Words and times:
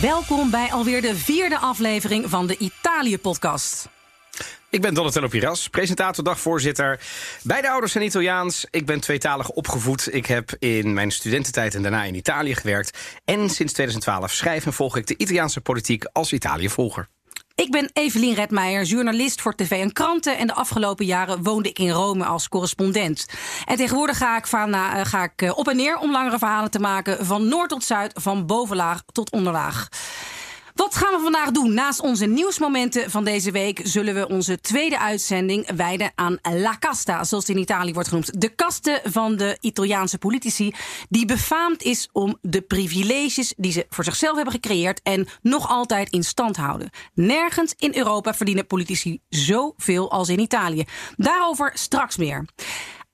Welkom 0.00 0.50
bij 0.50 0.72
alweer 0.72 1.02
de 1.02 1.16
vierde 1.16 1.58
aflevering 1.58 2.30
van 2.30 2.46
de 2.46 2.56
Italië-podcast. 2.56 3.88
Ik 4.70 4.80
ben 4.80 4.94
Donatello 4.94 5.28
Piras, 5.28 5.68
presentator, 5.68 6.24
dagvoorzitter. 6.24 7.00
Beide 7.42 7.70
ouders 7.70 7.92
zijn 7.92 8.04
Italiaans. 8.04 8.66
Ik 8.70 8.86
ben 8.86 9.00
tweetalig 9.00 9.48
opgevoed. 9.48 10.14
Ik 10.14 10.26
heb 10.26 10.50
in 10.58 10.94
mijn 10.94 11.10
studententijd 11.10 11.74
en 11.74 11.82
daarna 11.82 12.04
in 12.04 12.14
Italië 12.14 12.54
gewerkt. 12.54 12.98
En 13.24 13.50
sinds 13.50 13.72
2012 13.72 14.32
schrijf 14.32 14.66
en 14.66 14.72
volg 14.72 14.96
ik 14.96 15.06
de 15.06 15.14
Italiaanse 15.16 15.60
politiek 15.60 16.04
als 16.04 16.32
Italië-volger. 16.32 17.08
Ik 17.60 17.70
ben 17.70 17.90
Evelien 17.92 18.34
Redmeijer, 18.34 18.82
journalist 18.82 19.40
voor 19.40 19.54
tv 19.54 19.70
en 19.70 19.92
kranten. 19.92 20.38
En 20.38 20.46
de 20.46 20.54
afgelopen 20.54 21.04
jaren 21.04 21.42
woonde 21.42 21.68
ik 21.68 21.78
in 21.78 21.90
Rome 21.90 22.24
als 22.24 22.48
correspondent. 22.48 23.26
En 23.64 23.76
tegenwoordig 23.76 24.16
ga 24.16 24.36
ik, 24.36 24.46
van, 24.46 24.74
uh, 24.74 25.00
ga 25.02 25.22
ik 25.22 25.42
uh, 25.42 25.58
op 25.58 25.68
en 25.68 25.76
neer 25.76 25.98
om 25.98 26.10
langere 26.10 26.38
verhalen 26.38 26.70
te 26.70 26.78
maken. 26.78 27.26
Van 27.26 27.48
noord 27.48 27.68
tot 27.68 27.84
zuid, 27.84 28.12
van 28.14 28.46
bovenlaag 28.46 29.02
tot 29.12 29.30
onderlaag. 29.30 29.88
Wat 30.80 30.96
gaan 30.96 31.14
we 31.14 31.22
vandaag 31.22 31.50
doen? 31.50 31.74
Naast 31.74 32.00
onze 32.00 32.26
nieuwsmomenten 32.26 33.10
van 33.10 33.24
deze 33.24 33.50
week 33.50 33.80
zullen 33.82 34.14
we 34.14 34.28
onze 34.28 34.60
tweede 34.60 34.98
uitzending 34.98 35.70
wijden 35.76 36.12
aan 36.14 36.38
La 36.42 36.76
Casta, 36.78 37.24
zoals 37.24 37.46
het 37.46 37.56
in 37.56 37.62
Italië 37.62 37.92
wordt 37.92 38.08
genoemd. 38.08 38.40
De 38.40 38.48
kaste 38.48 39.00
van 39.04 39.36
de 39.36 39.56
Italiaanse 39.60 40.18
politici, 40.18 40.74
die 41.08 41.26
befaamd 41.26 41.82
is 41.82 42.08
om 42.12 42.38
de 42.42 42.60
privileges 42.60 43.54
die 43.56 43.72
ze 43.72 43.86
voor 43.88 44.04
zichzelf 44.04 44.34
hebben 44.34 44.54
gecreëerd 44.54 45.00
en 45.02 45.28
nog 45.42 45.68
altijd 45.68 46.10
in 46.10 46.24
stand 46.24 46.56
houden. 46.56 46.90
Nergens 47.14 47.74
in 47.78 47.96
Europa 47.96 48.34
verdienen 48.34 48.66
politici 48.66 49.18
zoveel 49.28 50.10
als 50.10 50.28
in 50.28 50.38
Italië. 50.38 50.84
Daarover 51.16 51.70
straks 51.74 52.16
meer. 52.16 52.44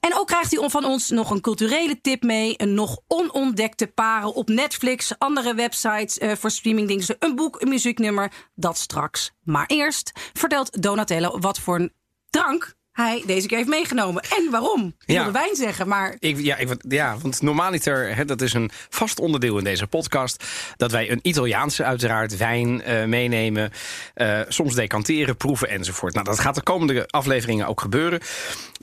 En 0.00 0.19
ook 0.19 0.27
krijgt 0.27 0.55
u 0.55 0.70
van 0.70 0.84
ons 0.84 1.11
nog 1.11 1.30
een 1.30 1.41
culturele 1.41 2.00
tip 2.00 2.22
mee. 2.22 2.55
Een 2.56 2.75
nog 2.75 3.00
onontdekte 3.06 3.86
parel 3.86 4.30
op 4.30 4.48
Netflix, 4.48 5.19
andere 5.19 5.55
websites 5.55 6.19
uh, 6.19 6.33
voor 6.33 6.50
streamingdiensten. 6.50 7.16
Een 7.19 7.34
boek, 7.34 7.61
een 7.61 7.69
muzieknummer, 7.69 8.33
dat 8.55 8.78
straks. 8.78 9.33
Maar 9.42 9.66
eerst 9.66 10.12
vertelt 10.33 10.83
Donatello 10.83 11.38
wat 11.38 11.58
voor 11.58 11.78
een 11.78 11.92
drank 12.30 12.75
hij 12.97 13.22
deze 13.27 13.47
keer 13.47 13.56
heeft 13.56 13.69
meegenomen. 13.69 14.22
En 14.22 14.50
waarom? 14.50 14.94
Ik 15.05 15.14
wilde 15.16 15.30
wijn 15.30 15.56
zeggen, 15.56 15.89
maar... 15.89 16.16
Ik, 16.19 16.41
ja, 16.41 16.56
ik, 16.56 16.69
ja, 16.89 17.16
want 17.19 17.42
normaliter, 17.42 18.16
hè, 18.16 18.25
dat 18.25 18.41
is 18.41 18.53
een 18.53 18.70
vast 18.88 19.20
onderdeel 19.20 19.58
in 19.58 19.64
deze 19.64 19.86
podcast... 19.86 20.44
dat 20.77 20.91
wij 20.91 21.11
een 21.11 21.20
Italiaanse 21.22 21.84
uiteraard 21.84 22.36
wijn 22.36 22.83
uh, 22.88 23.05
meenemen. 23.05 23.70
Uh, 24.14 24.41
soms 24.48 24.75
decanteren, 24.75 25.36
proeven 25.36 25.69
enzovoort. 25.69 26.12
Nou, 26.12 26.25
dat 26.25 26.38
gaat 26.38 26.55
de 26.55 26.62
komende 26.62 27.06
afleveringen 27.06 27.66
ook 27.66 27.80
gebeuren. 27.80 28.20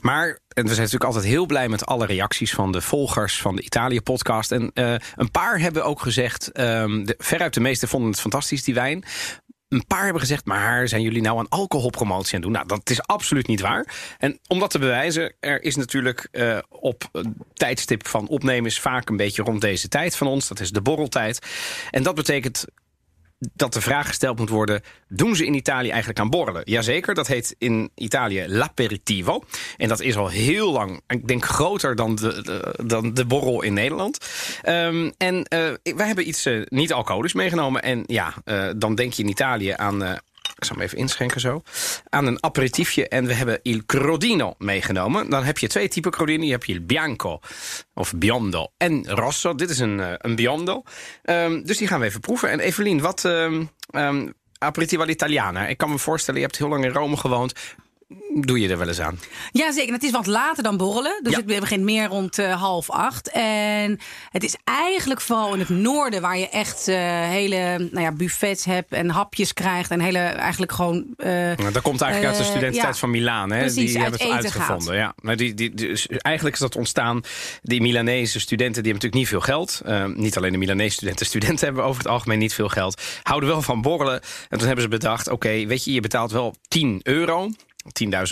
Maar 0.00 0.38
en 0.54 0.62
we 0.62 0.68
zijn 0.68 0.80
natuurlijk 0.80 1.04
altijd 1.04 1.24
heel 1.24 1.46
blij 1.46 1.68
met 1.68 1.86
alle 1.86 2.06
reacties 2.06 2.54
van 2.54 2.72
de 2.72 2.80
volgers 2.80 3.40
van 3.40 3.56
de 3.56 3.62
Italië-podcast. 3.62 4.52
En 4.52 4.70
uh, 4.74 4.94
een 5.14 5.30
paar 5.30 5.60
hebben 5.60 5.84
ook 5.84 6.00
gezegd, 6.00 6.60
um, 6.60 7.04
de, 7.04 7.14
veruit 7.18 7.54
de 7.54 7.60
meeste 7.60 7.86
vonden 7.86 8.10
het 8.10 8.20
fantastisch, 8.20 8.64
die 8.64 8.74
wijn. 8.74 9.04
Een 9.68 9.86
paar 9.86 10.02
hebben 10.02 10.20
gezegd, 10.20 10.44
maar 10.44 10.88
zijn 10.88 11.02
jullie 11.02 11.22
nou 11.22 11.38
aan 11.38 11.48
alcoholpromotie 11.48 12.34
aan 12.34 12.40
het 12.40 12.42
doen? 12.42 12.52
Nou, 12.52 12.66
dat 12.66 12.90
is 12.90 13.02
absoluut 13.02 13.46
niet 13.46 13.60
waar. 13.60 14.14
En 14.18 14.38
om 14.46 14.58
dat 14.58 14.70
te 14.70 14.78
bewijzen, 14.78 15.34
er 15.40 15.62
is 15.62 15.76
natuurlijk 15.76 16.28
uh, 16.32 16.58
op 16.68 17.04
tijdstip 17.52 18.06
van 18.06 18.28
opnemen... 18.28 18.66
is 18.66 18.80
vaak 18.80 19.08
een 19.08 19.16
beetje 19.16 19.42
rond 19.42 19.60
deze 19.60 19.88
tijd 19.88 20.16
van 20.16 20.26
ons. 20.26 20.48
Dat 20.48 20.60
is 20.60 20.70
de 20.70 20.82
borreltijd. 20.82 21.46
En 21.90 22.02
dat 22.02 22.14
betekent 22.14 22.64
dat 23.38 23.72
de 23.72 23.80
vraag 23.80 24.06
gesteld 24.06 24.38
moet 24.38 24.48
worden... 24.48 24.82
doen 25.08 25.36
ze 25.36 25.46
in 25.46 25.54
Italië 25.54 25.88
eigenlijk 25.88 26.20
aan 26.20 26.30
borrelen? 26.30 26.62
Jazeker, 26.64 27.14
dat 27.14 27.26
heet 27.26 27.54
in 27.58 27.90
Italië 27.94 28.44
l'aperitivo. 28.48 29.44
En 29.76 29.88
dat 29.88 30.00
is 30.00 30.16
al 30.16 30.28
heel 30.28 30.72
lang, 30.72 31.00
ik 31.06 31.28
denk 31.28 31.44
groter 31.44 31.96
dan 31.96 32.14
de, 32.14 32.74
dan 32.84 33.14
de 33.14 33.24
borrel 33.24 33.62
in 33.62 33.72
Nederland. 33.72 34.18
Um, 34.68 35.12
en 35.18 35.34
uh, 35.36 35.44
wij 35.96 36.06
hebben 36.06 36.28
iets 36.28 36.46
uh, 36.46 36.66
niet-alcoholisch 36.68 37.34
meegenomen. 37.34 37.82
En 37.82 38.02
ja, 38.06 38.34
uh, 38.44 38.70
dan 38.76 38.94
denk 38.94 39.12
je 39.12 39.22
in 39.22 39.28
Italië 39.28 39.72
aan... 39.76 40.18
Ik 40.64 40.70
zal 40.70 40.78
hem 40.78 40.86
even 40.86 40.98
inschenken 40.98 41.40
zo. 41.40 41.62
Aan 42.08 42.26
een 42.26 42.42
aperitiefje. 42.42 43.08
En 43.08 43.26
we 43.26 43.34
hebben 43.34 43.58
il 43.62 43.82
crodino 43.86 44.54
meegenomen. 44.58 45.30
Dan 45.30 45.44
heb 45.44 45.58
je 45.58 45.66
twee 45.66 45.88
typen 45.88 46.10
crodini. 46.10 46.44
Je 46.44 46.52
hebt 46.52 46.66
il 46.66 46.86
bianco 46.86 47.40
of 47.94 48.14
biondo 48.16 48.72
en 48.76 49.10
rosso. 49.10 49.54
Dit 49.54 49.70
is 49.70 49.78
een, 49.78 50.16
een 50.18 50.34
biondo. 50.34 50.82
Um, 51.24 51.64
dus 51.64 51.78
die 51.78 51.88
gaan 51.88 52.00
we 52.00 52.06
even 52.06 52.20
proeven. 52.20 52.50
En 52.50 52.60
Evelien, 52.60 53.00
wat... 53.00 53.24
Um, 53.24 53.70
um, 53.90 54.34
aperitivo 54.58 55.02
all'italiana. 55.02 55.66
Ik 55.66 55.78
kan 55.78 55.90
me 55.90 55.98
voorstellen, 55.98 56.40
je 56.40 56.46
hebt 56.46 56.58
heel 56.58 56.68
lang 56.68 56.84
in 56.84 56.92
Rome 56.92 57.16
gewoond 57.16 57.52
doe 58.40 58.60
je 58.60 58.68
er 58.68 58.78
wel 58.78 58.88
eens 58.88 59.00
aan. 59.00 59.18
Ja, 59.52 59.72
zeker. 59.72 59.92
Het 59.92 60.02
is 60.02 60.10
wat 60.10 60.26
later 60.26 60.62
dan 60.62 60.76
borrelen. 60.76 61.20
Dus 61.22 61.32
ja. 61.32 61.38
het 61.46 61.60
begint 61.60 61.82
meer 61.82 62.06
rond 62.06 62.38
uh, 62.38 62.60
half 62.60 62.90
acht. 62.90 63.30
En 63.30 63.98
het 64.30 64.44
is 64.44 64.56
eigenlijk 64.64 65.20
vooral 65.20 65.52
in 65.52 65.58
het 65.58 65.68
noorden 65.68 66.20
waar 66.20 66.38
je 66.38 66.48
echt 66.48 66.88
uh, 66.88 66.96
hele 67.28 67.88
nou 67.90 68.00
ja, 68.00 68.12
buffets 68.12 68.64
hebt 68.64 68.92
en 68.92 69.10
hapjes 69.10 69.52
krijgt. 69.52 69.90
En 69.90 70.00
hele 70.00 70.18
eigenlijk 70.18 70.72
gewoon. 70.72 71.06
Uh, 71.16 71.26
nou, 71.26 71.72
dat 71.72 71.82
komt 71.82 72.00
eigenlijk 72.00 72.32
uit 72.32 72.42
de 72.42 72.50
studententijd 72.50 72.94
ja, 72.94 73.00
van 73.00 73.10
Milaan. 73.10 73.50
Hè? 73.50 73.58
Precies, 73.58 73.92
die 73.92 74.02
hebben 74.02 74.20
het 74.20 74.30
uitgevonden. 74.30 74.86
Gaat. 74.86 74.96
Ja. 74.96 75.14
Maar 75.20 75.36
die, 75.36 75.54
die, 75.54 75.74
dus 75.74 76.06
eigenlijk 76.06 76.54
is 76.54 76.60
dat 76.60 76.76
ontstaan. 76.76 77.22
Die 77.62 77.80
Milanese 77.80 78.40
studenten 78.40 78.82
die 78.82 78.92
hebben 78.92 79.10
natuurlijk 79.10 79.14
niet 79.14 79.28
veel 79.28 79.54
geld. 79.54 79.82
Niet 80.16 80.36
alleen 80.36 80.52
de 80.52 80.58
Milanese 80.58 80.94
studenten. 80.94 81.26
Studenten 81.34 81.64
hebben 81.66 81.84
over 81.84 82.02
het 82.02 82.10
algemeen 82.10 82.38
niet 82.38 82.54
veel 82.54 82.68
geld. 82.68 83.02
Houden 83.22 83.48
wel 83.48 83.62
van 83.62 83.82
borrelen. 83.82 84.20
En 84.48 84.58
toen 84.58 84.66
hebben 84.66 84.84
ze 84.84 84.90
bedacht: 84.90 85.26
oké, 85.26 85.34
okay, 85.34 85.66
weet 85.66 85.84
je, 85.84 85.92
je 85.92 86.00
betaalt 86.00 86.32
wel 86.32 86.54
10 86.68 87.00
euro. 87.02 87.50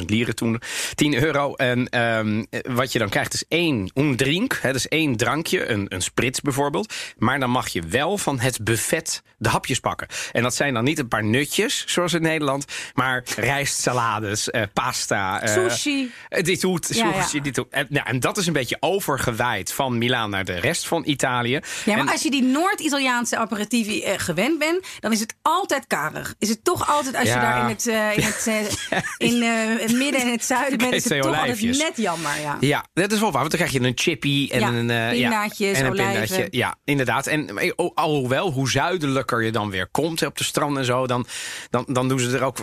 10.000 0.00 0.04
lieren 0.06 0.34
toen, 0.34 0.60
10 0.94 1.22
euro. 1.22 1.54
En 1.54 2.00
um, 2.00 2.46
wat 2.62 2.92
je 2.92 2.98
dan 2.98 3.08
krijgt 3.08 3.34
is 3.34 3.44
één 3.48 3.90
un 3.94 4.16
drink, 4.16 4.58
hè, 4.62 4.72
dus 4.72 4.88
één 4.88 5.16
drankje, 5.16 5.68
een, 5.68 5.86
een 5.88 6.02
sprits 6.02 6.40
bijvoorbeeld. 6.40 6.94
Maar 7.18 7.40
dan 7.40 7.50
mag 7.50 7.68
je 7.68 7.82
wel 7.82 8.18
van 8.18 8.40
het 8.40 8.64
buffet 8.64 9.22
de 9.38 9.48
hapjes 9.48 9.80
pakken. 9.80 10.08
En 10.32 10.42
dat 10.42 10.54
zijn 10.54 10.74
dan 10.74 10.84
niet 10.84 10.98
een 10.98 11.08
paar 11.08 11.24
nutjes, 11.24 11.84
zoals 11.86 12.12
in 12.12 12.22
Nederland, 12.22 12.64
maar 12.94 13.22
rijstsalades, 13.36 14.48
uh, 14.48 14.62
pasta. 14.72 15.42
Uh, 15.42 15.68
sushi. 15.68 16.12
Dit 16.28 16.60
doet, 16.60 16.86
sushi, 16.86 17.40
dit 17.40 17.54
doet. 17.54 17.66
En, 17.70 17.86
nou, 17.88 18.06
en 18.06 18.20
dat 18.20 18.36
is 18.36 18.46
een 18.46 18.52
beetje 18.52 18.76
overgewaaid 18.80 19.72
van 19.72 19.98
Milaan 19.98 20.30
naar 20.30 20.44
de 20.44 20.58
rest 20.60 20.86
van 20.86 21.02
Italië. 21.06 21.60
Ja, 21.84 21.94
maar 21.94 21.98
en, 21.98 22.12
als 22.12 22.22
je 22.22 22.30
die 22.30 22.42
Noord-Italiaanse 22.42 23.36
aperitieven 23.36 24.08
uh, 24.08 24.14
gewend 24.16 24.58
bent, 24.58 24.86
dan 25.00 25.12
is 25.12 25.20
het 25.20 25.34
altijd 25.42 25.86
karig. 25.86 26.34
Is 26.38 26.48
het 26.48 26.64
toch 26.64 26.88
altijd 26.88 27.16
als 27.16 27.28
ja. 27.28 27.34
je 27.34 27.40
daar 27.40 27.60
in 27.62 27.68
het, 27.68 27.86
in 28.16 28.24
het 28.24 28.86
in 29.28 29.41
uh, 29.42 29.98
midden 29.98 30.20
en 30.20 30.30
het 30.30 30.44
zuiden 30.44 30.80
het 30.90 31.08
toch 31.08 31.26
altijd 31.26 31.62
net 31.62 31.92
jammer. 31.96 32.40
Ja. 32.40 32.56
ja, 32.60 32.86
dat 32.92 33.12
is 33.12 33.20
wel 33.20 33.30
waar. 33.30 33.40
Want 33.40 33.50
dan 33.50 33.60
krijg 33.60 33.72
je 33.72 33.88
een 33.88 33.98
chippy 33.98 34.48
en 34.50 34.60
ja, 34.60 34.68
een, 34.68 34.88
uh, 34.88 35.20
pindaatjes, 35.20 35.78
en 35.78 35.86
een 35.86 35.92
pindaatje. 35.92 36.46
Ja, 36.50 36.76
inderdaad. 36.84 37.26
En 37.26 37.74
alhoewel, 37.94 38.52
hoe 38.52 38.70
zuidelijker 38.70 39.42
je 39.42 39.52
dan 39.52 39.70
weer 39.70 39.88
komt 39.90 40.26
op 40.26 40.38
de 40.38 40.44
strand 40.44 40.76
en 40.76 40.84
zo, 40.84 41.06
dan, 41.06 41.26
dan, 41.70 41.84
dan 41.88 42.08
doen 42.08 42.18
ze 42.18 42.36
er 42.36 42.42
ook 42.42 42.58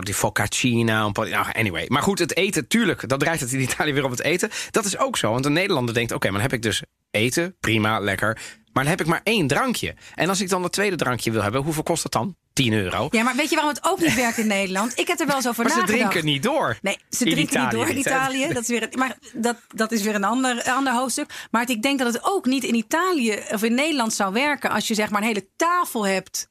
die 0.00 0.14
focaccina. 0.14 1.10
Nou, 1.12 1.46
anyway. 1.52 1.84
Maar 1.88 2.02
goed, 2.02 2.18
het 2.18 2.36
eten, 2.36 2.68
tuurlijk, 2.68 3.08
dat 3.08 3.20
draait 3.20 3.40
het 3.40 3.52
in 3.52 3.60
Italië 3.60 3.92
weer 3.92 4.04
op 4.04 4.10
het 4.10 4.22
eten. 4.22 4.50
Dat 4.70 4.84
is 4.84 4.98
ook 4.98 5.16
zo. 5.16 5.30
Want 5.30 5.44
een 5.44 5.52
Nederlander 5.52 5.94
denkt, 5.94 6.12
oké, 6.12 6.18
okay, 6.18 6.30
maar 6.30 6.40
dan 6.40 6.50
heb 6.50 6.58
ik 6.58 6.64
dus 6.64 6.82
eten, 7.10 7.56
prima, 7.60 7.98
lekker. 7.98 8.38
Maar 8.72 8.84
dan 8.84 8.92
heb 8.92 9.00
ik 9.00 9.06
maar 9.06 9.20
één 9.22 9.46
drankje. 9.46 9.94
En 10.14 10.28
als 10.28 10.40
ik 10.40 10.48
dan 10.48 10.62
het 10.62 10.72
tweede 10.72 10.96
drankje 10.96 11.30
wil 11.30 11.42
hebben, 11.42 11.62
hoeveel 11.62 11.82
kost 11.82 12.02
dat 12.02 12.12
dan? 12.12 12.36
10 12.56 12.72
euro. 12.72 13.08
Ja, 13.10 13.22
maar 13.22 13.36
weet 13.36 13.48
je 13.48 13.54
waarom 13.54 13.74
het 13.74 13.84
ook 13.84 14.00
niet 14.00 14.14
werkt 14.14 14.38
in 14.38 14.46
Nederland? 14.46 14.98
Ik 14.98 15.06
heb 15.08 15.20
er 15.20 15.26
wel 15.26 15.36
eens 15.36 15.48
over 15.48 15.64
maar 15.64 15.76
nagedacht. 15.76 15.98
ze 15.98 16.06
drinken 16.06 16.24
niet 16.24 16.42
door. 16.42 16.78
Nee, 16.82 16.98
ze 17.10 17.24
drinken 17.24 17.42
Italië, 17.42 17.64
niet 17.64 17.70
door 17.70 17.88
in 17.88 17.98
Italië. 17.98 18.52
Dat 18.52 18.62
is 18.62 18.68
weer, 18.68 18.88
maar 18.92 19.16
dat, 19.32 19.56
dat 19.74 19.92
is 19.92 20.02
weer 20.02 20.14
een 20.14 20.24
ander, 20.24 20.62
ander 20.62 20.92
hoofdstuk. 20.92 21.30
Maar 21.50 21.70
ik 21.70 21.82
denk 21.82 21.98
dat 21.98 22.12
het 22.12 22.24
ook 22.24 22.46
niet 22.46 22.64
in 22.64 22.74
Italië 22.74 23.38
of 23.52 23.62
in 23.62 23.74
Nederland 23.74 24.12
zou 24.12 24.32
werken... 24.32 24.70
als 24.70 24.88
je 24.88 24.94
zeg 24.94 25.10
maar 25.10 25.20
een 25.20 25.26
hele 25.26 25.48
tafel 25.56 26.06
hebt 26.06 26.48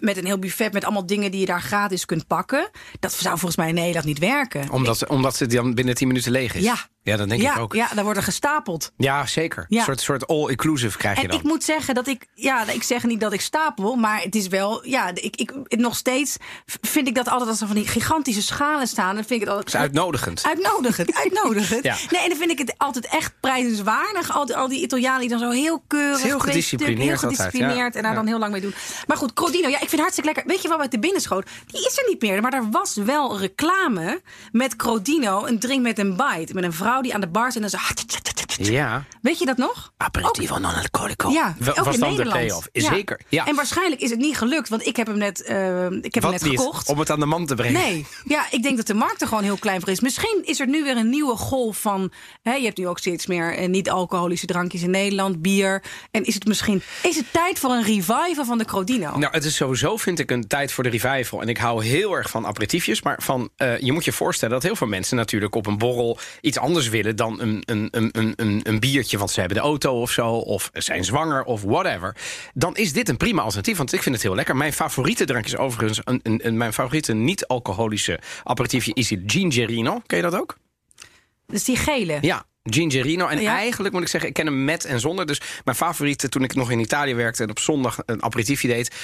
met 0.00 0.16
een 0.16 0.26
heel 0.26 0.38
buffet 0.38 0.72
met 0.72 0.84
allemaal 0.84 1.06
dingen 1.06 1.30
die 1.30 1.40
je 1.40 1.46
daar 1.46 1.62
gratis 1.62 2.04
kunt 2.04 2.26
pakken. 2.26 2.70
Dat 3.00 3.12
zou 3.12 3.38
volgens 3.38 3.56
mij 3.56 3.68
in 3.68 3.74
Nederland 3.74 4.06
niet 4.06 4.18
werken. 4.18 4.70
Omdat, 4.70 4.98
ze, 4.98 5.08
omdat 5.08 5.36
ze 5.36 5.46
dan 5.46 5.74
binnen 5.74 5.94
10 5.94 6.06
minuten 6.06 6.32
leeg 6.32 6.54
is? 6.54 6.62
Ja. 6.62 6.90
Ja, 7.04 7.16
dat 7.16 7.28
denk 7.28 7.42
ja, 7.42 7.54
ik 7.54 7.60
ook. 7.60 7.74
Ja, 7.74 7.88
dan 7.94 8.04
wordt 8.04 8.18
er 8.18 8.24
gestapeld. 8.24 8.92
Ja, 8.96 9.26
zeker. 9.26 9.66
Ja. 9.68 9.78
Een 9.78 9.84
soort, 9.84 10.00
soort 10.00 10.26
all-inclusive 10.26 10.98
krijg 10.98 11.16
je 11.16 11.22
en 11.22 11.28
dan. 11.28 11.38
ik 11.38 11.44
moet 11.44 11.64
zeggen 11.64 11.94
dat 11.94 12.06
ik... 12.06 12.26
Ja, 12.34 12.68
ik 12.68 12.82
zeg 12.82 13.04
niet 13.04 13.20
dat 13.20 13.32
ik 13.32 13.40
stapel, 13.40 13.94
maar 13.94 14.22
het 14.22 14.34
is 14.34 14.48
wel... 14.48 14.86
Ja, 14.86 15.10
ik, 15.14 15.36
ik, 15.36 15.52
nog 15.68 15.96
steeds 15.96 16.36
vind 16.80 17.08
ik 17.08 17.14
dat 17.14 17.28
altijd 17.28 17.50
als 17.50 17.60
er 17.60 17.66
van 17.66 17.76
die 17.76 17.86
gigantische 17.86 18.42
schalen 18.42 18.86
staan... 18.86 19.14
dan 19.14 19.24
vind 19.24 19.40
ik 19.40 19.40
het 19.40 19.48
altijd... 19.48 19.66
Het 19.66 19.74
is 19.74 19.80
uitnodigend. 19.80 20.42
Uitnodigend, 20.44 21.14
uitnodigend. 21.24 21.84
ja. 21.84 21.96
Nee, 22.10 22.22
en 22.22 22.28
dan 22.28 22.38
vind 22.38 22.50
ik 22.50 22.58
het 22.58 22.74
altijd 22.76 23.06
echt 23.06 23.34
prijzenswaardig. 23.40 24.32
Al 24.34 24.46
die, 24.46 24.56
al 24.56 24.68
die 24.68 24.82
Italianen 24.82 25.20
die 25.20 25.28
dan 25.28 25.38
zo 25.38 25.50
heel 25.50 25.84
keurig... 25.86 26.22
heel 26.22 26.38
gedisciplineerd 26.38 27.08
heel 27.08 27.16
gedisciplineerd 27.16 27.76
altijd, 27.76 27.96
en 27.96 28.02
daar 28.02 28.14
dan 28.14 28.26
heel 28.26 28.38
lang 28.38 28.52
mee 28.52 28.60
doen. 28.60 28.74
Maar 29.06 29.16
goed, 29.16 29.32
Crodino, 29.32 29.68
ja, 29.72 29.80
ik 29.80 29.88
vind 29.88 29.90
het 29.90 30.00
hartstikke 30.00 30.32
lekker. 30.34 30.52
Weet 30.52 30.62
je 30.62 30.68
wat 30.68 30.80
uit 30.80 30.90
de 30.90 30.98
binnenschoot? 30.98 31.48
Die 31.66 31.86
is 31.86 31.98
er 31.98 32.04
niet 32.08 32.22
meer, 32.22 32.42
maar 32.42 32.52
er 32.52 32.70
was 32.70 32.94
wel 32.94 33.38
reclame 33.38 34.20
met 34.52 34.76
Crodino. 34.76 35.46
Een 35.46 35.58
drink 35.58 35.82
met 35.82 35.98
een 35.98 36.16
bite. 36.16 36.54
Met 36.54 36.64
een 36.64 36.72
vrouw 36.72 37.00
die 37.00 37.14
aan 37.14 37.20
de 37.20 37.28
bar 37.28 37.52
zit 37.52 37.62
en 37.62 37.70
zo... 37.70 37.78
Ja. 38.60 39.04
Weet 39.22 39.38
je 39.38 39.44
dat 39.46 39.56
nog? 39.56 39.92
Aperitivo 39.96 40.58
non 40.58 40.74
alcolico. 40.74 41.30
Ja, 41.30 41.56
ook 41.68 41.84
was 41.84 41.94
in 41.94 42.00
dan 42.00 42.10
de 42.10 42.16
Nederland. 42.16 42.30
play-off. 42.30 42.68
Ja. 42.72 42.88
Zeker. 42.94 43.20
Ja. 43.28 43.46
En 43.46 43.54
waarschijnlijk 43.54 44.00
is 44.00 44.10
het 44.10 44.18
niet 44.18 44.36
gelukt, 44.36 44.68
want 44.68 44.86
ik 44.86 44.96
heb 44.96 45.06
hem 45.06 45.18
net, 45.18 45.42
eh, 45.42 45.90
ik 45.90 46.14
heb 46.14 46.22
hem 46.22 46.32
net 46.32 46.42
gekocht. 46.42 46.88
Om 46.88 46.98
het 46.98 47.10
aan 47.10 47.20
de 47.20 47.26
man 47.26 47.46
te 47.46 47.54
brengen. 47.54 47.80
Nee, 47.80 48.06
ja, 48.24 48.46
ik 48.50 48.62
denk 48.62 48.76
dat 48.76 48.86
de 48.86 48.94
markt 48.94 49.20
er 49.20 49.28
gewoon 49.28 49.42
heel 49.42 49.56
klein 49.56 49.80
voor 49.80 49.88
is. 49.88 50.00
Misschien 50.00 50.40
is 50.44 50.60
er 50.60 50.68
nu 50.68 50.82
weer 50.84 50.96
een 50.96 51.10
nieuwe 51.10 51.36
golf 51.36 51.80
van. 51.80 52.12
Hè, 52.42 52.54
je 52.54 52.64
hebt 52.64 52.78
nu 52.78 52.88
ook 52.88 52.98
steeds 52.98 53.26
meer 53.26 53.56
eh, 53.56 53.68
niet-alcoholische 53.68 54.46
drankjes 54.46 54.82
in 54.82 54.90
Nederland, 54.90 55.42
bier. 55.42 55.82
En 56.10 56.24
is 56.24 56.34
het 56.34 56.44
misschien. 56.46 56.82
Is 57.02 57.16
het 57.16 57.26
tijd 57.32 57.58
voor 57.58 57.70
een 57.70 57.84
revival 57.84 58.44
van 58.44 58.58
de 58.58 58.64
Crodino? 58.64 59.18
Nou, 59.18 59.32
het 59.32 59.44
is 59.44 59.56
sowieso, 59.56 59.96
vind 59.96 60.18
ik, 60.18 60.30
een 60.30 60.46
tijd 60.46 60.72
voor 60.72 60.84
de 60.84 60.90
revival. 60.90 61.40
En 61.42 61.48
ik 61.48 61.58
hou 61.58 61.84
heel 61.84 62.12
erg 62.16 62.30
van 62.30 62.46
aperitiefjes. 62.46 63.02
Maar 63.02 63.22
van, 63.22 63.50
eh, 63.56 63.78
je 63.78 63.92
moet 63.92 64.04
je 64.04 64.12
voorstellen 64.12 64.54
dat 64.54 64.62
heel 64.62 64.76
veel 64.76 64.86
mensen 64.86 65.16
natuurlijk 65.16 65.54
op 65.54 65.66
een 65.66 65.78
borrel 65.78 66.18
iets 66.40 66.58
anders 66.58 66.88
willen 66.88 67.16
dan 67.16 67.40
een, 67.40 67.62
een, 67.64 67.88
een, 67.90 68.10
een, 68.12 68.34
een, 68.42 68.60
een 68.62 68.80
biertje. 68.80 69.18
Want 69.18 69.30
ze 69.30 69.40
hebben 69.40 69.58
de 69.58 69.62
auto 69.64 70.00
of 70.00 70.10
zo, 70.10 70.28
of 70.30 70.70
zijn 70.72 71.04
zwanger 71.04 71.44
of 71.44 71.62
whatever. 71.62 72.16
Dan 72.54 72.76
is 72.76 72.92
dit 72.92 73.08
een 73.08 73.16
prima 73.16 73.42
alternatief, 73.42 73.76
want 73.76 73.92
ik 73.92 74.02
vind 74.02 74.14
het 74.14 74.24
heel 74.24 74.34
lekker. 74.34 74.56
Mijn 74.56 74.72
favoriete 74.72 75.24
drank 75.24 75.44
is 75.44 75.56
overigens, 75.56 76.00
een, 76.04 76.20
een, 76.22 76.46
een- 76.46 76.56
mijn 76.56 76.72
favoriete 76.72 77.12
niet-alcoholische 77.12 78.20
aperitiefje 78.44 78.94
is 78.94 79.10
het 79.10 79.20
gingerino. 79.26 80.02
Ken 80.06 80.16
je 80.16 80.22
dat 80.22 80.34
ook? 80.34 80.56
Dus 81.46 81.64
die 81.64 81.76
gele. 81.76 82.18
Ja. 82.20 82.44
Gingerino. 82.62 83.26
En 83.26 83.40
Ja. 83.40 83.56
eigenlijk 83.56 83.94
moet 83.94 84.02
ik 84.02 84.08
zeggen, 84.08 84.28
ik 84.28 84.34
ken 84.34 84.46
hem 84.46 84.64
met 84.64 84.84
en 84.84 85.00
zonder. 85.00 85.26
Dus 85.26 85.40
mijn 85.64 85.76
favoriete 85.76 86.28
toen 86.28 86.42
ik 86.42 86.54
nog 86.54 86.70
in 86.70 86.78
Italië 86.80 87.14
werkte 87.14 87.42
en 87.42 87.50
op 87.50 87.58
zondag 87.58 87.98
een 88.06 88.22
aperitiefje 88.22 88.68
deed. 88.68 88.94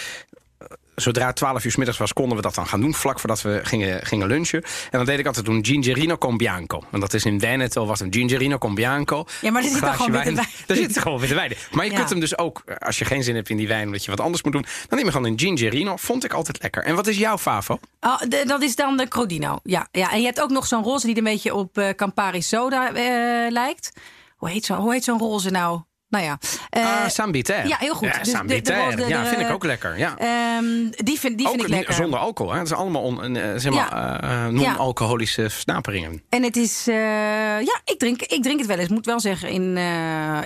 Zodra 1.01 1.27
het 1.27 1.37
12 1.37 1.65
uur 1.65 1.71
's 1.71 1.77
middags 1.77 1.99
was, 1.99 2.13
konden 2.13 2.37
we 2.37 2.43
dat 2.43 2.55
dan 2.55 2.67
gaan 2.67 2.81
doen. 2.81 2.95
Vlak 2.95 3.19
voordat 3.21 3.43
we 3.43 3.61
gingen, 3.63 4.07
gingen 4.07 4.27
lunchen. 4.27 4.63
En 4.63 4.69
dan 4.91 5.05
deed 5.05 5.19
ik 5.19 5.27
altijd 5.27 5.49
een 5.49 5.65
Gingerino 5.65 6.17
con 6.19 6.37
Bianco. 6.37 6.83
En 6.91 7.01
dat 7.01 7.15
is 7.15 7.25
in 7.25 7.41
Veneto 7.41 7.87
wat 7.87 8.01
een 8.01 8.13
Gingerino 8.13 8.59
con 8.59 8.75
Bianco. 8.75 9.25
Ja, 9.41 9.51
maar 9.51 9.63
er 9.63 9.69
zit 9.71 9.81
dan 9.81 9.95
gewoon 10.01 10.11
witte 10.13 10.35
wijn. 10.35 10.49
Zit 10.79 10.99
gewoon 10.99 11.19
witte 11.19 11.35
wijn. 11.35 11.53
Maar 11.73 11.85
je 11.85 11.91
Ja. 11.91 11.97
kunt 11.97 12.11
hem 12.11 12.21
dus 12.21 12.39
ook, 12.39 12.63
als 12.79 12.99
je 12.99 13.05
geen 13.05 13.23
zin 13.23 13.35
hebt 13.35 13.49
in 13.51 13.57
die 13.57 13.69
wijn... 13.69 13.87
omdat 13.87 14.05
je 14.05 14.11
wat 14.11 14.21
anders 14.21 14.43
moet 14.43 14.53
doen... 14.53 14.63
dan 14.89 14.97
neem 14.99 15.07
je 15.07 15.13
gewoon 15.13 15.27
een 15.33 15.39
Gingerino. 15.39 15.97
Vond 15.97 16.25
ik 16.25 16.33
altijd 16.33 16.63
lekker. 16.63 16.85
En 16.85 16.95
wat 16.95 17.07
is 17.07 17.19
jouw 17.19 17.39
favo? 17.39 17.79
Oh, 18.01 18.21
de- 18.29 18.45
dat 18.47 18.63
is 18.63 18.77
dan 18.77 18.97
de 18.97 19.09
Crodino. 19.09 19.59
Ja, 19.63 19.89
ja. 19.93 20.11
En 20.13 20.19
je 20.19 20.25
hebt 20.25 20.41
ook 20.41 20.51
nog 20.51 20.67
zo'n 20.67 20.83
roze 20.83 21.07
die 21.07 21.17
een 21.17 21.25
beetje 21.25 21.55
op 21.55 21.79
eh, 21.79 21.89
Campari 21.89 22.43
Soda 22.43 22.93
eh, 22.95 23.51
lijkt. 23.53 23.93
Hoe 24.37 24.49
heet, 24.51 24.65
zo, 24.65 24.75
hoe 24.75 24.93
heet 24.93 25.05
zo'n 25.05 25.19
roze 25.19 25.51
nou? 25.51 25.81
Nou 26.09 26.25
ja. 26.25 26.39
Ah, 26.71 27.09
Sambiter. 27.09 27.67
ja, 27.69 27.77
heel 27.81 27.95
goed. 27.95 28.09
Ja, 28.09 28.19
Dus 28.19 28.33
de- 28.33 29.05
ja, 29.09 29.25
vind 29.27 29.41
ik 29.41 29.51
ook 29.51 29.65
lekker. 29.65 29.99
Ja. 29.99 30.17
ehm, 30.19 30.65
die 30.91 31.19
vind, 31.19 31.39
die 31.39 31.47
ook 31.47 31.53
vind 31.53 31.65
ik 31.65 31.71
lekker. 31.71 31.95
zonder 31.95 32.19
alcohol. 32.19 32.53
Hè? 32.53 32.59
Het 32.59 32.67
is 32.67 32.75
allemaal 32.75 33.03
on, 33.03 33.37
eh, 33.37 33.53
zeg 33.57 33.73
maar, 33.73 33.95
Ja. 33.95 34.21
eh, 34.23 34.47
non-alcoholische 34.47 35.51
versnaperingen. 35.51 36.23
En 36.29 36.43
het 36.43 36.57
is, 36.57 36.85
ja, 36.85 37.81
ik 37.85 37.95
drink, 37.99 38.23
ik 38.23 38.43
drink 38.43 38.59
het 38.59 38.69
wel 38.69 38.79
eens. 38.79 38.89
Moet 38.89 39.07
wel 39.07 39.21
zeggen 39.21 39.49
in, 39.49 39.77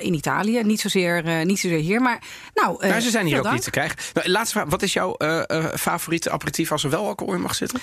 in 0.01 0.15
Italië. 0.15 0.63
Niet 0.63 0.81
zozeer, 0.81 1.45
niet 1.45 1.59
zozeer 1.61 1.79
hier. 1.79 2.01
Maar 2.03 2.19
nou, 2.55 2.87
Nou, 2.89 3.01
ze 3.01 3.11
zijn 3.11 3.27
hier 3.27 3.39
ook 3.39 3.53
niet 3.53 3.63
te 3.63 3.71
krijgen. 3.71 3.99
Nou, 4.15 4.29
laatste 4.29 4.59
vraag. 4.59 4.69
Wat 4.71 4.83
is 4.83 4.93
jouw 4.93 5.17
favoriete 5.75 6.31
aperitief 6.31 6.73
als 6.73 6.85
er 6.85 6.91
wel 6.91 7.07
alcohol 7.07 7.35
in 7.35 7.41
mag 7.41 7.55
zitten? 7.55 7.81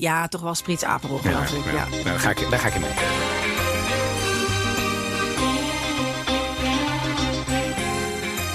Ja, 0.00 0.28
toch 0.28 0.40
wel 0.40 0.54
Sprits 0.54 0.84
Aperol, 0.84 1.18
geloof 1.18 1.52
ik. 1.52 1.64
Ja. 1.64 1.88
Nou, 1.88 2.02
daar, 2.02 2.18
ga 2.18 2.30
ik, 2.30 2.50
daar 2.50 2.58
ga 2.58 2.68
ik 2.68 2.74
in 2.74 2.80
mee. 2.80 3.43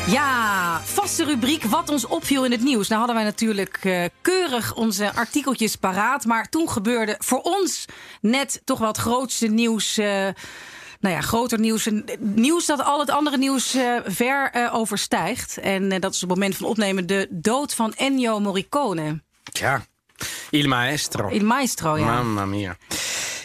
Ja, 0.10 0.82
vaste 0.84 1.24
rubriek 1.24 1.64
wat 1.64 1.90
ons 1.90 2.06
opviel 2.06 2.46
in 2.46 2.52
het 2.52 2.64
nieuws. 2.64 2.88
Nou 2.88 3.00
hadden 3.00 3.16
wij 3.18 3.26
natuurlijk 3.26 3.80
eh, 3.82 4.06
keurig 4.22 4.76
onze 4.76 5.14
artikeltjes 5.14 5.76
paraat. 5.76 6.26
Maar 6.26 6.50
toen 6.50 6.70
gebeurde 6.70 7.16
voor 7.20 7.42
ons 7.42 7.86
net 8.22 8.62
toch 8.66 8.80
wel 8.80 8.88
het 8.88 8.98
grootste 8.98 9.48
nieuws. 9.48 9.98
eh, 9.98 10.28
nou 11.00 11.16
ja, 11.16 11.22
groter 11.22 11.60
nieuws. 11.60 11.90
Nieuws 12.20 12.66
dat 12.66 12.84
al 12.84 13.00
het 13.00 13.10
andere 13.10 13.38
nieuws 13.38 13.74
eh, 13.74 13.96
ver 14.06 14.70
overstijgt. 14.72 15.58
En 15.58 15.90
dat 16.00 16.14
is 16.14 16.24
op 16.24 16.30
het 16.30 16.38
moment 16.38 16.58
van 16.58 16.68
opnemen 16.68 17.08
de 17.08 17.28
dood 17.30 17.74
van 17.74 17.94
Ennio 17.94 18.40
Morricone. 18.40 19.22
Ja. 19.44 19.86
Il 20.50 20.68
maestro. 20.68 21.30
Il 21.30 21.46
Maestro, 21.46 21.98
ja. 21.98 22.06
Mamma 22.06 22.46
mia. 22.46 22.78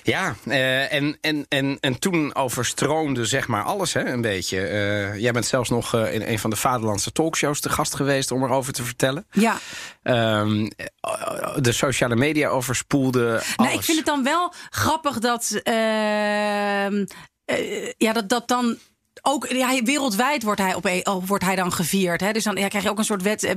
Ja, 0.07 0.35
eh, 0.47 0.93
en, 0.93 1.19
en, 1.21 1.47
en, 1.49 1.77
en 1.81 1.99
toen 1.99 2.35
overstroomde 2.35 3.25
zeg 3.25 3.49
maar 3.49 3.63
alles 3.63 3.93
hè, 3.93 4.05
een 4.05 4.21
beetje. 4.21 4.61
Eh, 4.61 5.17
jij 5.21 5.33
bent 5.33 5.47
zelfs 5.47 5.71
nog 5.71 5.95
eh, 5.95 6.15
in 6.15 6.23
een 6.23 6.39
van 6.39 6.51
de 6.51 6.57
vaderlandse 6.57 7.13
talkshows 7.13 7.61
te 7.61 7.69
gast 7.69 7.95
geweest 7.95 8.31
om 8.31 8.43
erover 8.45 8.73
te 8.73 8.83
vertellen. 8.85 9.27
Ja, 9.31 9.57
Ehm, 10.03 10.67
eh, 10.77 11.57
de 11.57 11.73
sociale 11.73 12.17
media 12.17 12.49
overspoelde 12.49 13.31
alles. 13.33 13.55
Nou, 13.57 13.73
ik 13.73 13.83
vind 13.83 13.97
het 13.97 14.07
dan 14.07 14.23
wel 14.25 14.53
grappig 14.71 15.19
dat. 15.19 15.61
ehm, 15.63 17.05
eh, 17.45 17.91
ja, 17.97 18.13
dat, 18.13 18.29
dat 18.29 18.49
dan. 18.49 18.77
Ook 19.27 19.47
ja, 19.49 19.83
wereldwijd 19.83 20.43
wordt 20.43 20.61
hij, 20.61 20.75
op, 20.75 20.87
oh, 21.03 21.27
wordt 21.27 21.45
hij 21.45 21.57
dan 21.57 21.73
gevierd. 21.73 22.21
Hè? 22.21 22.33
Dus 22.33 22.45
dan 22.45 22.57
ja, 22.57 22.69
krijg 22.69 22.85
je 22.85 22.91
ook 22.91 22.99
een 22.99 23.05
soort 23.05 23.23
wed- 23.23 23.55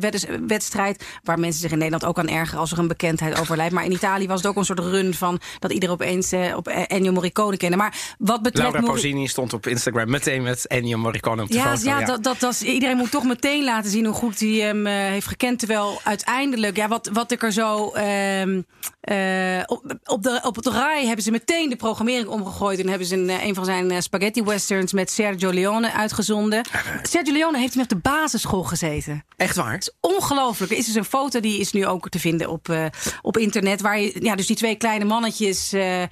wedstrijd. 0.47 1.05
waar 1.23 1.39
mensen 1.39 1.61
zich 1.61 1.71
in 1.71 1.77
Nederland 1.77 2.05
ook 2.05 2.19
aan 2.19 2.27
ergeren. 2.27 2.59
als 2.59 2.71
er 2.71 2.79
een 2.79 2.87
bekendheid 2.87 3.39
overlijdt. 3.39 3.73
Maar 3.73 3.85
in 3.85 3.91
Italië 3.91 4.27
was 4.27 4.37
het 4.41 4.47
ook 4.47 4.55
een 4.55 4.65
soort 4.65 4.79
run 4.79 5.13
van. 5.13 5.39
dat 5.59 5.71
iedereen 5.71 5.95
opeens 5.95 6.31
eh, 6.31 6.55
op 6.55 6.67
Ennio 6.67 7.11
Morricone 7.11 7.57
kende. 7.57 7.77
Maar 7.77 8.15
wat 8.17 8.41
betreft. 8.41 8.69
Laura 8.71 8.87
Pausini 8.91 9.27
stond 9.27 9.53
op 9.53 9.67
Instagram 9.67 10.09
meteen 10.09 10.43
met 10.43 10.67
Ennio 10.67 10.97
Morricone 10.97 11.41
op 11.41 11.47
de 11.47 11.53
ja, 11.53 11.77
foto. 11.77 11.89
ja, 11.89 12.05
Dat, 12.05 12.23
dat, 12.23 12.39
dat, 12.39 12.61
iedereen 12.61 12.97
moet 12.97 13.11
toch 13.11 13.23
meteen 13.23 13.63
laten 13.63 13.91
zien 13.91 14.05
hoe 14.05 14.13
goed 14.15 14.39
hij 14.39 14.49
hem 14.49 14.85
eh, 14.87 14.93
heeft 14.93 15.27
gekend. 15.27 15.59
Terwijl 15.59 15.99
uiteindelijk, 16.03 16.75
ja, 16.77 16.87
wat, 16.87 17.09
wat 17.13 17.31
ik 17.31 17.43
er 17.43 17.51
zo. 17.51 17.89
ehm, 17.91 18.61
eh, 19.01 19.61
op, 19.65 19.95
op, 20.05 20.23
de, 20.23 20.39
op 20.43 20.55
het 20.55 20.67
rij 20.67 21.05
hebben 21.05 21.23
ze 21.23 21.31
meteen 21.31 21.69
de 21.69 21.75
programmering 21.75 22.27
omgegooid. 22.27 22.79
En 22.79 22.87
hebben 22.89 23.07
ze 23.07 23.15
een, 23.15 23.29
eh, 23.29 23.43
een 23.45 23.55
van 23.55 23.65
zijn 23.65 23.91
eh, 23.91 23.99
spaghetti 23.99 24.43
westerns 24.43 24.93
met 24.93 25.11
Sergio 25.11 25.49
Leone 25.59 25.93
uitgezonden. 25.93 26.65
Sergio 27.03 27.33
Leone 27.33 27.57
heeft 27.57 27.73
hem 27.73 27.83
op 27.83 27.89
de 27.89 27.95
basisschool 27.95 28.63
gezeten. 28.63 29.25
Echt 29.37 29.55
waar? 29.55 29.81
Ongelooflijk. 29.99 30.71
Er 30.71 30.77
is 30.77 30.85
dus 30.85 30.95
een 30.95 31.05
foto 31.05 31.39
die 31.39 31.59
is 31.59 31.71
nu 31.71 31.85
ook 31.85 32.09
te 32.09 32.19
vinden 32.19 32.49
op, 32.49 32.69
eh, 32.69 32.85
op 33.21 33.37
internet. 33.37 33.81
Waar 33.81 33.99
je 33.99 34.17
ja, 34.19 34.35
dus 34.35 34.47
die 34.47 34.55
twee 34.55 34.75
kleine 34.75 35.05
mannetjes 35.05 35.73
eh, 35.73 36.03
eh, 36.03 36.09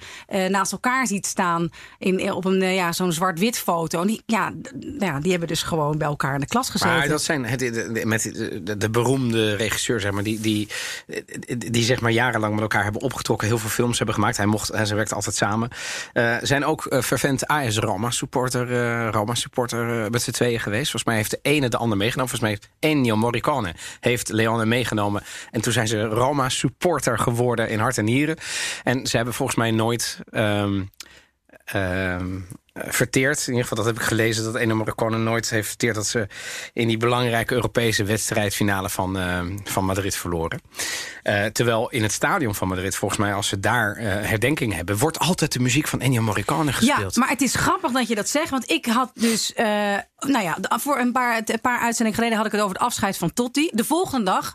naast 0.48 0.72
elkaar 0.72 1.06
ziet 1.06 1.26
staan. 1.26 1.70
In, 1.98 2.32
op 2.32 2.44
een, 2.44 2.60
ja, 2.60 2.92
zo'n 2.92 3.12
zwart-wit 3.12 3.58
foto. 3.58 4.00
En 4.00 4.06
die, 4.06 4.22
ja, 4.26 4.52
ja, 4.98 5.20
die 5.20 5.30
hebben 5.30 5.48
dus 5.48 5.62
gewoon 5.62 5.98
bij 5.98 6.08
elkaar 6.08 6.34
in 6.34 6.40
de 6.40 6.46
klas 6.46 6.70
gezeten. 6.70 6.96
Maar 6.96 7.08
dat 7.08 7.22
zijn 7.22 7.44
het, 7.44 7.58
de, 7.58 8.02
met 8.04 8.22
de, 8.22 8.62
de, 8.62 8.76
de 8.76 8.90
beroemde 8.90 9.54
regisseur, 9.54 10.00
zeg 10.00 10.12
maar, 10.12 10.22
die, 10.22 10.40
die, 10.40 10.68
die, 11.70 11.84
zeg 11.84 12.00
maar 12.00 12.10
jarenlang 12.10 12.52
met 12.52 12.62
elkaar 12.62 12.82
hebben 12.82 13.02
opgetrokken, 13.02 13.46
heel 13.46 13.58
veel 13.58 13.70
films 13.70 13.96
hebben 13.96 14.14
gemaakt. 14.14 14.36
Hij 14.36 14.46
mocht, 14.46 14.68
hij, 14.68 14.84
ze 14.84 14.94
werkten 14.94 15.16
altijd 15.16 15.36
samen. 15.36 15.70
Zijn 16.42 16.64
ook 16.64 16.96
fervent 17.04 17.46
AS 17.46 17.78
Roma 17.78 18.10
supporter, 18.10 19.10
Roma 19.10 19.34
supporter 19.36 20.04
eh, 20.04 20.10
met 20.10 20.22
z'n 20.22 20.30
tweeën 20.30 20.60
geweest. 20.60 20.90
Volgens 20.90 21.04
mij 21.04 21.16
heeft 21.16 21.30
de 21.30 21.38
ene 21.42 21.68
de 21.68 21.76
ander 21.76 21.98
meegenomen. 21.98 22.30
Volgens 22.30 22.50
mij 22.50 22.58
heeft 22.60 22.92
Ennio 22.94 23.16
Morricone 23.16 23.74
heeft 24.00 24.28
Leone 24.28 24.66
meegenomen. 24.66 25.22
En 25.50 25.60
toen 25.60 25.72
zijn 25.72 25.88
ze 25.88 26.02
Roma 26.02 26.48
supporter 26.48 27.18
geworden 27.18 27.68
in 27.68 27.78
hart 27.78 27.98
en 27.98 28.04
nieren. 28.04 28.36
En 28.82 29.06
ze 29.06 29.16
hebben 29.16 29.34
volgens 29.34 29.58
mij 29.58 29.70
nooit. 29.70 30.20
ehm, 30.30 30.82
ehm, 31.66 32.36
eh, 32.72 32.82
verteerd. 32.88 33.38
In 33.40 33.46
ieder 33.46 33.62
geval, 33.62 33.76
dat 33.84 33.86
heb 33.86 34.02
ik 34.02 34.08
gelezen 34.08 34.44
dat 34.44 34.54
Ennio 34.54 34.76
Morricone 34.76 35.18
nooit 35.18 35.50
heeft 35.50 35.68
verteerd 35.68 35.94
dat 35.94 36.06
ze 36.06 36.26
in 36.72 36.88
die 36.88 36.96
belangrijke 36.96 37.54
Europese 37.54 38.04
wedstrijdfinale 38.04 38.88
van, 38.90 39.18
eh, 39.18 39.40
van 39.64 39.84
Madrid 39.84 40.16
verloren. 40.16 40.60
Eh, 41.22 41.44
terwijl 41.44 41.90
in 41.90 42.02
het 42.02 42.12
stadion 42.12 42.54
van 42.54 42.68
Madrid, 42.68 42.96
volgens 42.96 43.20
mij, 43.20 43.34
als 43.34 43.48
ze 43.48 43.60
daar 43.60 43.96
eh, 43.96 44.04
herdenking 44.28 44.74
hebben, 44.74 44.98
wordt 44.98 45.18
altijd 45.18 45.52
de 45.52 45.60
muziek 45.60 45.88
van 45.88 46.00
Ennio 46.00 46.22
Morricone 46.22 46.72
gespeeld. 46.72 47.14
Ja, 47.14 47.20
maar 47.20 47.30
het 47.30 47.42
is 47.42 47.54
grappig 47.54 47.90
dat 47.92 48.08
je 48.08 48.14
dat 48.14 48.28
zegt. 48.28 48.50
Want 48.50 48.70
ik 48.70 48.86
had 48.86 49.10
dus. 49.14 49.52
eh, 49.52 49.66
nou 50.18 50.44
ja, 50.44 50.58
voor 50.68 50.98
een 50.98 51.12
paar, 51.12 51.42
een 51.44 51.60
paar 51.60 51.78
uitzendingen 51.78 52.14
geleden 52.14 52.36
had 52.36 52.46
ik 52.46 52.52
het 52.52 52.60
over 52.60 52.74
het 52.74 52.84
afscheid 52.84 53.16
van 53.16 53.32
Totti. 53.32 53.70
De 53.72 53.84
volgende 53.84 54.24
dag 54.24 54.54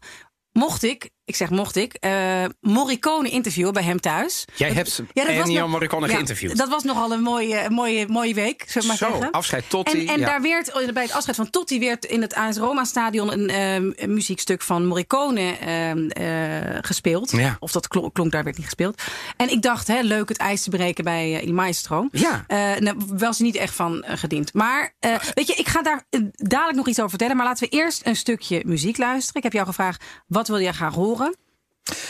mocht 0.51 0.83
ik, 0.83 1.09
ik 1.25 1.35
zeg 1.35 1.49
mocht 1.49 1.75
ik, 1.75 1.93
eh, 1.93 2.43
Morricone 2.61 3.29
interviewen 3.29 3.73
bij 3.73 3.83
hem 3.83 3.99
thuis. 3.99 4.45
Jij 4.55 4.71
hebt 4.71 5.01
Ja, 5.13 5.25
Ennio 5.27 5.67
Morricone 5.67 6.07
ja, 6.07 6.13
geïnterviewd. 6.13 6.57
Dat 6.57 6.69
was 6.69 6.83
nogal 6.83 7.11
een 7.11 7.21
mooie, 7.21 7.69
mooie, 7.69 8.07
mooie 8.07 8.33
week, 8.33 8.63
zullen 8.67 8.87
maar 8.87 8.97
Zo, 8.97 9.09
zeggen. 9.11 9.31
afscheid 9.31 9.69
Totti, 9.69 10.05
En, 10.05 10.13
en 10.13 10.19
ja. 10.19 10.25
daar 10.25 10.41
werd 10.41 10.73
oh, 10.73 10.91
bij 10.93 11.03
het 11.03 11.11
afscheid 11.11 11.37
van 11.37 11.49
Totti 11.49 11.79
werd 11.79 12.05
in 12.05 12.21
het 12.21 12.33
AS 12.33 12.57
Roma 12.57 12.83
Stadion 12.83 13.31
een, 13.31 13.49
ehm, 13.49 13.91
een 13.95 14.13
muziekstuk 14.13 14.61
van 14.61 14.85
Morricone 14.85 15.57
ehm, 15.57 16.07
eh, 16.07 16.77
gespeeld. 16.81 17.31
Ja. 17.31 17.57
Of 17.59 17.71
dat 17.71 17.87
klonk, 17.87 18.13
klonk 18.13 18.31
daar 18.31 18.43
werd 18.43 18.55
niet 18.55 18.65
gespeeld. 18.65 19.01
En 19.37 19.51
ik 19.51 19.61
dacht, 19.61 19.87
hè, 19.87 20.01
leuk 20.01 20.29
het 20.29 20.37
ijs 20.37 20.63
te 20.63 20.69
breken 20.69 21.03
bij 21.03 21.35
eh, 21.39 21.47
Il 21.47 21.53
Maestro. 21.53 22.07
Ja. 22.11 22.43
Eh, 22.47 22.75
nou, 22.79 22.95
was 23.07 23.37
er 23.37 23.43
niet 23.43 23.55
echt 23.55 23.73
van 23.75 24.03
eh, 24.03 24.17
gediend. 24.17 24.53
Maar 24.53 24.95
eh, 24.99 25.15
weet 25.33 25.47
je, 25.47 25.53
ik 25.53 25.67
ga 25.67 25.81
daar 25.81 26.05
eh, 26.09 26.21
dadelijk 26.31 26.77
nog 26.77 26.87
iets 26.87 26.97
over 26.97 27.09
vertellen. 27.09 27.35
Maar 27.35 27.45
laten 27.45 27.69
we 27.69 27.75
eerst 27.75 28.05
een 28.05 28.15
stukje 28.15 28.61
muziek 28.65 28.97
luisteren. 28.97 29.35
Ik 29.37 29.43
heb 29.43 29.53
jou 29.53 29.65
gevraagd, 29.65 30.03
wat 30.27 30.47
wil 30.47 30.59
jij 30.59 30.71
graag 30.71 30.93
horen? 30.93 31.09
Bonjour. 31.11 31.40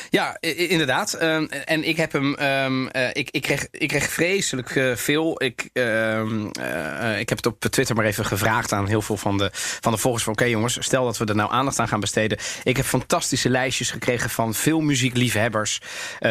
Ja, 0.09 0.37
inderdaad. 0.41 1.13
Ehm, 1.13 1.45
en 1.45 1.83
ik 1.83 1.97
heb 1.97 2.11
hem. 2.11 2.35
Um, 2.39 2.89
ik, 3.13 3.29
ik, 3.31 3.41
kreeg, 3.41 3.67
ik 3.71 3.87
kreeg 3.87 4.09
vreselijk 4.09 4.75
uh, 4.75 4.95
veel. 4.95 5.43
Ik, 5.43 5.69
uh, 5.73 7.19
ik 7.19 7.29
heb 7.29 7.37
het 7.37 7.45
op 7.45 7.59
Twitter 7.59 7.95
maar 7.95 8.05
even 8.05 8.25
gevraagd 8.25 8.71
aan 8.71 8.87
heel 8.87 9.01
veel 9.01 9.17
van 9.17 9.37
de, 9.37 9.49
van 9.53 9.91
de 9.91 9.97
volgers. 9.97 10.23
Van 10.23 10.33
oké 10.33 10.45
jongens, 10.45 10.77
stel 10.79 11.05
dat 11.05 11.17
we 11.17 11.25
er 11.25 11.35
nou 11.35 11.51
aandacht 11.51 11.79
aan 11.79 11.87
gaan 11.87 11.99
besteden. 11.99 12.37
Ik 12.63 12.77
heb 12.77 12.85
fantastische 12.85 13.49
lijstjes 13.49 13.91
gekregen 13.91 14.29
van 14.29 14.53
veel 14.53 14.79
muziekliefhebbers. 14.79 15.81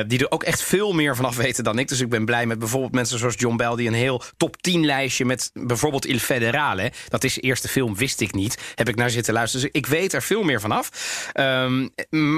die 0.06 0.18
er 0.18 0.30
ook 0.30 0.42
echt 0.42 0.62
veel 0.62 0.92
meer 0.92 1.16
vanaf 1.16 1.36
weten 1.36 1.64
dan 1.64 1.78
ik. 1.78 1.88
Dus 1.88 2.00
ik 2.00 2.08
ben 2.08 2.24
blij 2.24 2.46
met 2.46 2.58
bijvoorbeeld 2.58 2.92
mensen 2.92 3.18
zoals 3.18 3.34
John 3.38 3.56
Bell, 3.56 3.76
die 3.76 3.88
een 3.88 3.94
heel 3.94 4.22
top 4.36 4.62
10 4.62 4.84
lijstje 4.86 5.24
met 5.24 5.50
bijvoorbeeld 5.54 6.06
Il 6.06 6.18
Federale. 6.18 6.92
Dat 7.08 7.24
is 7.24 7.34
de 7.34 7.40
eerste 7.40 7.68
film, 7.68 7.96
wist 7.96 8.20
ik 8.20 8.34
niet. 8.34 8.58
Heb 8.74 8.88
ik 8.88 8.96
naar 8.96 9.10
zitten 9.10 9.34
luisteren. 9.34 9.66
Dus 9.66 9.80
ik 9.80 9.86
weet 9.86 10.12
er 10.12 10.22
veel 10.22 10.42
meer 10.42 10.60
vanaf. 10.60 10.90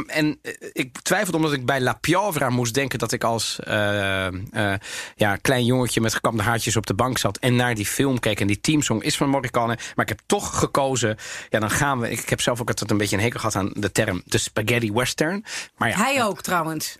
En 0.06 0.40
ik 0.72 0.91
twijfelde 1.02 1.36
omdat 1.36 1.52
ik 1.52 1.66
bij 1.66 1.80
La 1.80 1.92
Piovra 1.92 2.50
moest 2.50 2.74
denken 2.74 2.98
dat 2.98 3.12
ik 3.12 3.24
als 3.24 3.58
uh, 3.68 4.26
uh, 4.52 4.74
ja, 5.16 5.36
klein 5.36 5.64
jongetje 5.64 6.00
met 6.00 6.14
gekamde 6.14 6.42
haartjes 6.42 6.76
op 6.76 6.86
de 6.86 6.94
bank 6.94 7.18
zat 7.18 7.38
en 7.38 7.56
naar 7.56 7.74
die 7.74 7.86
film 7.86 8.18
keek. 8.18 8.40
En 8.40 8.46
die 8.46 8.60
teamsong 8.60 9.02
is 9.02 9.16
van 9.16 9.28
Morricone. 9.28 9.78
Maar 9.94 10.04
ik 10.04 10.08
heb 10.08 10.20
toch 10.26 10.58
gekozen. 10.58 11.16
Ja, 11.48 11.58
dan 11.58 11.70
gaan 11.70 12.00
we. 12.00 12.10
Ik 12.10 12.28
heb 12.28 12.40
zelf 12.40 12.60
ook 12.60 12.68
altijd 12.68 12.90
een 12.90 12.96
beetje 12.96 13.16
een 13.16 13.22
hekel 13.22 13.40
gehad 13.40 13.56
aan 13.56 13.70
de 13.74 13.92
term 13.92 14.22
de 14.24 14.38
spaghetti 14.38 14.92
western. 14.92 15.44
Maar 15.76 15.88
ja, 15.88 15.96
Hij 15.96 16.24
ook 16.24 16.42
trouwens. 16.42 16.96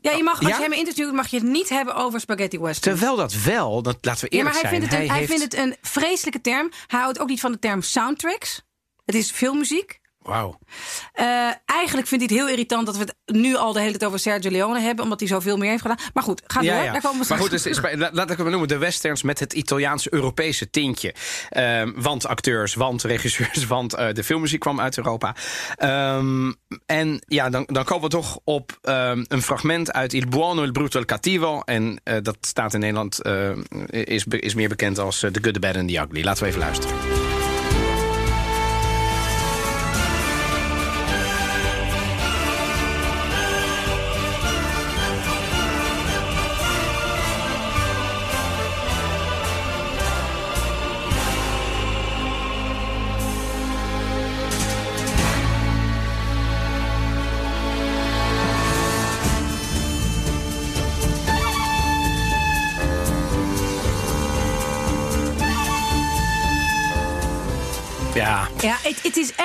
ja, 0.00 0.12
je 0.12 0.22
mag, 0.22 0.38
als 0.38 0.48
ja? 0.48 0.56
je 0.56 0.62
hem 0.62 0.72
interviewt, 0.72 1.12
mag 1.12 1.26
je 1.26 1.36
het 1.38 1.46
niet 1.46 1.68
hebben 1.68 1.94
over 1.94 2.20
spaghetti 2.20 2.58
western. 2.58 2.96
Terwijl 2.96 3.16
dat 3.16 3.32
wel, 3.32 3.82
dat 3.82 3.98
laten 4.00 4.24
we 4.24 4.28
eerlijk 4.28 4.54
ja, 4.54 4.62
maar 4.62 4.70
hij 4.70 4.80
zijn. 4.80 4.90
Vindt 4.90 4.94
het 4.94 5.10
een, 5.10 5.16
hij, 5.16 5.26
vindt 5.26 5.42
het 5.42 5.56
een 5.56 5.76
vreselijke 5.82 6.40
term. 6.40 6.70
Hij 6.86 7.00
houdt 7.00 7.18
ook 7.18 7.28
niet 7.28 7.40
van 7.40 7.52
de 7.52 7.58
term 7.58 7.82
soundtracks. 7.82 8.62
Het 9.04 9.14
is 9.14 9.30
filmmuziek. 9.30 10.00
Wauw. 10.22 10.58
Uh, 11.14 11.50
eigenlijk 11.66 12.06
vind 12.08 12.22
ik 12.22 12.28
het 12.28 12.38
heel 12.38 12.48
irritant 12.48 12.86
dat 12.86 12.96
we 12.96 13.02
het 13.02 13.36
nu 13.36 13.56
al 13.56 13.72
de 13.72 13.78
hele 13.78 13.90
tijd 13.90 14.04
over 14.04 14.18
Sergio 14.18 14.50
Leone 14.50 14.80
hebben, 14.80 15.04
omdat 15.04 15.20
hij 15.20 15.28
zoveel 15.28 15.56
meer 15.56 15.70
heeft 15.70 15.82
gedaan. 15.82 15.98
Maar 16.14 16.22
goed, 16.22 16.42
ga 16.46 16.60
door. 16.60 16.70
Daar 16.70 17.00
komen 17.00 17.20
we 17.20 17.26
maar 17.28 17.38
goed, 17.38 17.50
dus, 17.50 17.66
is, 17.66 17.80
laat 18.12 18.30
ik 18.30 18.38
het 18.38 18.48
noemen: 18.48 18.68
de 18.68 18.78
westerns 18.78 19.22
met 19.22 19.38
het 19.38 19.52
Italiaanse-Europese 19.52 20.70
tintje. 20.70 21.14
Uh, 21.50 21.82
want 21.96 22.26
acteurs, 22.26 22.74
want 22.74 23.02
regisseurs, 23.02 23.66
want 23.76 23.98
uh, 23.98 24.12
de 24.12 24.24
filmmuziek 24.24 24.60
kwam 24.60 24.80
uit 24.80 24.96
Europa. 24.96 25.34
Um, 25.78 26.54
en 26.86 27.24
ja, 27.26 27.50
dan, 27.50 27.64
dan 27.66 27.84
komen 27.84 28.02
we 28.02 28.08
toch 28.08 28.38
op 28.44 28.78
um, 28.82 29.24
een 29.28 29.42
fragment 29.42 29.92
uit 29.92 30.12
Il 30.12 30.28
Buono, 30.28 30.62
Il 30.62 30.72
Brutto, 30.72 30.98
Il 30.98 31.04
Cattivo. 31.04 31.60
En 31.60 32.00
uh, 32.04 32.16
dat 32.22 32.36
staat 32.40 32.74
in 32.74 32.80
Nederland, 32.80 33.20
is, 33.90 34.24
is 34.28 34.54
meer 34.54 34.68
bekend 34.68 34.98
als 34.98 35.18
The 35.18 35.38
Good, 35.42 35.54
The 35.54 35.60
Bad 35.60 35.76
and 35.76 35.88
The 35.88 35.98
Ugly. 35.98 36.24
Laten 36.24 36.42
we 36.42 36.48
even 36.48 36.60
luisteren. 36.60 37.11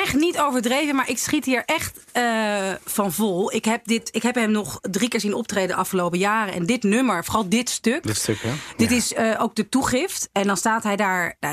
Echt 0.01 0.13
niet 0.15 0.39
overdreven, 0.39 0.95
maar 0.95 1.09
ik 1.09 1.17
schiet 1.17 1.45
hier 1.45 1.63
echt 1.65 1.99
uh, 2.13 2.71
van 2.85 3.13
vol. 3.13 3.53
Ik 3.53 3.65
heb, 3.65 3.85
dit, 3.85 4.09
ik 4.11 4.23
heb 4.23 4.35
hem 4.35 4.51
nog 4.51 4.79
drie 4.81 5.09
keer 5.09 5.19
zien 5.19 5.33
optreden 5.33 5.67
de 5.67 5.75
afgelopen 5.75 6.19
jaren. 6.19 6.53
En 6.53 6.65
dit 6.65 6.83
nummer, 6.83 7.25
vooral 7.25 7.49
dit 7.49 7.69
stuk. 7.69 8.03
Dit 8.03 8.17
stuk, 8.17 8.41
hè? 8.41 8.51
Dit 8.77 8.91
is 8.91 9.13
uh, 9.13 9.35
ook 9.41 9.55
de 9.55 9.69
toegift. 9.69 10.29
En 10.31 10.47
dan 10.47 10.57
staat 10.57 10.83
hij 10.83 10.95
daar, 10.95 11.35
uh, 11.39 11.49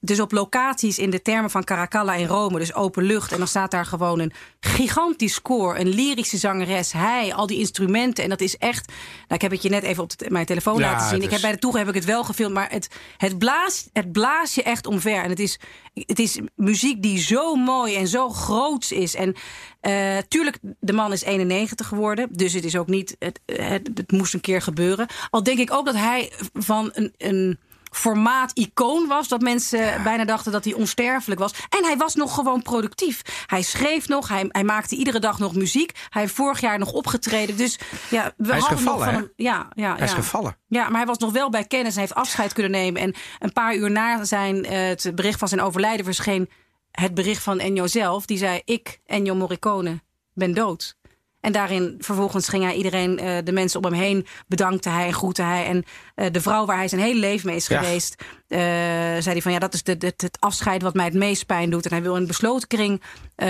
dus 0.00 0.20
op 0.20 0.32
locaties 0.32 0.98
in 0.98 1.10
de 1.10 1.22
termen 1.22 1.50
van 1.50 1.64
Caracalla 1.64 2.14
in 2.14 2.26
Rome, 2.26 2.58
dus 2.58 2.74
open 2.74 3.02
lucht. 3.02 3.32
En 3.32 3.38
dan 3.38 3.48
staat 3.48 3.70
daar 3.70 3.86
gewoon 3.86 4.18
een 4.18 4.32
gigantisch 4.60 5.42
koor, 5.42 5.78
een 5.78 5.88
lyrische 5.88 6.36
zangeres, 6.36 6.92
hij, 6.92 7.34
al 7.34 7.46
die 7.46 7.58
instrumenten. 7.58 8.24
En 8.24 8.30
dat 8.30 8.40
is 8.40 8.56
echt. 8.56 8.86
Nou, 8.88 9.34
ik 9.34 9.42
heb 9.42 9.50
het 9.50 9.62
je 9.62 9.68
net 9.68 9.82
even 9.82 10.02
op 10.02 10.18
de, 10.18 10.30
mijn 10.30 10.46
telefoon 10.46 10.78
ja, 10.78 10.90
laten 10.90 11.08
zien. 11.08 11.16
Dus... 11.16 11.26
Ik 11.26 11.32
heb 11.32 11.40
bij 11.40 11.52
de 11.52 11.58
toegift 11.58 11.86
heb 11.86 11.94
ik 11.94 12.00
het 12.00 12.10
wel 12.10 12.24
gefilmd, 12.24 12.54
maar 12.54 12.70
het, 12.70 12.88
het, 13.16 13.38
blaast, 13.38 13.90
het 13.92 14.12
blaast 14.12 14.54
je 14.54 14.62
echt 14.62 14.86
omver. 14.86 15.22
En 15.22 15.30
het 15.30 15.40
is, 15.40 15.58
het 15.94 16.18
is 16.18 16.38
muziek 16.54 17.02
die 17.02 17.18
zo 17.18 17.54
mooi 17.54 17.96
en 17.96 18.08
zo 18.08 18.28
groots 18.28 18.92
is. 18.92 19.14
En 19.14 19.34
uh, 19.82 20.18
tuurlijk, 20.28 20.58
de 20.80 20.92
man 20.92 21.12
is 21.12 21.22
91 21.22 21.88
geworden. 21.88 22.28
Dus 22.32 22.52
het 22.52 22.64
is 22.64 22.76
ook 22.76 22.86
niet. 22.86 23.16
Het, 23.18 23.40
het, 23.46 23.90
het, 23.94 24.12
moest 24.12 24.34
een 24.34 24.40
keer 24.40 24.62
gebeuren. 24.62 25.06
Al 25.30 25.42
denk 25.42 25.58
ik 25.58 25.72
ook 25.72 25.84
dat 25.84 25.94
hij 25.94 26.32
van 26.52 26.90
een. 26.94 27.14
een 27.18 27.58
formaat-icoon 27.94 29.06
was. 29.06 29.28
Dat 29.28 29.40
mensen 29.40 29.80
ja. 29.80 30.02
bijna 30.02 30.24
dachten 30.24 30.52
dat 30.52 30.64
hij 30.64 30.72
onsterfelijk 30.72 31.40
was. 31.40 31.52
En 31.68 31.84
hij 31.84 31.96
was 31.96 32.14
nog 32.14 32.34
gewoon 32.34 32.62
productief. 32.62 33.22
Hij 33.46 33.62
schreef 33.62 34.08
nog, 34.08 34.28
hij, 34.28 34.46
hij 34.48 34.64
maakte 34.64 34.96
iedere 34.96 35.18
dag 35.18 35.38
nog 35.38 35.54
muziek. 35.54 35.92
Hij 36.08 36.22
heeft 36.22 36.34
vorig 36.34 36.60
jaar 36.60 36.78
nog 36.78 36.92
opgetreden. 36.92 37.56
Dus 37.56 37.78
ja, 38.10 38.32
we 38.36 38.48
hij 38.48 38.58
is 38.58 38.64
gevallen, 38.64 39.04
van 39.04 39.14
hem, 39.14 39.32
ja, 39.36 39.68
ja, 39.74 39.88
Hij 39.88 39.98
ja. 39.98 40.04
is 40.04 40.12
gevallen. 40.12 40.56
Ja, 40.66 40.88
maar 40.88 40.96
hij 40.96 41.06
was 41.06 41.18
nog 41.18 41.32
wel 41.32 41.50
bij 41.50 41.64
kennis 41.64 41.94
en 41.94 42.00
heeft 42.00 42.14
afscheid 42.14 42.52
kunnen 42.52 42.72
nemen. 42.72 43.02
En 43.02 43.14
een 43.38 43.52
paar 43.52 43.74
uur 43.74 43.90
na 43.90 44.24
zijn, 44.24 44.56
uh, 44.56 44.70
het 44.70 45.12
bericht 45.14 45.38
van 45.38 45.48
zijn 45.48 45.60
overlijden 45.60 46.04
verscheen 46.04 46.48
het 46.90 47.14
bericht 47.14 47.42
van 47.42 47.58
Ennio 47.58 47.86
zelf. 47.86 48.26
Die 48.26 48.38
zei, 48.38 48.60
ik, 48.64 49.00
Ennio 49.06 49.34
Morricone, 49.34 50.02
ben 50.32 50.54
dood. 50.54 50.96
En 51.44 51.52
daarin 51.52 51.94
vervolgens 51.98 52.48
ging 52.48 52.64
hij 52.64 52.74
iedereen, 52.74 53.24
uh, 53.24 53.36
de 53.44 53.52
mensen 53.52 53.84
om 53.84 53.92
hem 53.92 54.00
heen, 54.00 54.26
bedankte 54.46 54.88
hij 54.88 55.06
en 55.06 55.12
groette 55.12 55.42
hij. 55.42 55.66
En 55.66 55.84
uh, 56.16 56.26
de 56.32 56.40
vrouw 56.40 56.64
waar 56.66 56.76
hij 56.76 56.88
zijn 56.88 57.00
hele 57.00 57.20
leven 57.20 57.46
mee 57.46 57.56
is 57.56 57.66
ja. 57.66 57.82
geweest, 57.82 58.14
uh, 58.48 58.58
zei 58.58 59.30
hij 59.30 59.42
van 59.42 59.52
ja, 59.52 59.58
dat 59.58 59.74
is 59.74 59.82
de, 59.82 59.96
de, 59.96 60.12
het 60.16 60.36
afscheid 60.40 60.82
wat 60.82 60.94
mij 60.94 61.04
het 61.04 61.14
meest 61.14 61.46
pijn 61.46 61.70
doet. 61.70 61.84
En 61.84 61.92
hij 61.92 62.02
wil 62.02 62.14
in 62.14 62.20
een 62.20 62.26
besloten 62.26 62.68
kring 62.68 63.02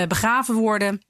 begraven 0.08 0.54
worden, 0.54 1.02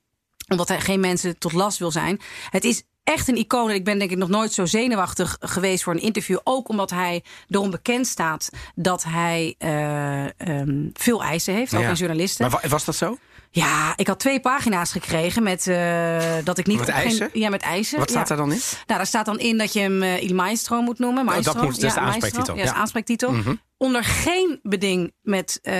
omdat 0.49 0.69
hij 0.69 0.81
geen 0.81 1.01
mensen 1.01 1.39
tot 1.39 1.53
last 1.53 1.79
wil 1.79 1.91
zijn. 1.91 2.21
Het 2.51 2.65
is 2.65 2.83
echt 3.05 3.29
een 3.29 3.37
icoon. 3.37 3.71
Ik 3.71 3.85
ben 3.85 3.99
denk 3.99 4.11
ik 4.11 4.17
nog 4.17 4.29
nooit 4.29 4.53
zo 4.53 4.67
zenuwachtig 4.67 5.37
geweest 5.41 5.83
voor 5.83 5.93
een 5.93 6.01
interview. 6.01 6.39
Ook 6.45 6.69
omdat 6.69 6.91
hij 6.91 7.25
erom 7.49 7.71
bekend 7.71 8.07
staat 8.07 8.49
dat 8.75 9.05
hij 9.05 9.55
uh, 9.59 10.25
um, 10.61 10.91
veel 10.93 11.23
eisen 11.23 11.55
heeft, 11.55 11.75
ook 11.75 11.81
ja. 11.81 11.89
aan 11.89 11.95
journalisten. 11.95 12.51
Maar 12.51 12.69
was 12.69 12.85
dat 12.85 12.97
zo? 12.97 13.19
Ja, 13.55 13.93
ik 13.97 14.07
had 14.07 14.19
twee 14.19 14.41
pagina's 14.41 14.93
gekregen 14.93 15.43
met 15.43 15.67
uh, 15.67 16.35
dat 16.45 16.59
ik 16.59 16.67
niet... 16.67 16.79
Met 16.79 16.89
eisen? 16.89 17.31
Geen, 17.31 17.41
ja, 17.41 17.49
met 17.49 17.63
eisen. 17.63 17.99
Wat 17.99 18.11
staat 18.11 18.29
ja. 18.29 18.37
daar 18.37 18.47
dan 18.47 18.53
in? 18.53 18.61
Nou, 18.87 18.99
daar 18.99 19.07
staat 19.07 19.27
dan 19.27 19.39
in 19.39 19.59
dat 19.59 19.73
je 19.73 19.81
hem 19.81 20.03
uh, 20.03 20.23
Il 20.23 20.35
Maestro 20.35 20.81
moet 20.81 20.99
noemen. 20.99 21.25
Maestro. 21.25 21.53
Oh, 21.53 21.57
dat 21.57 21.65
moet, 21.65 21.81
dat 21.81 21.91
is 21.91 21.95
ja, 21.95 22.01
de 22.01 22.07
aanspreektitel. 22.07 22.55
Ja, 22.55 22.59
dat 22.59 22.65
is 22.65 22.71
de 22.71 22.77
aanspreektitel. 22.77 23.33
Mm 23.33 23.43
-hmm. 23.43 23.61
Onder 23.77 24.05
geen 24.05 24.61
beding 24.63 25.13
met 25.23 25.59
uh, 25.63 25.75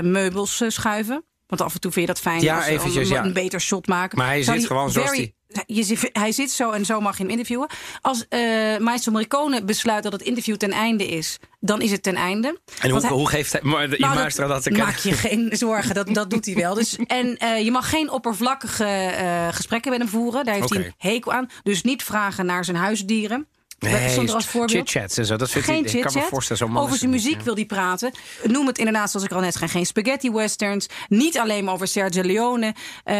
meubels 0.00 0.62
schuiven. 0.66 1.24
Want 1.46 1.60
af 1.60 1.74
en 1.74 1.80
toe 1.80 1.92
vind 1.92 2.06
je 2.06 2.12
dat 2.12 2.22
fijn 2.22 2.40
ja, 2.40 2.56
als, 2.56 2.66
eventjes, 2.66 3.08
ja. 3.08 3.24
een 3.24 3.32
beter 3.32 3.60
shot 3.60 3.86
maken. 3.86 4.18
Maar 4.18 4.26
hij 4.26 4.42
Zou 4.42 4.58
zit 4.58 4.66
gewoon 4.66 4.90
zoals 4.90 5.10
very, 5.10 5.34
je, 5.66 6.10
hij 6.12 6.32
zit 6.32 6.50
zo 6.50 6.70
en 6.70 6.84
zo 6.84 7.00
mag 7.00 7.16
je 7.16 7.22
hem 7.22 7.30
interviewen. 7.30 7.68
Als 8.00 8.26
uh, 8.30 8.78
Maestro 8.78 9.12
Morricone 9.12 9.64
besluit 9.64 10.02
dat 10.02 10.12
het 10.12 10.22
interview 10.22 10.56
ten 10.56 10.70
einde 10.70 11.06
is, 11.06 11.38
dan 11.60 11.80
is 11.80 11.90
het 11.90 12.02
ten 12.02 12.14
einde. 12.14 12.60
En 12.80 12.90
hoe, 12.90 13.00
hij, 13.00 13.10
hoe 13.10 13.28
geeft 13.28 13.52
hij, 13.52 13.60
maar 13.62 13.90
de 13.90 13.98
nou, 13.98 14.14
Maestro 14.14 14.46
dat 14.46 14.62
te 14.62 14.68
kennen? 14.68 14.86
Maak 14.86 14.96
je 14.96 15.12
geen 15.12 15.48
zorgen, 15.66 15.94
dat, 15.94 16.14
dat 16.14 16.30
doet 16.30 16.46
hij 16.46 16.54
wel. 16.54 16.74
Dus, 16.74 16.96
en 17.06 17.38
uh, 17.42 17.64
je 17.64 17.70
mag 17.70 17.88
geen 17.88 18.10
oppervlakkige 18.10 19.14
uh, 19.20 19.48
gesprekken 19.50 19.90
met 19.90 20.00
hem 20.00 20.08
voeren. 20.08 20.44
Daar 20.44 20.54
heeft 20.54 20.74
hij 20.74 20.84
een 20.84 20.94
hekel 20.96 21.32
aan. 21.32 21.50
Dus 21.62 21.82
niet 21.82 22.02
vragen 22.02 22.46
naar 22.46 22.64
zijn 22.64 22.76
huisdieren. 22.76 23.48
Nee, 23.84 24.08
Zonder 24.08 24.34
als 24.34 24.46
voorbeeld. 24.46 24.90
chit-chats 24.90 25.18
en 25.18 25.26
zo. 25.26 25.36
Dat 25.36 25.50
vindt 25.50 25.66
Geen 25.66 25.84
hij, 25.84 25.92
ik 25.92 26.02
kan 26.02 26.12
me 26.14 26.26
voorstellen, 26.30 26.66
zo'n 26.66 26.78
Over 26.78 26.96
zijn 26.96 27.10
muziek 27.10 27.38
ja. 27.38 27.44
wil 27.44 27.54
hij 27.54 27.64
praten. 27.64 28.12
Noem 28.42 28.66
het 28.66 28.78
inderdaad, 28.78 29.10
zoals 29.10 29.26
ik 29.26 29.32
al 29.32 29.40
net 29.40 29.54
zei, 29.54 29.70
geen 29.70 29.86
spaghetti 29.86 30.30
westerns. 30.30 30.86
Niet 31.08 31.38
alleen 31.38 31.64
maar 31.64 31.74
over 31.74 31.88
Sergio 31.88 32.22
Leone. 32.22 32.66
Uh, 32.66 33.14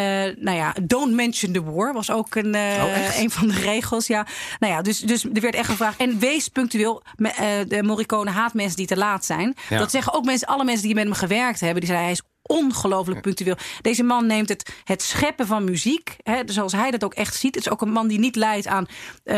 nou 0.45 0.57
ja, 0.57 0.75
don't 0.83 1.15
mention 1.15 1.53
the 1.53 1.63
war 1.63 1.93
was 1.93 2.11
ook 2.11 2.35
een, 2.35 2.55
uh, 2.55 2.85
oh, 2.85 3.19
een 3.19 3.31
van 3.31 3.49
de 3.49 3.55
regels. 3.55 4.07
Ja. 4.07 4.27
Nou 4.59 4.73
ja, 4.73 4.83
dus, 4.83 4.99
dus 4.99 5.25
er 5.25 5.41
werd 5.41 5.55
echt 5.55 5.69
gevraagd. 5.69 6.01
En 6.01 6.19
wees 6.19 6.49
punctueel. 6.49 7.03
Uh, 7.17 7.31
de 7.69 7.83
Morricone 7.83 8.31
haat 8.31 8.55
mensen 8.55 8.77
die 8.77 8.87
te 8.87 8.97
laat 8.97 9.25
zijn. 9.25 9.55
Ja. 9.69 9.79
Dat 9.79 9.91
zeggen 9.91 10.13
ook 10.15 10.25
mensen, 10.25 10.49
alle 10.49 10.65
mensen 10.65 10.87
die 10.87 10.95
met 10.95 11.05
hem 11.05 11.13
gewerkt 11.13 11.61
hebben. 11.61 11.81
Die 11.81 11.89
zeiden, 11.89 12.09
hij 12.09 12.19
is 12.21 12.34
ongelooflijk 12.47 13.21
punctueel. 13.21 13.57
Deze 13.81 14.03
man 14.03 14.27
neemt 14.27 14.49
het, 14.49 14.75
het 14.85 15.03
scheppen 15.03 15.47
van 15.47 15.65
muziek, 15.65 16.17
hè, 16.23 16.43
zoals 16.47 16.73
hij 16.73 16.91
dat 16.91 17.05
ook 17.05 17.15
echt 17.15 17.35
ziet. 17.35 17.55
Het 17.55 17.67
is 17.67 17.73
ook 17.73 17.83
een 17.83 17.93
man 17.93 18.09
die 18.09 18.19
niet 18.19 18.37
leidt 18.37 18.67
aan 18.67 18.87
uh, 19.25 19.37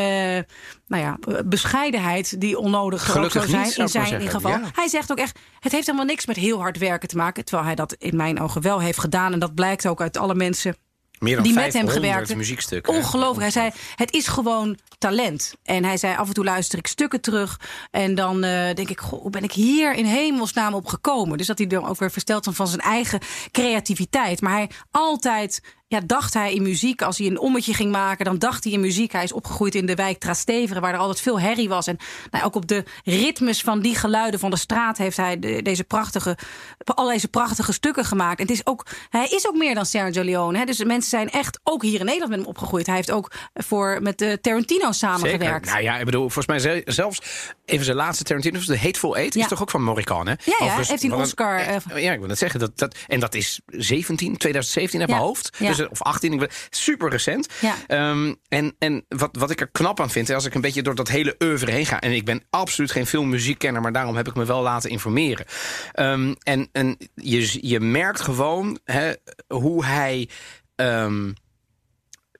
nou 0.86 1.02
ja, 1.02 1.18
bescheidenheid 1.44 2.40
die 2.40 2.58
onnodig 2.58 3.04
Gelukkig 3.04 3.32
zou 3.32 3.46
zijn 3.46 3.64
niet, 3.64 3.78
in 3.78 3.88
zijn 3.88 4.28
geval. 4.28 4.50
ja. 4.50 4.70
Hij 4.72 4.88
zegt 4.88 5.10
ook 5.10 5.18
echt, 5.18 5.38
het 5.60 5.72
heeft 5.72 5.86
helemaal 5.86 6.06
niks 6.06 6.26
met 6.26 6.36
heel 6.36 6.60
hard 6.60 6.78
werken 6.78 7.08
te 7.08 7.16
maken. 7.16 7.44
Terwijl 7.44 7.66
hij 7.66 7.76
dat 7.76 7.92
in 7.92 8.16
mijn 8.16 8.40
ogen 8.40 8.62
wel 8.62 8.80
heeft 8.80 8.98
gedaan. 8.98 9.32
En 9.32 9.38
dat 9.38 9.54
blijkt 9.54 9.86
ook 9.86 10.00
uit 10.00 10.16
alle 10.16 10.34
mensen 10.34 10.76
Meer 11.18 11.34
dan 11.34 11.44
die 11.44 11.54
met 11.54 11.62
hem 11.62 11.72
500 11.72 12.06
gewerkt 12.06 12.36
muziekstukken. 12.36 12.94
Ongelooflijk. 12.94 13.40
Hij 13.40 13.50
zei, 13.50 13.70
het 13.94 14.12
is 14.12 14.26
gewoon 14.26 14.78
talent. 14.98 15.54
En 15.62 15.84
hij 15.84 15.96
zei, 15.96 16.16
af 16.16 16.28
en 16.28 16.34
toe 16.34 16.44
luister 16.44 16.78
ik 16.78 16.86
stukken 16.86 17.20
terug. 17.20 17.60
En 17.90 18.14
dan 18.14 18.44
uh, 18.44 18.74
denk 18.74 18.88
ik, 18.88 19.00
goh, 19.00 19.20
hoe 19.20 19.30
ben 19.30 19.42
ik 19.42 19.52
hier 19.52 19.94
in 19.94 20.04
hemelsnaam 20.04 20.74
op 20.74 20.86
gekomen? 20.86 21.38
Dus 21.38 21.46
dat 21.46 21.58
hij 21.58 21.68
er 21.68 21.88
ook 21.88 21.98
weer 21.98 22.10
versteld 22.10 22.44
van, 22.44 22.54
van 22.54 22.68
zijn 22.68 22.80
eigen 22.80 23.20
creativiteit. 23.50 24.40
Maar 24.40 24.52
hij 24.52 24.70
altijd 24.90 25.60
ja, 25.88 26.00
dacht 26.06 26.34
hij 26.34 26.54
in 26.54 26.62
muziek. 26.62 27.02
Als 27.02 27.18
hij 27.18 27.26
een 27.26 27.38
ommetje 27.38 27.74
ging 27.74 27.92
maken, 27.92 28.24
dan 28.24 28.38
dacht 28.38 28.64
hij 28.64 28.72
in 28.72 28.80
muziek. 28.80 29.12
Hij 29.12 29.22
is 29.22 29.32
opgegroeid 29.32 29.74
in 29.74 29.86
de 29.86 29.94
wijk 29.94 30.18
Trastevere, 30.18 30.80
waar 30.80 30.92
er 30.92 30.98
altijd 30.98 31.20
veel 31.20 31.40
herrie 31.40 31.68
was. 31.68 31.86
En 31.86 31.98
nou, 32.30 32.44
ook 32.44 32.54
op 32.54 32.66
de 32.66 32.84
ritmes 33.04 33.60
van 33.60 33.80
die 33.80 33.94
geluiden 33.94 34.40
van 34.40 34.50
de 34.50 34.56
straat 34.56 34.98
heeft 34.98 35.16
hij 35.16 35.62
deze 35.62 35.84
prachtige, 35.84 36.38
al 36.84 37.08
deze 37.08 37.28
prachtige 37.28 37.72
stukken 37.72 38.04
gemaakt. 38.04 38.38
En 38.40 38.46
het 38.46 38.54
is 38.54 38.66
ook, 38.66 38.86
hij 39.10 39.26
is 39.26 39.48
ook 39.48 39.56
meer 39.56 39.74
dan 39.74 39.86
Sergio 39.86 40.22
Leone. 40.22 40.58
Hè? 40.58 40.64
Dus 40.64 40.84
mensen 40.84 41.10
zijn 41.10 41.30
echt 41.30 41.60
ook 41.62 41.82
hier 41.82 41.98
in 41.98 42.04
Nederland 42.04 42.30
met 42.30 42.38
hem 42.38 42.48
opgegroeid. 42.48 42.86
Hij 42.86 42.96
heeft 42.96 43.10
ook 43.10 43.32
voor, 43.54 43.98
met 44.02 44.18
de 44.18 44.38
Tarantino 44.40 44.92
samengewerkt. 44.92 45.66
Nou 45.66 45.82
ja, 45.82 45.98
ik 45.98 46.04
bedoel, 46.04 46.30
volgens 46.30 46.64
mij 46.64 46.82
zelfs 46.84 47.20
even 47.64 47.84
zijn 47.84 47.96
laatste 47.96 48.24
Tarantino, 48.24 48.60
de 48.64 48.78
Hateful 48.78 49.16
Eight, 49.16 49.36
is 49.36 49.48
toch 49.48 49.60
ook 49.60 49.70
van 49.70 49.82
Morricone? 49.82 50.38
Ja, 50.44 50.66
ja 50.66 50.76
heeft 50.76 50.88
hij 50.88 51.10
een 51.10 51.12
Oscar. 51.12 51.60
Uh, 51.60 52.02
ja, 52.02 52.12
ik 52.12 52.18
wil 52.18 52.28
net 52.28 52.38
zeggen, 52.38 52.60
dat, 52.60 52.78
dat, 52.78 52.96
en 53.06 53.20
dat 53.20 53.34
is 53.34 53.60
17, 53.66 54.36
2017 54.36 55.00
uit 55.00 55.08
mijn 55.08 55.22
hoofd. 55.22 55.58
Dus, 55.58 55.75
of 55.80 56.02
18, 56.02 56.48
super 56.70 57.10
recent. 57.10 57.48
Um, 57.88 58.36
en 58.48 58.74
en 58.78 59.04
wat, 59.08 59.36
wat 59.38 59.50
ik 59.50 59.60
er 59.60 59.68
knap 59.68 60.00
aan 60.00 60.10
vind, 60.10 60.30
als 60.30 60.44
ik 60.44 60.54
een 60.54 60.60
beetje 60.60 60.82
door 60.82 60.94
dat 60.94 61.08
hele 61.08 61.34
oeuvre 61.38 61.70
heen 61.70 61.86
ga, 61.86 62.00
en 62.00 62.12
ik 62.12 62.24
ben 62.24 62.42
absoluut 62.50 62.90
geen 62.90 63.06
filmmuziekkenner, 63.06 63.82
maar 63.82 63.92
daarom 63.92 64.16
heb 64.16 64.28
ik 64.28 64.34
me 64.34 64.44
wel 64.44 64.62
laten 64.62 64.90
informeren. 64.90 65.46
Um, 65.94 66.36
en 66.42 66.68
en 66.72 66.96
je, 67.14 67.68
je 67.68 67.80
merkt 67.80 68.20
gewoon 68.20 68.78
hè, 68.84 69.12
hoe 69.46 69.84
hij. 69.84 70.28
Um, 70.76 71.34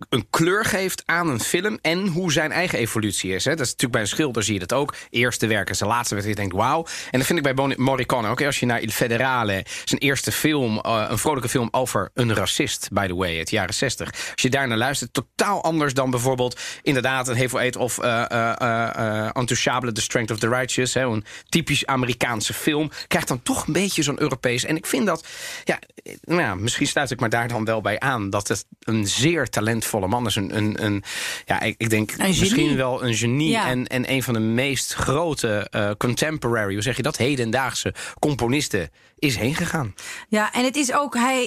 een 0.09 0.27
kleur 0.31 0.65
geeft 0.65 1.03
aan 1.05 1.29
een 1.29 1.41
film 1.41 1.79
en 1.83 2.07
hoe 2.07 2.33
zijn 2.33 2.53
eigen 2.53 2.79
evolutie 2.79 3.35
is. 3.35 3.45
Hè. 3.45 3.51
Dat 3.51 3.61
is 3.61 3.67
natuurlijk 3.67 3.93
bij 3.93 4.01
een 4.01 4.09
schilder 4.09 4.43
zie 4.43 4.55
je 4.55 4.61
dat 4.61 4.73
ook. 4.73 4.95
Eerste 5.11 5.47
werk 5.47 5.69
en 5.69 5.77
zijn 5.77 5.91
laatste 5.91 6.15
werk. 6.15 6.27
Je 6.27 6.35
denkt 6.35 6.55
wauw. 6.55 6.87
En 7.11 7.19
dat 7.19 7.27
vind 7.27 7.47
ik 7.47 7.55
bij 7.55 7.75
Morricone 7.77 8.29
ook. 8.29 8.43
Als 8.43 8.61
je 8.61 8.67
naar 8.67 8.81
Il 8.81 8.91
Federale, 8.91 9.65
zijn 9.85 10.01
eerste 10.01 10.33
film, 10.33 10.83
uh, 10.87 11.07
een 11.09 11.19
vrolijke 11.19 11.49
film 11.49 11.69
over 11.71 12.11
een 12.15 12.35
racist, 12.35 12.89
by 12.93 13.07
the 13.07 13.15
way, 13.15 13.39
het 13.39 13.51
jaren 13.51 13.75
60. 13.75 14.11
Als 14.13 14.43
je 14.43 14.51
daar 14.51 14.69
naar 14.69 14.79
luistert, 14.79 15.13
totaal 15.13 15.63
anders 15.63 15.95
dan 15.95 16.11
bijvoorbeeld 16.11 16.61
inderdaad 16.83 17.29
een 17.29 17.37
Hevel 17.37 17.61
Eet 17.61 17.77
of 17.77 18.03
uh, 18.03 18.25
uh, 18.33 19.29
Intouchable, 19.33 19.93
The 19.93 20.01
Strength 20.01 20.31
of 20.31 20.39
the 20.39 20.49
Righteous. 20.49 20.95
Hè, 20.95 21.03
een 21.03 21.25
typisch 21.49 21.87
Amerikaanse 21.87 22.53
film. 22.53 22.91
Krijgt 23.07 23.29
dan 23.29 23.43
toch 23.43 23.67
een 23.67 23.73
beetje 23.73 24.03
zo'n 24.03 24.21
Europees. 24.21 24.65
En 24.65 24.77
ik 24.77 24.87
vind 24.87 25.07
dat, 25.07 25.27
ja, 25.65 25.79
nou 26.21 26.61
misschien 26.61 26.87
sluit 26.87 27.11
ik 27.11 27.21
maar 27.21 27.29
daar 27.29 27.49
dan 27.49 27.65
wel 27.65 27.81
bij 27.81 28.01
aan, 28.01 28.31
dat 28.31 28.49
het 28.49 28.65
een 28.81 29.07
zeer 29.07 29.49
talent 29.49 29.85
volle 29.87 30.09
man 30.09 30.27
is. 30.27 30.37
Een, 30.37 30.57
een, 30.57 30.85
een 30.85 31.03
ja, 31.45 31.61
ik, 31.61 31.75
ik 31.79 31.91
denk 31.91 32.17
misschien 32.19 32.77
wel 32.77 33.05
een 33.05 33.15
genie. 33.15 33.59
En, 33.59 33.87
en 33.87 34.11
een 34.11 34.23
van 34.23 34.35
de 34.35 34.41
meest 34.41 34.95
grote 34.95 35.69
uh, 35.71 35.91
contemporary, 35.99 36.73
hoe 36.73 36.83
zeg 36.83 36.97
je 36.97 37.03
dat, 37.03 37.17
hedendaagse 37.17 37.95
componisten 38.19 38.91
is 39.19 39.37
heen 39.37 39.55
gegaan. 39.55 39.95
Ja, 40.29 40.53
en 40.53 40.65
het 40.65 40.77
is 40.77 40.93
ook, 40.93 41.15
hij, 41.15 41.43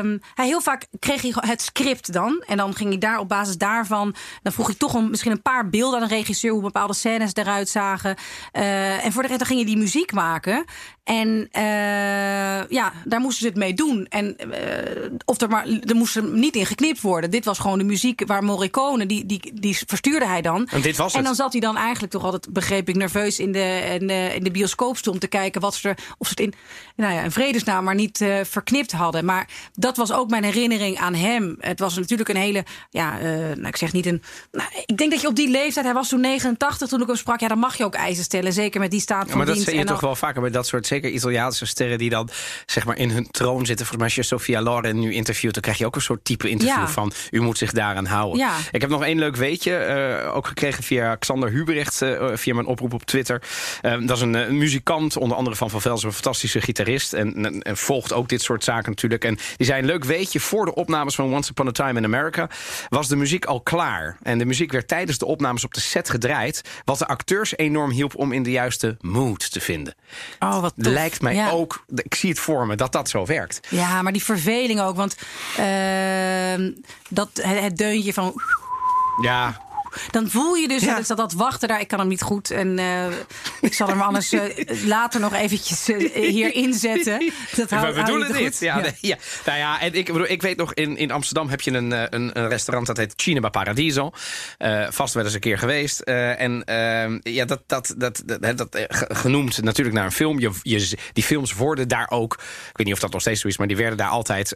um, 0.00 0.20
hij 0.34 0.46
heel 0.46 0.60
vaak 0.60 0.86
kreeg 0.98 1.22
hij 1.22 1.32
het 1.34 1.62
script 1.62 2.12
dan. 2.12 2.44
En 2.46 2.56
dan 2.56 2.74
ging 2.74 2.88
hij 2.88 2.98
daar 2.98 3.18
op 3.18 3.28
basis 3.28 3.58
daarvan, 3.58 4.14
dan 4.42 4.52
vroeg 4.52 4.66
hij 4.66 4.76
toch 4.76 4.94
een, 4.94 5.10
misschien 5.10 5.30
een 5.30 5.42
paar 5.42 5.68
beelden 5.68 6.00
aan 6.00 6.08
de 6.08 6.14
regisseur, 6.14 6.52
hoe 6.52 6.62
bepaalde 6.62 6.94
scènes 6.94 7.34
eruit 7.34 7.68
zagen. 7.68 8.16
Uh, 8.52 9.04
en 9.04 9.12
voor 9.12 9.22
de 9.22 9.28
rest 9.28 9.40
dan 9.40 9.48
ging 9.48 9.60
je 9.60 9.66
die 9.66 9.76
muziek 9.76 10.12
maken. 10.12 10.64
En 11.04 11.48
uh, 11.52 12.68
ja, 12.68 12.92
daar 13.04 13.20
moesten 13.20 13.40
ze 13.40 13.46
het 13.46 13.56
mee 13.56 13.74
doen. 13.74 14.06
En 14.08 14.36
uh, 14.40 15.10
of 15.24 15.40
er 15.40 15.48
maar, 15.48 15.66
er 15.66 15.94
moest 15.94 16.16
er 16.16 16.24
niet 16.24 16.56
in 16.56 16.66
geknipt 16.66 17.00
worden. 17.00 17.30
Dit 17.30 17.44
was 17.44 17.58
gewoon 17.58 17.78
de 17.78 17.84
muziek 17.84 18.26
waar 18.26 18.44
Morricone, 18.44 19.06
die, 19.06 19.26
die, 19.26 19.50
die 19.54 19.78
verstuurde 19.86 20.26
hij 20.26 20.42
dan. 20.42 20.66
En 20.66 20.80
dit 20.80 20.96
was 20.96 21.14
En 21.14 21.24
dan 21.24 21.34
zat 21.34 21.52
hij 21.52 21.60
dan 21.60 21.76
eigenlijk 21.76 22.12
toch 22.12 22.24
altijd, 22.24 22.52
begreep 22.52 22.88
ik, 22.88 22.96
nerveus 22.96 23.38
in 23.38 23.52
de, 23.52 23.98
in 24.00 24.06
de, 24.06 24.30
in 24.34 24.44
de 24.44 24.50
bioscoopstoel 24.50 25.12
om 25.12 25.18
te 25.18 25.26
kijken 25.26 25.60
wat 25.60 25.74
ze 25.74 25.88
er, 25.88 25.98
of 26.18 26.26
ze 26.26 26.32
het 26.36 26.40
in 26.40 26.54
nou 26.98 27.14
ja, 27.14 27.24
een 27.24 27.32
vredesnaam 27.32 27.84
maar 27.84 27.94
niet 27.94 28.20
uh, 28.20 28.36
verknipt 28.44 28.92
hadden. 28.92 29.24
Maar 29.24 29.48
dat 29.72 29.96
was 29.96 30.12
ook 30.12 30.30
mijn 30.30 30.44
herinnering 30.44 30.98
aan 30.98 31.14
hem. 31.14 31.56
Het 31.60 31.78
was 31.78 31.96
natuurlijk 31.98 32.28
een 32.28 32.36
hele, 32.36 32.64
ja, 32.90 33.20
uh, 33.20 33.24
nou, 33.34 33.66
ik 33.66 33.76
zeg 33.76 33.92
niet 33.92 34.06
een. 34.06 34.22
Nou, 34.52 34.68
ik 34.86 34.96
denk 34.96 35.10
dat 35.10 35.20
je 35.20 35.26
op 35.26 35.36
die 35.36 35.50
leeftijd, 35.50 35.84
hij 35.84 35.94
was 35.94 36.08
toen 36.08 36.20
89 36.20 36.88
toen 36.88 37.00
ik 37.00 37.06
hem 37.06 37.16
sprak, 37.16 37.40
ja, 37.40 37.48
dan 37.48 37.58
mag 37.58 37.76
je 37.76 37.84
ook 37.84 37.94
eisen 37.94 38.24
stellen. 38.24 38.52
Zeker 38.52 38.80
met 38.80 38.90
die 38.90 39.00
staat 39.00 39.20
van 39.20 39.30
ja, 39.30 39.36
maar 39.36 39.46
dat 39.46 39.58
zie 39.58 39.78
je 39.78 39.84
toch 39.84 40.00
wel 40.00 40.16
vaker 40.16 40.40
bij 40.40 40.50
dat 40.50 40.66
soort, 40.66 40.86
zeker 40.86 41.10
Italiaanse 41.10 41.66
sterren 41.66 41.98
die 41.98 42.10
dan 42.10 42.28
zeg 42.66 42.84
maar 42.84 42.96
in 42.96 43.10
hun 43.10 43.30
troon 43.30 43.66
zitten. 43.66 43.86
Volgens 43.86 43.96
mij 43.96 44.06
als 44.06 44.14
je 44.14 44.22
Sofia 44.22 44.62
Loren 44.62 44.98
nu 44.98 45.14
interviewt, 45.14 45.52
dan 45.52 45.62
krijg 45.62 45.78
je 45.78 45.86
ook 45.86 45.94
een 45.94 46.02
soort 46.02 46.24
type 46.24 46.48
interview 46.48 46.76
ja. 46.76 46.88
van 46.88 47.12
u 47.30 47.40
moet 47.40 47.58
zich 47.58 47.72
daaraan 47.72 48.06
houden. 48.06 48.38
Ja. 48.38 48.56
Ik 48.70 48.80
heb 48.80 48.90
nog 48.90 49.04
één 49.04 49.18
leuk 49.18 49.36
weetje, 49.36 50.20
uh, 50.24 50.36
ook 50.36 50.46
gekregen 50.46 50.84
via 50.84 51.14
Xander 51.14 51.50
Hubrecht, 51.50 51.96
via 52.34 52.54
mijn 52.54 52.66
oproep 52.66 52.92
op 52.92 53.04
Twitter. 53.04 53.42
dat 53.80 54.16
is 54.16 54.20
een, 54.20 54.56
muzikant, 54.58 55.16
onder 55.16 55.36
andere 55.36 55.56
van 55.56 55.70
Van 55.70 55.80
Velzen, 55.80 56.08
een 56.08 56.14
fantastische 56.14 56.60
gitarist. 56.60 56.86
En 56.96 57.44
en, 57.44 57.62
en, 57.62 57.76
volgt 57.76 58.12
ook 58.12 58.28
dit 58.28 58.42
soort 58.42 58.64
zaken 58.64 58.90
natuurlijk. 58.90 59.24
En 59.24 59.38
die 59.56 59.66
zei: 59.66 59.82
Leuk 59.82 60.04
weetje, 60.04 60.40
voor 60.40 60.64
de 60.64 60.74
opnames 60.74 61.14
van 61.14 61.34
Once 61.34 61.50
Upon 61.50 61.68
a 61.68 61.70
Time 61.70 61.98
in 61.98 62.04
America 62.04 62.48
was 62.88 63.08
de 63.08 63.16
muziek 63.16 63.44
al 63.44 63.60
klaar. 63.60 64.16
En 64.22 64.38
de 64.38 64.44
muziek 64.44 64.72
werd 64.72 64.88
tijdens 64.88 65.18
de 65.18 65.26
opnames 65.26 65.64
op 65.64 65.74
de 65.74 65.80
set 65.80 66.10
gedraaid. 66.10 66.62
Wat 66.84 66.98
de 66.98 67.06
acteurs 67.06 67.56
enorm 67.56 67.90
hielp 67.90 68.16
om 68.16 68.32
in 68.32 68.42
de 68.42 68.50
juiste 68.50 68.96
mood 69.00 69.52
te 69.52 69.60
vinden. 69.60 69.94
Oh, 70.38 70.60
wat 70.60 70.74
tof. 70.76 70.92
Lijkt 70.92 71.22
mij 71.22 71.34
ja. 71.34 71.50
ook, 71.50 71.84
ik 71.94 72.14
zie 72.14 72.30
het 72.30 72.38
voor 72.38 72.66
me, 72.66 72.76
dat 72.76 72.92
dat 72.92 73.08
zo 73.08 73.26
werkt. 73.26 73.60
Ja, 73.68 74.02
maar 74.02 74.12
die 74.12 74.24
verveling 74.24 74.80
ook. 74.80 74.96
Want 74.96 75.16
uh, 75.60 76.72
dat, 77.08 77.30
het, 77.32 77.60
het 77.60 77.76
deuntje 77.76 78.12
van. 78.12 78.34
Ja, 79.22 79.67
dan 80.10 80.30
voel 80.30 80.54
je 80.54 80.68
dus 80.68 80.82
ja. 80.82 81.00
dat, 81.00 81.16
dat 81.16 81.32
wachten 81.32 81.68
daar. 81.68 81.80
Ik 81.80 81.88
kan 81.88 81.98
hem 81.98 82.08
niet 82.08 82.22
goed. 82.22 82.50
En 82.50 82.78
uh, 82.78 83.06
ik 83.60 83.74
zal 83.74 83.88
hem 83.88 84.00
anders 84.00 84.32
uh, 84.32 84.42
later 84.84 85.20
nog 85.20 85.34
eventjes 85.34 85.88
uh, 85.88 86.12
hier 86.30 86.54
inzetten. 86.54 87.32
Dat 87.56 87.70
hou, 87.70 87.94
we 87.94 88.00
bedoelen 88.00 88.32
dit. 88.32 88.58
Ja, 88.60 88.76
ja. 88.76 88.82
Nee, 88.82 88.92
ja. 89.00 89.16
Nou 89.44 89.58
ja, 89.58 89.80
en 89.80 89.94
ik, 89.94 90.06
bedoel, 90.06 90.28
ik 90.28 90.42
weet 90.42 90.56
nog, 90.56 90.74
in, 90.74 90.96
in 90.96 91.10
Amsterdam 91.10 91.48
heb 91.48 91.60
je 91.60 91.72
een, 91.72 91.90
een, 91.90 92.38
een 92.38 92.48
restaurant 92.48 92.86
dat 92.86 92.96
heet 92.96 93.12
Cinema 93.16 93.48
Paradiso. 93.48 94.10
vast 94.88 95.14
wel 95.14 95.24
eens 95.24 95.34
een 95.34 95.40
keer 95.40 95.58
geweest. 95.58 96.00
en 96.00 96.64
ehm, 96.64 97.18
ja, 97.22 97.44
dat, 97.44 97.62
dat, 97.66 97.94
dat, 97.96 98.22
dat, 98.26 98.56
dat 98.56 98.86
genoemd 99.08 99.62
natuurlijk 99.62 99.96
naar 99.96 100.04
een 100.04 100.12
film. 100.12 100.38
Je, 100.38 100.50
je, 100.62 100.96
die 101.12 101.24
films 101.24 101.52
worden 101.52 101.88
daar 101.88 102.10
ook, 102.10 102.32
ik 102.34 102.76
weet 102.76 102.86
niet 102.86 102.94
of 102.94 103.00
dat 103.00 103.12
nog 103.12 103.20
steeds 103.20 103.40
zo 103.40 103.48
is, 103.48 103.58
maar 103.58 103.66
die 103.66 103.76
werden 103.76 103.96
daar 103.96 104.08
altijd 104.08 104.52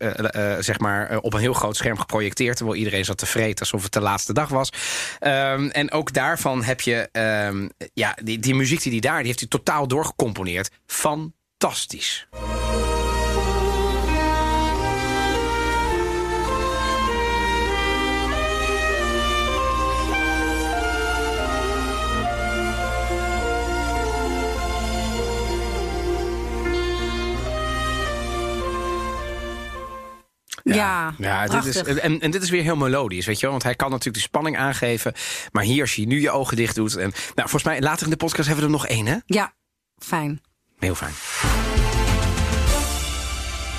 zeg 0.59 0.79
maar, 0.79 1.19
op 1.19 1.35
een 1.35 1.41
heel 1.41 1.53
groot 1.53 1.77
scherm 1.77 1.99
geprojecteerd. 1.99 2.57
Terwijl 2.57 2.79
iedereen 2.79 3.05
zat 3.05 3.19
te 3.19 3.27
vreten 3.27 3.61
alsof 3.61 3.83
het 3.83 3.93
de 3.93 4.01
laatste 4.01 4.33
dag 4.33 4.49
was. 4.49 4.73
Um, 5.33 5.71
en 5.71 5.91
ook 5.91 6.13
daarvan 6.13 6.63
heb 6.63 6.81
je 6.81 7.09
um, 7.49 7.71
ja, 7.95 8.17
die, 8.23 8.39
die 8.39 8.55
muziek 8.55 8.83
die 8.83 8.93
hij 8.93 9.01
daar, 9.01 9.17
die 9.17 9.27
heeft 9.27 9.41
hij 9.41 9.49
totaal 9.49 9.89
doorgecomponeerd. 9.89 10.71
Fantastisch. 10.87 12.29
Ja, 30.63 31.15
ja, 31.19 31.47
dit 31.47 31.65
is, 31.65 31.77
en, 31.83 32.21
en 32.21 32.31
dit 32.31 32.43
is 32.43 32.51
weer 32.51 32.63
heel 32.63 32.77
melodisch, 32.77 33.27
weet 33.27 33.37
je 33.37 33.43
wel. 33.43 33.51
Want 33.51 33.63
hij 33.63 33.75
kan 33.75 33.91
natuurlijk 33.91 34.17
de 34.17 34.23
spanning 34.23 34.57
aangeven. 34.59 35.13
Maar 35.53 35.65
hier, 35.65 35.81
als 35.81 35.95
je 35.95 36.07
nu 36.07 36.21
je 36.21 36.31
ogen 36.31 36.57
dicht 36.57 36.75
doet... 36.75 36.97
En, 36.97 37.11
nou, 37.11 37.49
volgens 37.49 37.65
mij 37.65 37.81
later 37.81 38.05
in 38.05 38.11
de 38.11 38.17
podcast 38.17 38.49
hebben 38.49 38.67
we 38.67 38.73
er 38.73 38.79
nog 38.79 38.87
één, 38.87 39.07
hè? 39.07 39.17
Ja, 39.27 39.53
fijn. 39.99 40.41
Heel 40.79 40.95
fijn. 40.95 41.13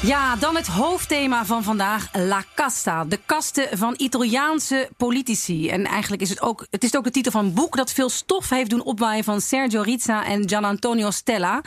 Ja, 0.03 0.35
dan 0.35 0.55
het 0.55 0.67
hoofdthema 0.67 1.45
van 1.45 1.63
vandaag, 1.63 2.09
La 2.13 2.43
Casta. 2.55 3.05
De 3.05 3.19
kasten 3.25 3.77
van 3.77 3.93
Italiaanse 3.97 4.89
politici. 4.97 5.69
En 5.69 5.85
eigenlijk 5.85 6.21
is 6.21 6.29
het 6.29 6.41
ook, 6.41 6.67
het 6.69 6.83
is 6.83 6.95
ook 6.95 7.03
de 7.03 7.11
titel 7.11 7.31
van 7.31 7.45
een 7.45 7.53
boek 7.53 7.75
dat 7.75 7.91
veel 7.91 8.09
stof 8.09 8.49
heeft 8.49 8.69
doen 8.69 8.83
opwaaien 8.83 9.23
van 9.23 9.41
Sergio 9.41 9.81
Rizza 9.81 10.25
en 10.25 10.49
Gian 10.49 10.63
Antonio 10.63 11.11
Stella. 11.11 11.61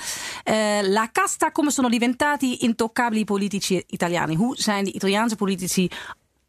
Uh, 0.44 0.54
La 0.82 1.08
Casta 1.12 1.50
come 1.50 1.70
sono 1.70 1.88
diventati 1.88 2.56
intoccabili 2.58 3.24
politici 3.24 3.82
italiani. 3.86 4.34
Hoe 4.34 4.56
zijn 4.56 4.84
de 4.84 4.92
Italiaanse 4.92 5.36
politici 5.36 5.90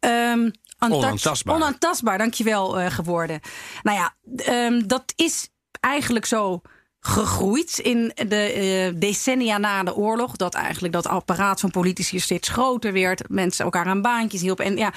um, 0.00 0.50
onaantastbaar. 0.78 1.54
onaantastbaar, 1.54 2.18
dankjewel, 2.18 2.80
uh, 2.80 2.86
geworden. 2.90 3.40
Nou 3.82 3.98
ja, 3.98 4.14
um, 4.66 4.86
dat 4.86 5.12
is 5.16 5.48
eigenlijk 5.80 6.26
zo 6.26 6.60
gegroeid 7.08 7.78
in 7.78 8.12
de 8.28 8.90
uh, 8.92 9.00
decennia 9.00 9.58
na 9.58 9.82
de 9.82 9.94
oorlog. 9.94 10.36
Dat 10.36 10.54
eigenlijk 10.54 10.92
dat 10.92 11.06
apparaat 11.06 11.60
van 11.60 11.70
politici 11.70 12.20
steeds 12.20 12.48
groter 12.48 12.92
werd. 12.92 13.28
Mensen 13.28 13.64
elkaar 13.64 13.86
aan 13.86 14.02
baantjes 14.02 14.40
hielpen. 14.40 14.64
En 14.64 14.76
ja, 14.76 14.92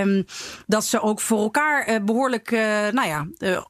um, 0.00 0.24
dat 0.66 0.84
ze 0.84 1.00
ook 1.00 1.20
voor 1.20 1.38
elkaar 1.38 1.88
uh, 1.88 1.96
behoorlijk, 2.04 2.50
uh, 2.50 2.60
nou 2.90 3.06
ja, 3.08 3.26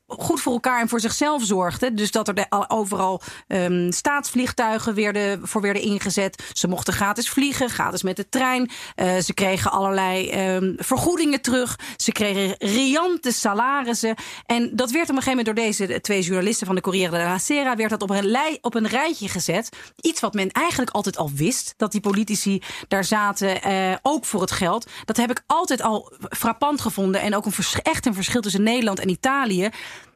goed 0.07 0.41
voor 0.41 0.53
elkaar 0.53 0.81
en 0.81 0.89
voor 0.89 1.01
zichzelf 1.01 1.45
zorgden. 1.45 1.97
Dus 1.97 2.11
dat 2.11 2.29
er 2.29 2.47
overal 2.69 3.23
um, 3.49 3.93
staatsvliegtuigen 3.93 4.95
werden, 4.95 5.49
voor 5.49 5.61
werden 5.61 5.83
ingezet. 5.83 6.43
Ze 6.53 6.69
mochten 6.69 6.95
gratis 6.95 7.31
vliegen, 7.31 7.71
gratis 7.71 8.03
met 8.03 8.17
de 8.17 8.29
trein. 8.29 8.71
ze 8.97 9.35
kregen 9.35 9.71
allerlei 9.71 10.55
um, 10.55 10.75
vergoedingen 10.79 11.41
terug. 11.41 11.79
Ze 11.97 12.13
kregen 12.13 12.55
riante 12.59 13.33
salarissen. 13.33 14.15
En 14.47 14.71
dat 14.77 14.91
werd 14.91 15.11
op 15.11 15.17
een 15.17 15.23
gegeven 15.23 15.45
moment 15.45 15.47
door 15.47 15.87
deze 15.87 16.01
twee 16.01 16.23
journalisten 16.23 16.67
van 16.67 16.75
de 16.75 16.81
Corriere 16.81 17.11
della 17.11 17.39
Sera 17.39 17.63
Werd 17.64 17.90
dat 17.90 18.03
op 18.03 18.11
een, 18.11 18.27
lij, 18.27 18.59
op 18.61 18.74
een 18.74 18.87
rijtje 18.87 19.29
gezet. 19.29 19.68
Iets 20.00 20.20
wat 20.20 20.35
men 20.35 20.50
eigenlijk 20.50 20.90
altijd 20.90 21.16
al 21.16 21.31
wist, 21.31 21.74
dat 21.77 21.92
die 21.92 22.00
politici 22.00 22.62
daar 22.88 23.05
zaten, 23.05 23.62
eh, 23.62 23.94
ook 24.03 24.24
voor 24.24 24.40
het 24.40 24.50
geld. 24.50 24.90
Dat 25.05 25.16
heb 25.16 25.31
ik 25.31 25.42
altijd 25.46 25.83
al 25.83 26.12
frappant 26.31 26.81
gevonden. 26.81 27.20
En 27.20 27.37
ook 27.37 27.46
een 27.46 27.53
echt 27.83 28.07
een 28.07 28.14
verschil 28.14 28.40
tussen 28.40 28.62
Nederland 28.62 28.98
en 28.98 29.09
Italië. 29.09 29.68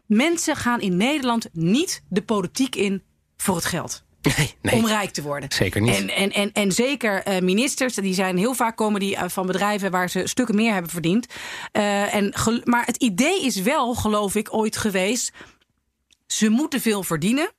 Mensen 0.06 0.56
gaan 0.56 0.80
in 0.80 0.96
Nederland 0.96 1.48
niet 1.52 2.02
de 2.08 2.22
politiek 2.22 2.76
in 2.76 3.02
voor 3.36 3.54
het 3.56 3.64
geld. 3.64 4.06
Nee, 4.36 4.54
nee. 4.62 4.74
Om 4.74 4.86
rijk 4.86 5.10
te 5.10 5.22
worden. 5.22 5.52
Zeker 5.52 5.80
niet. 5.80 5.96
En, 5.96 6.08
en, 6.08 6.32
en, 6.32 6.52
en 6.52 6.72
zeker 6.72 7.28
uh, 7.28 7.38
ministers, 7.38 7.94
die 7.94 8.14
zijn 8.14 8.36
heel 8.36 8.54
vaak 8.54 8.76
komen 8.76 9.00
die 9.00 9.14
uh, 9.14 9.22
van 9.26 9.46
bedrijven 9.46 9.90
waar 9.90 10.10
ze 10.10 10.26
stukken 10.26 10.54
meer 10.54 10.72
hebben 10.72 10.90
verdiend. 10.90 11.26
Uh, 11.72 12.14
en 12.14 12.32
maar 12.64 12.86
het 12.86 12.96
idee 12.96 13.44
is 13.44 13.60
wel, 13.60 13.94
geloof 13.94 14.34
ik, 14.34 14.54
ooit 14.54 14.76
geweest. 14.76 15.32
Ze 16.32 16.48
moeten 16.48 16.80
veel 16.80 17.02
verdienen, 17.02 17.52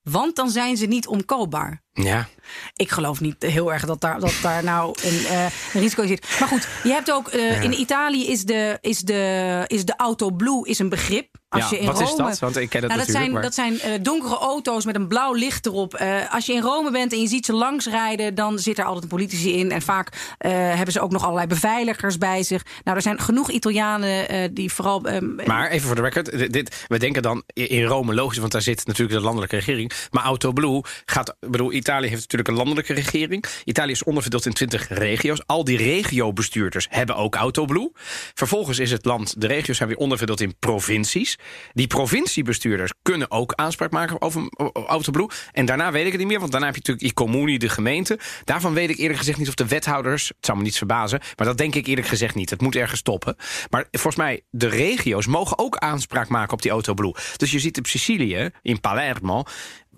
want 0.00 0.36
dan 0.36 0.50
zijn 0.50 0.76
ze 0.76 0.86
niet 0.86 1.06
omkoopbaar. 1.06 1.81
Ja. 1.92 2.28
Ik 2.76 2.90
geloof 2.90 3.20
niet 3.20 3.42
heel 3.42 3.72
erg 3.72 3.86
dat 3.86 4.00
daar, 4.00 4.20
dat 4.20 4.34
daar 4.42 4.64
nou 4.64 4.94
een, 5.02 5.14
uh, 5.14 5.44
een 5.44 5.80
risico 5.80 6.06
zit. 6.06 6.36
Maar 6.40 6.48
goed, 6.48 6.68
je 6.82 6.92
hebt 6.92 7.12
ook 7.12 7.34
uh, 7.34 7.54
ja. 7.54 7.60
in 7.60 7.80
Italië 7.80 8.26
is 8.28 8.44
de, 8.44 8.78
is 8.80 8.98
de, 8.98 9.64
is 9.66 9.84
de 9.84 9.94
auto 9.96 10.30
blue 10.30 10.66
is 10.66 10.78
een 10.78 10.88
begrip. 10.88 11.40
Als 11.48 11.62
ja, 11.62 11.70
je 11.70 11.78
in 11.78 11.86
wat 11.86 11.94
Rome, 11.94 12.10
is 12.10 12.16
dat? 12.16 12.38
Want 12.38 12.56
ik 12.56 12.68
ken 12.68 12.82
het 12.82 12.88
nou, 12.90 13.04
dat 13.04 13.14
natuurlijk. 13.14 13.16
zijn, 13.16 13.32
maar... 13.32 13.42
dat 13.42 13.54
zijn 13.54 13.98
uh, 13.98 14.04
donkere 14.04 14.38
auto's 14.38 14.84
met 14.84 14.94
een 14.94 15.08
blauw 15.08 15.32
licht 15.32 15.66
erop. 15.66 16.02
Als 16.30 16.46
je 16.46 16.52
in 16.52 16.62
Rome 16.62 16.90
bent 16.90 17.12
en 17.12 17.20
je 17.20 17.26
ziet 17.26 17.46
ze 17.46 17.52
langsrijden, 17.52 18.34
dan 18.34 18.58
zit 18.58 18.78
er 18.78 18.84
altijd 18.84 19.02
een 19.02 19.08
politici 19.08 19.52
in. 19.52 19.70
En 19.70 19.82
vaak 19.82 20.36
hebben 20.38 20.92
ze 20.92 21.00
ook 21.00 21.10
nog 21.10 21.22
allerlei 21.22 21.46
beveiligers 21.46 22.18
bij 22.18 22.42
zich. 22.42 22.62
Nou, 22.84 22.96
er 22.96 23.02
zijn 23.02 23.20
genoeg 23.20 23.50
Italianen 23.50 24.54
die 24.54 24.72
vooral. 24.72 25.00
maar 25.46 25.70
even 25.70 25.86
voor 25.86 25.96
de 25.96 26.02
record, 26.02 26.52
dit, 26.52 26.84
we 26.88 26.98
denken 26.98 27.22
dan 27.22 27.42
in 27.52 27.84
Rome 27.84 28.14
logisch, 28.14 28.38
want 28.38 28.52
daar 28.52 28.62
zit 28.62 28.86
natuurlijk 28.86 29.18
de 29.18 29.24
landelijke 29.24 29.56
regering. 29.56 29.92
Maar 30.10 30.24
Auto 30.24 30.52
Blue 30.52 30.80
gaat, 31.04 31.36
bedoel, 31.40 31.72
Italië 31.82 32.08
heeft 32.08 32.20
natuurlijk 32.20 32.48
een 32.48 32.56
landelijke 32.56 32.92
regering. 32.92 33.44
Italië 33.64 33.92
is 33.92 34.04
onderverdeeld 34.04 34.46
in 34.46 34.52
20 34.52 34.88
regio's. 34.88 35.42
Al 35.46 35.64
die 35.64 35.76
regiobestuurders 35.76 36.86
hebben 36.90 37.16
ook 37.16 37.34
Autoblue. 37.34 37.92
Vervolgens 38.34 38.78
is 38.78 38.90
het 38.90 39.04
land, 39.04 39.40
de 39.40 39.46
regio's 39.46 39.76
zijn 39.76 39.88
weer 39.88 39.98
onderverdeeld 39.98 40.40
in 40.40 40.54
provincies. 40.58 41.38
Die 41.72 41.86
provinciebestuurders 41.86 42.92
kunnen 43.02 43.30
ook 43.30 43.52
aanspraak 43.54 43.90
maken 43.90 44.20
over 44.20 44.42
Autoblue. 44.86 45.28
En 45.52 45.66
daarna 45.66 45.92
weet 45.92 46.04
ik 46.04 46.10
het 46.10 46.20
niet 46.20 46.30
meer, 46.30 46.38
want 46.38 46.50
daarna 46.50 46.66
heb 46.66 46.74
je 46.74 46.82
natuurlijk 46.86 47.16
die 47.16 47.26
commune, 47.26 47.58
de 47.58 47.68
gemeente. 47.68 48.18
Daarvan 48.44 48.74
weet 48.74 48.90
ik 48.90 48.98
eerlijk 48.98 49.18
gezegd 49.18 49.38
niet 49.38 49.48
of 49.48 49.54
de 49.54 49.66
wethouders, 49.66 50.28
het 50.28 50.46
zou 50.46 50.58
me 50.58 50.64
niet 50.64 50.76
verbazen, 50.76 51.20
maar 51.36 51.46
dat 51.46 51.58
denk 51.58 51.74
ik 51.74 51.86
eerlijk 51.86 52.06
gezegd 52.06 52.34
niet. 52.34 52.50
Het 52.50 52.60
moet 52.60 52.76
ergens 52.76 53.00
stoppen. 53.00 53.36
Maar 53.70 53.86
volgens 53.90 54.16
mij, 54.16 54.42
de 54.50 54.68
regio's 54.68 55.26
mogen 55.26 55.58
ook 55.58 55.76
aanspraak 55.76 56.28
maken 56.28 56.52
op 56.52 56.62
die 56.62 56.70
Autoblue. 56.70 57.14
Dus 57.36 57.50
je 57.50 57.58
ziet 57.58 57.78
op 57.78 57.86
Sicilië, 57.86 58.50
in 58.62 58.80
Palermo, 58.80 59.42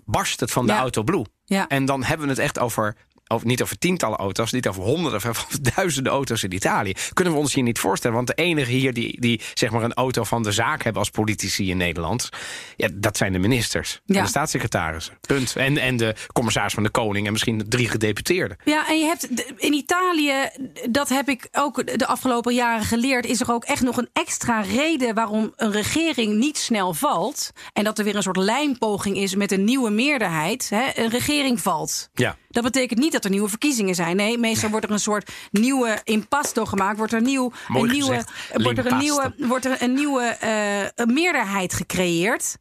barst 0.05 0.39
het 0.39 0.51
van 0.51 0.65
de 0.65 0.71
Ja. 0.71 0.79
Autoblue. 0.79 1.25
Ja. 1.45 1.67
En 1.67 1.85
dan 1.85 2.03
hebben 2.03 2.25
we 2.25 2.31
het 2.31 2.41
echt 2.41 2.59
over, 2.59 2.95
over, 3.27 3.47
niet 3.47 3.61
over 3.61 3.77
tientallen 3.77 4.17
auto's, 4.17 4.51
niet 4.51 4.67
over 4.67 4.83
honderden 4.83 5.29
of 5.29 5.47
duizenden 5.75 6.11
auto's 6.11 6.43
in 6.43 6.51
Italië. 6.53 6.93
Kunnen 7.13 7.33
we 7.33 7.39
ons 7.39 7.53
hier 7.53 7.63
niet 7.63 7.79
voorstellen. 7.79 8.15
Want 8.15 8.27
de 8.27 8.33
enige 8.33 8.71
hier 8.71 8.93
die, 8.93 9.21
die 9.21 9.41
zeg 9.53 9.71
maar 9.71 9.83
een 9.83 9.93
auto 9.93 10.23
van 10.23 10.43
de 10.43 10.51
zaak 10.51 10.83
hebben 10.83 11.01
als 11.01 11.09
politici 11.09 11.69
in 11.69 11.77
Nederland, 11.77 12.29
ja, 12.75 12.89
dat 12.93 13.17
zijn 13.17 13.33
de 13.33 13.39
ministers 13.39 14.01
Ja. 14.05 14.15
en 14.15 14.23
de 14.23 14.29
staatssecretarissen. 14.29 15.17
Punt. 15.27 15.55
En, 15.55 15.77
en 15.77 15.97
de 15.97 16.15
commissaris 16.33 16.73
van 16.73 16.83
de 16.83 16.89
Koning 16.89 17.25
en 17.25 17.31
misschien 17.31 17.65
drie 17.69 17.89
gedeputeerden. 17.89 18.57
Ja, 18.65 18.87
en 18.87 18.99
je 18.99 19.05
hebt 19.05 19.27
in 19.57 19.73
Italië, 19.73 20.33
dat 20.89 21.09
heb 21.09 21.29
ik 21.29 21.47
ook 21.51 21.97
de 21.99 22.07
afgelopen 22.07 22.53
jaren 22.53 22.85
geleerd, 22.85 23.25
is 23.25 23.41
er 23.41 23.51
ook 23.51 23.63
echt 23.63 23.81
nog 23.81 23.97
een 23.97 24.09
extra 24.13 24.61
reden 24.61 25.15
waarom 25.15 25.53
een 25.55 25.71
regering 25.71 26.35
niet 26.35 26.57
snel 26.57 26.93
valt. 26.93 27.51
En 27.73 27.83
dat 27.83 27.97
er 27.97 28.03
weer 28.03 28.15
een 28.15 28.23
soort 28.23 28.37
lijmpoging 28.37 29.17
is 29.17 29.35
met 29.35 29.51
een 29.51 29.63
nieuwe 29.63 29.89
meerderheid. 29.89 30.69
Hè? 30.69 30.83
Een 30.95 31.09
regering 31.09 31.61
valt. 31.61 32.09
Ja. 32.13 32.37
Dat 32.55 32.63
betekent 32.63 32.99
niet 32.99 33.11
dat 33.11 33.23
er 33.23 33.29
nieuwe 33.29 33.49
verkiezingen 33.49 33.95
zijn. 33.95 34.15
Nee, 34.15 34.37
meestal 34.37 34.69
wordt 34.69 34.85
er 34.85 34.91
een 34.91 34.99
soort 34.99 35.31
nieuwe 35.51 36.01
impasto 36.03 36.65
gemaakt. 36.65 36.97
Wordt 36.97 37.13
er, 37.13 37.21
nieuw, 37.21 37.51
Mooi 37.67 37.83
een, 37.83 37.91
nieuwe, 37.91 38.23
wordt 38.53 38.77
er 38.77 38.91
een 38.91 38.97
nieuwe, 38.97 39.33
wordt 39.37 39.65
er 39.65 39.81
een 39.81 39.93
nieuwe 39.93 40.23
eh, 40.23 41.05
meerderheid 41.05 41.73
gecreëerd. 41.73 42.57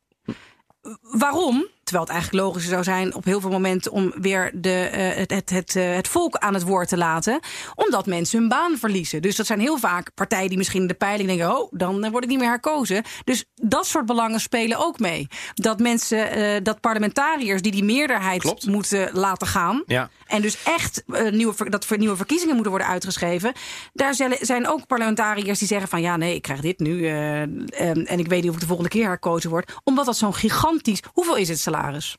Waarom? 1.00 1.66
Terwijl 1.84 2.04
het 2.04 2.14
eigenlijk 2.14 2.44
logischer 2.44 2.72
zou 2.72 2.84
zijn 2.84 3.14
op 3.14 3.24
heel 3.24 3.40
veel 3.40 3.50
momenten 3.50 3.92
om 3.92 4.12
weer 4.20 4.50
de, 4.54 4.72
eh, 4.72 5.16
het, 5.16 5.30
het, 5.30 5.50
het, 5.50 5.76
eh, 5.76 5.94
het 5.94 6.08
volk 6.08 6.36
aan 6.36 6.54
het 6.54 6.62
woord 6.62 6.88
te 6.88 6.96
laten. 6.96 7.40
Omdat 7.74 8.06
mensen 8.06 8.38
hun 8.38 8.48
baan 8.48 8.78
verliezen. 8.78 9.22
Dus 9.22 9.36
dat 9.36 9.46
zijn 9.46 9.60
heel 9.60 9.78
vaak 9.78 10.14
partijen 10.14 10.48
die 10.48 10.58
misschien 10.58 10.80
in 10.80 10.86
de 10.86 10.94
peiling 10.94 11.28
denken: 11.28 11.56
oh, 11.56 11.68
dan 11.70 12.04
eh, 12.04 12.10
word 12.10 12.24
ik 12.24 12.30
niet 12.30 12.38
meer 12.38 12.48
herkozen. 12.48 13.04
Dus 13.24 13.44
dat 13.54 13.86
soort 13.86 14.06
belangen 14.06 14.40
spelen 14.40 14.78
ook 14.78 14.98
mee. 14.98 15.28
Dat 15.54 15.78
mensen, 15.78 16.64
dat 16.64 16.80
parlementariërs 16.80 17.62
die 17.62 17.72
die 17.72 17.84
meerderheid 17.84 18.40
Klopt. 18.40 18.66
moeten 18.66 19.08
laten 19.12 19.46
gaan. 19.46 19.82
Ja. 19.86 20.10
En 20.26 20.42
dus 20.42 20.62
echt 20.62 21.02
nieuwe, 21.30 21.70
dat 21.70 21.84
voor 21.84 21.98
nieuwe 21.98 22.16
verkiezingen 22.16 22.54
moeten 22.54 22.72
worden 22.72 22.90
uitgeschreven. 22.90 23.52
Daar 23.92 24.14
zijn 24.40 24.68
ook 24.68 24.86
parlementariërs 24.86 25.58
die 25.58 25.68
zeggen 25.68 25.88
van 25.88 26.00
ja, 26.00 26.16
nee, 26.16 26.34
ik 26.34 26.42
krijg 26.42 26.60
dit 26.60 26.78
nu. 26.78 27.08
en 27.08 28.18
ik 28.18 28.26
weet 28.26 28.40
niet 28.40 28.48
of 28.48 28.54
ik 28.54 28.60
de 28.60 28.66
volgende 28.66 28.90
keer 28.90 29.06
herkozen 29.06 29.50
word. 29.50 29.72
Omdat 29.84 30.04
dat 30.04 30.16
zo'n 30.16 30.34
gigantisch. 30.34 31.02
Hoeveel 31.12 31.36
is 31.36 31.48
het 31.48 31.60
salaris? 31.74 32.16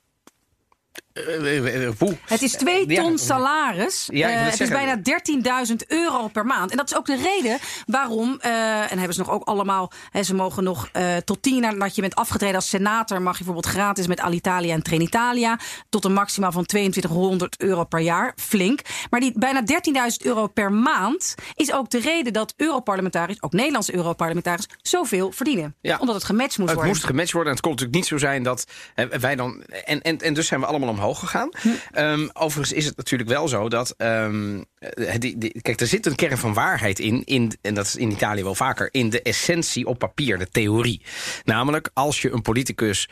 Eh, 1.15 1.89
Hoe? 1.99 2.17
Het 2.25 2.41
is 2.41 2.51
twee 2.51 2.89
Ja. 2.89 3.01
ton 3.01 3.17
salaris. 3.17 4.07
Ja, 4.11 4.29
Eh, 4.29 4.41
het 4.41 4.51
het 4.51 4.61
is 4.61 4.69
bijna 4.69 4.95
13.000 4.95 5.85
euro 5.87 6.27
per 6.27 6.45
maand. 6.45 6.71
En 6.71 6.77
dat 6.77 6.89
is 6.91 6.97
ook 6.97 7.05
de 7.05 7.15
reden 7.15 7.57
waarom. 7.85 8.37
eh, 8.39 8.51
en 8.91 8.97
hebben 8.97 9.13
ze 9.13 9.19
nog 9.19 9.29
ook 9.31 9.43
allemaal. 9.43 9.91
Hè, 10.09 10.23
ze 10.23 10.35
mogen 10.35 10.63
nog 10.63 10.89
eh, 10.91 11.15
tot 11.17 11.41
tien 11.41 11.61
jaar 11.61 11.73
nadat 11.73 11.95
je 11.95 12.01
bent 12.01 12.15
afgetreden 12.15 12.55
als 12.55 12.69
senator. 12.69 13.21
mag 13.21 13.37
je 13.37 13.43
bijvoorbeeld 13.43 13.73
gratis 13.75 14.07
met 14.07 14.19
Alitalia 14.19 14.73
en 14.73 14.81
Trenitalia. 14.83 15.59
Tot 15.89 16.05
een 16.05 16.13
maximaal 16.13 16.51
van 16.51 16.65
2200 16.65 17.61
euro 17.61 17.83
per 17.83 17.99
jaar. 17.99 18.33
Flink. 18.35 18.79
Maar 19.09 19.19
die 19.19 19.31
bijna 19.35 19.61
13.000 19.61 20.25
euro 20.25 20.47
per 20.47 20.71
maand. 20.71 21.35
is 21.53 21.71
ook 21.73 21.89
de 21.89 21.99
reden 21.99 22.33
dat 22.33 22.53
Europarlementariërs. 22.57 23.41
ook 23.41 23.51
Nederlandse 23.53 23.95
Europarlementariërs. 23.95 24.67
zoveel 24.81 25.31
verdienen. 25.31 25.75
Ja. 25.81 25.97
Omdat 25.99 26.15
het 26.15 26.23
gematcht 26.23 26.57
moet 26.57 26.67
Het 26.67 26.75
worden. 26.75 26.93
moest 26.93 27.05
gematcht 27.05 27.31
worden. 27.31 27.49
En 27.51 27.57
het 27.57 27.65
kon 27.67 27.71
natuurlijk 27.75 27.97
niet 27.99 28.07
zo 28.09 28.17
zijn 28.17 28.43
dat 28.43 28.65
eh, 28.95 29.05
wij 29.05 29.35
dan. 29.35 29.63
En, 29.85 30.01
en, 30.01 30.17
en 30.17 30.33
dus 30.33 30.47
zijn 30.47 30.59
we 30.59 30.65
allemaal 30.65 30.89
omhoog 30.89 31.03
gegaan. 31.13 31.49
Hm. 31.61 31.69
Ehm, 31.91 32.27
overigens 32.33 32.77
is 32.77 32.85
het 32.85 32.97
natuurlijk 32.97 33.29
wel 33.29 33.47
zo 33.47 33.69
dat. 33.69 33.93
eh, 33.97 35.13
die, 35.17 35.37
die, 35.37 35.61
kijk, 35.61 35.79
er 35.79 35.87
zit 35.87 36.05
een 36.05 36.15
kern 36.15 36.37
van 36.37 36.53
waarheid 36.53 36.99
in, 36.99 37.23
in. 37.25 37.57
En 37.61 37.73
dat 37.73 37.85
is 37.85 37.95
in 37.95 38.11
Italië 38.11 38.43
wel 38.43 38.55
vaker. 38.55 38.87
In 38.91 39.09
de 39.09 39.21
essentie 39.21 39.85
op 39.87 39.99
papier, 39.99 40.37
de 40.37 40.49
theorie. 40.49 41.01
Namelijk, 41.43 41.89
als 41.93 42.21
je 42.21 42.31
een 42.31 42.41
politicus. 42.41 43.09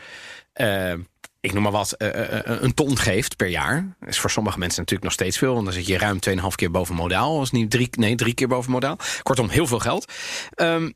eh, 0.53 0.93
ik 1.39 1.53
noem 1.53 1.63
maar 1.63 1.71
wat, 1.71 1.91
eh, 1.91 2.39
een 2.43 2.73
ton 2.73 2.97
geeft 2.97 3.35
per 3.35 3.47
jaar. 3.47 3.95
is 4.05 4.19
voor 4.19 4.31
sommige 4.31 4.59
mensen 4.59 4.79
natuurlijk 4.79 5.03
nog 5.09 5.13
steeds 5.19 5.37
veel. 5.37 5.53
Want 5.53 5.65
dan 5.65 5.73
zit 5.73 5.87
je 5.87 5.97
ruim 5.97 6.19
2,5 6.19 6.55
keer 6.55 6.71
boven 6.71 6.95
modaal. 6.95 7.39
Als 7.39 7.51
niet 7.51 7.71
drie, 7.71 7.89
nee, 7.91 8.15
drie 8.15 8.33
keer 8.33 8.47
boven 8.47 8.71
modaal. 8.71 8.97
Kortom, 9.23 9.49
heel 9.49 9.67
veel 9.67 9.79
geld. 9.79 10.11
Ehm, 10.53 10.91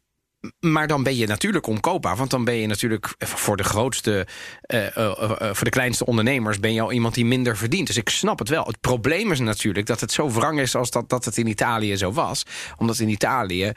maar 0.60 0.88
dan 0.88 1.04
ben 1.04 1.16
je 1.16 1.28
natuurlijk 1.28 1.68
omkoopbaar. 1.68 2.16
Want 2.16 2.30
dan 2.30 2.44
ben 2.44 2.56
je 2.56 2.68
natuurlijk 2.68 3.16
voor 3.18 3.58
de 3.58 3.64
grootste, 3.64 4.28
eh, 4.62 4.98
eh, 4.98 5.32
eh, 5.32 5.54
voor 5.54 5.64
de 5.64 5.70
kleinste 5.70 6.06
ondernemers... 6.06 6.60
ben 6.60 6.74
je 6.74 6.82
al 6.82 6.92
iemand 6.92 7.14
die 7.14 7.26
minder 7.26 7.58
verdient. 7.58 7.88
Dus 7.88 7.98
ik 7.98 8.10
snap 8.10 8.40
het 8.40 8.50
wel. 8.50 8.66
Het 8.66 8.82
probleem 8.82 9.32
is 9.32 9.40
natuurlijk 9.40 9.86
dat 9.86 10.00
het 10.00 10.12
zo 10.12 10.32
wrang 10.32 10.60
is... 10.60 10.76
als 10.76 10.92
dat, 10.92 11.10
dat 11.10 11.26
het 11.26 11.38
in 11.38 11.48
Italië 11.48 11.98
zo 11.98 12.12
was. 12.12 12.44
Omdat 12.78 13.00
in 13.00 13.10
Italië 13.10 13.72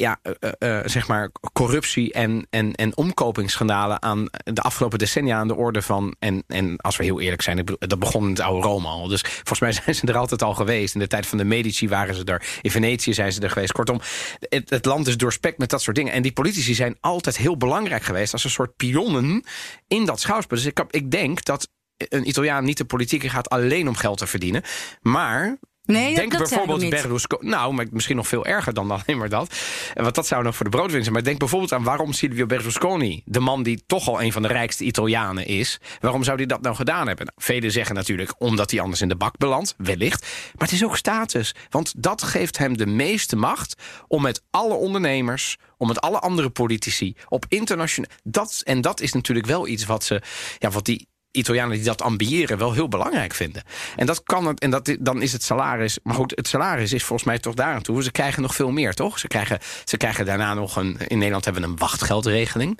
ja, 0.00 0.20
eh, 0.22 0.32
eh, 0.58 0.78
eh, 0.78 0.86
zeg 0.88 1.08
maar 1.08 1.30
corruptie 1.52 2.12
en, 2.12 2.46
en, 2.50 2.74
en 2.74 2.96
omkopingsschandalen 2.96 4.02
aan 4.02 4.28
de 4.44 4.60
afgelopen 4.60 4.98
decennia 4.98 5.38
aan 5.38 5.48
de 5.48 5.54
orde 5.54 5.82
van. 5.82 6.14
En, 6.18 6.42
en 6.46 6.76
als 6.76 6.96
we 6.96 7.04
heel 7.04 7.20
eerlijk 7.20 7.42
zijn, 7.42 7.64
dat 7.78 7.98
begon 7.98 8.24
in 8.24 8.30
het 8.30 8.40
oude 8.40 8.66
Rome 8.66 8.88
al. 8.88 9.08
Dus 9.08 9.20
volgens 9.20 9.60
mij 9.60 9.72
zijn 9.82 9.94
ze 9.94 10.06
er 10.06 10.16
altijd 10.16 10.42
al 10.42 10.54
geweest. 10.54 10.94
In 10.94 11.00
de 11.00 11.06
tijd 11.06 11.26
van 11.26 11.38
de 11.38 11.44
Medici 11.44 11.88
waren 11.88 12.14
ze 12.14 12.24
er. 12.24 12.58
In 12.62 12.70
Venetië 12.70 13.14
zijn 13.14 13.32
ze 13.32 13.40
er 13.40 13.50
geweest. 13.50 13.72
Kortom, 13.72 14.00
het, 14.38 14.84
land 14.84 15.06
is 15.06 15.16
doorspekt 15.16 15.58
met 15.58 15.70
dat 15.70 15.82
soort 15.82 15.96
dingen. 15.96 16.12
En 16.12 16.22
die 16.22 16.32
politici 16.32 16.74
zijn 16.74 16.96
altijd 17.00 17.36
heel 17.36 17.56
belangrijk 17.56 18.02
geweest 18.02 18.32
als 18.32 18.44
een 18.44 18.50
soort 18.50 18.76
pionnen 18.76 19.44
in 19.88 20.04
dat 20.04 20.20
schouwspel. 20.20 20.56
Dus 20.56 20.66
ik, 20.66 20.84
ik 20.90 21.10
denk 21.10 21.44
dat 21.44 21.68
een 21.96 22.28
Italiaan 22.28 22.64
niet 22.64 22.78
de 22.78 22.84
politiek 22.84 23.24
gaat 23.24 23.48
alleen 23.48 23.88
om 23.88 23.94
geld 23.94 24.18
te 24.18 24.26
verdienen. 24.26 24.62
Maar 25.00 25.58
Nee, 25.84 26.14
denk 26.14 26.32
dat 26.32 26.48
bijvoorbeeld 26.48 26.80
niet. 26.80 26.90
Berlusconi. 26.90 27.48
Nou, 27.48 27.74
maar 27.74 27.86
misschien 27.90 28.16
nog 28.16 28.28
veel 28.28 28.46
erger 28.46 28.74
dan 28.74 28.90
alleen 28.90 29.18
maar 29.18 29.28
dat. 29.28 29.54
En 29.94 30.02
Want 30.02 30.14
dat 30.14 30.26
zou 30.26 30.42
nog 30.42 30.56
voor 30.56 30.64
de 30.64 30.70
broodwinst 30.70 31.02
zijn. 31.02 31.14
Maar 31.14 31.24
denk 31.24 31.38
bijvoorbeeld 31.38 31.72
aan 31.72 31.82
waarom 31.82 32.12
Silvio 32.12 32.46
Berlusconi, 32.46 33.22
de 33.24 33.40
man 33.40 33.62
die 33.62 33.82
toch 33.86 34.08
al 34.08 34.22
een 34.22 34.32
van 34.32 34.42
de 34.42 34.48
rijkste 34.48 34.84
Italianen 34.84 35.46
is, 35.46 35.80
waarom 36.00 36.24
zou 36.24 36.36
hij 36.36 36.46
dat 36.46 36.60
nou 36.60 36.76
gedaan 36.76 37.06
hebben? 37.06 37.26
Nou, 37.26 37.38
velen 37.42 37.70
zeggen 37.70 37.94
natuurlijk 37.94 38.34
omdat 38.38 38.70
hij 38.70 38.80
anders 38.80 39.00
in 39.00 39.08
de 39.08 39.16
bak 39.16 39.38
belandt, 39.38 39.74
wellicht. 39.76 40.20
Maar 40.56 40.68
het 40.68 40.72
is 40.72 40.84
ook 40.84 40.96
status. 40.96 41.54
Want 41.68 42.02
dat 42.02 42.22
geeft 42.22 42.58
hem 42.58 42.76
de 42.76 42.86
meeste 42.86 43.36
macht 43.36 43.74
om 44.08 44.22
met 44.22 44.42
alle 44.50 44.74
ondernemers, 44.74 45.56
om 45.76 45.88
met 45.88 46.00
alle 46.00 46.18
andere 46.18 46.50
politici 46.50 47.14
op 47.28 47.44
internationaal. 47.48 48.10
Dat, 48.22 48.60
en 48.64 48.80
dat 48.80 49.00
is 49.00 49.12
natuurlijk 49.12 49.46
wel 49.46 49.66
iets 49.66 49.84
wat 49.84 50.04
ze, 50.04 50.22
ja, 50.58 50.70
wat 50.70 50.84
die 50.84 51.08
Italianen 51.30 51.76
die 51.76 51.84
dat 51.84 52.02
ambiëren 52.02 52.58
wel 52.58 52.72
heel 52.72 52.88
belangrijk 52.88 53.34
vinden. 53.34 53.62
En 53.96 54.06
dat 54.06 54.22
kan 54.22 54.46
het, 54.46 54.60
en 54.60 54.70
dat, 54.70 54.96
dan 55.00 55.22
is 55.22 55.32
het 55.32 55.42
salaris. 55.42 55.98
Maar 56.02 56.14
goed, 56.14 56.32
het 56.36 56.48
salaris 56.48 56.92
is 56.92 57.04
volgens 57.04 57.28
mij 57.28 57.38
toch 57.38 57.54
daar 57.54 57.74
aan 57.74 57.82
toe. 57.82 58.02
Ze 58.02 58.10
krijgen 58.10 58.42
nog 58.42 58.54
veel 58.54 58.70
meer, 58.70 58.94
toch? 58.94 59.18
Ze 59.18 59.26
krijgen, 59.26 59.58
ze 59.84 59.96
krijgen 59.96 60.24
daarna 60.24 60.54
nog 60.54 60.76
een. 60.76 60.98
In 61.06 61.18
Nederland 61.18 61.44
hebben 61.44 61.62
we 61.62 61.68
een 61.68 61.78
wachtgeldregeling. 61.78 62.78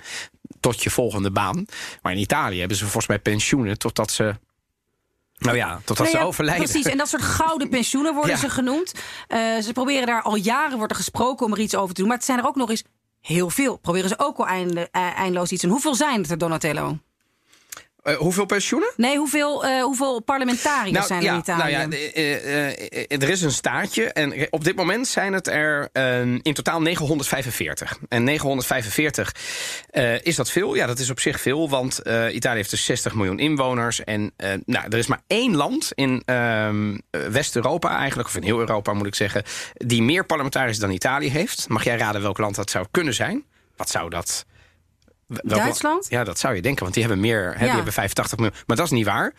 tot 0.59 0.83
je 0.83 0.89
volgende 0.89 1.31
baan. 1.31 1.65
Maar 2.01 2.11
in 2.11 2.17
Italië 2.19 2.59
hebben 2.59 2.77
ze 2.77 2.83
volgens 2.83 3.07
mij 3.07 3.19
pensioenen 3.19 3.77
totdat 3.77 4.11
ze 4.11 4.35
nou 5.37 5.57
ja, 5.57 5.75
totdat 5.75 5.97
Nou 5.97 6.09
ze 6.09 6.17
ja, 6.17 6.23
overlijden. 6.23 6.63
Precies, 6.69 6.91
en 6.91 6.97
dat 6.97 7.09
soort 7.09 7.21
gouden 7.21 7.69
pensioenen 7.69 8.13
worden 8.13 8.31
Ja. 8.35 8.41
ze 8.41 8.49
genoemd. 8.49 8.93
Eh, 9.27 9.39
ze 9.59 9.73
proberen 9.73 10.05
daar 10.07 10.21
al 10.21 10.35
jaren, 10.35 10.77
wordt 10.77 10.91
er 10.91 10.97
gesproken 10.97 11.45
om 11.45 11.51
er 11.53 11.59
iets 11.59 11.75
over 11.75 11.93
te 11.93 11.99
doen. 11.99 12.07
Maar 12.09 12.17
het 12.17 12.25
zijn 12.25 12.39
er 12.39 12.45
ook 12.47 12.55
nog 12.55 12.69
eens 12.69 12.83
heel 13.21 13.49
veel. 13.49 13.77
Proberen 13.77 14.09
ze 14.09 14.19
ook 14.19 14.37
al 14.37 14.47
einde, 14.47 14.87
eh, 14.91 15.17
eindeloos 15.17 15.51
iets 15.51 15.61
doen. 15.61 15.71
Hoeveel 15.71 15.95
zijn 15.95 16.21
het 16.21 16.31
er, 16.31 16.37
Donatello? 16.37 16.97
Eh, 18.03 18.15
hoeveel 18.15 18.45
pensioenen? 18.45 18.91
Nee, 18.97 19.17
hoeveel, 19.17 19.65
eh, 19.65 19.83
hoeveel 19.83 20.21
parlementariërs 20.21 21.07
zijn 21.07 21.19
er 21.19 21.25
ja, 21.25 21.33
in 21.33 21.39
Italië? 21.39 21.73
Nou 21.73 21.91
ja, 21.91 21.97
eh, 22.13 23.21
er 23.21 23.29
is 23.29 23.41
een 23.41 23.51
staartje. 23.51 24.11
En 24.11 24.47
op 24.49 24.63
dit 24.63 24.75
moment 24.75 25.07
zijn 25.07 25.33
het 25.33 25.47
er 25.47 25.89
eh, 25.91 26.21
in 26.21 26.53
totaal 26.53 26.81
945. 26.81 27.97
En 28.09 28.23
945 28.23 29.35
eh, 29.89 30.21
is 30.21 30.35
dat 30.35 30.51
veel? 30.51 30.75
Ja, 30.75 30.85
dat 30.85 30.99
is 30.99 31.09
op 31.09 31.19
zich 31.19 31.41
veel. 31.41 31.69
Want 31.69 32.01
Italië 32.31 32.55
heeft 32.55 32.69
dus 32.69 32.85
60 32.85 33.13
miljoen 33.13 33.39
inwoners. 33.39 34.03
En 34.03 34.33
nou, 34.65 34.85
er 34.89 34.97
is 34.97 35.07
maar 35.07 35.21
één 35.27 35.55
land 35.55 35.91
in 35.93 36.21
ehm, 36.25 36.97
eh, 37.09 37.21
West-Europa 37.27 37.97
eigenlijk, 37.97 38.29
of 38.29 38.35
in 38.35 38.43
heel 38.43 38.59
Europa 38.59 38.93
moet 38.93 39.07
ik 39.07 39.15
zeggen, 39.15 39.43
die 39.73 40.01
meer 40.01 40.25
parlementariërs 40.25 40.79
dan 40.79 40.91
Italië 40.91 41.29
heeft. 41.29 41.69
Mag 41.69 41.83
jij 41.83 41.97
raden 41.97 42.21
welk 42.21 42.37
land 42.37 42.55
dat 42.55 42.69
zou 42.69 42.85
kunnen 42.91 43.13
zijn? 43.13 43.43
Wat 43.75 43.89
zou 43.89 44.09
dat? 44.09 44.45
Duitsland? 45.43 46.05
Ja, 46.09 46.23
dat 46.23 46.39
zou 46.39 46.55
je 46.55 46.61
denken, 46.61 46.81
want 46.83 46.93
die 46.93 47.03
hebben 47.03 47.21
meer. 47.21 47.43
Hè, 47.43 47.51
Ja. 47.59 47.65
Die 47.65 47.75
hebben 47.75 47.93
85 47.93 48.37
miljoen. 48.37 48.57
Maar 48.67 48.77
dat 48.77 48.85
is 48.85 48.91
niet 48.91 49.05
waar. 49.05 49.33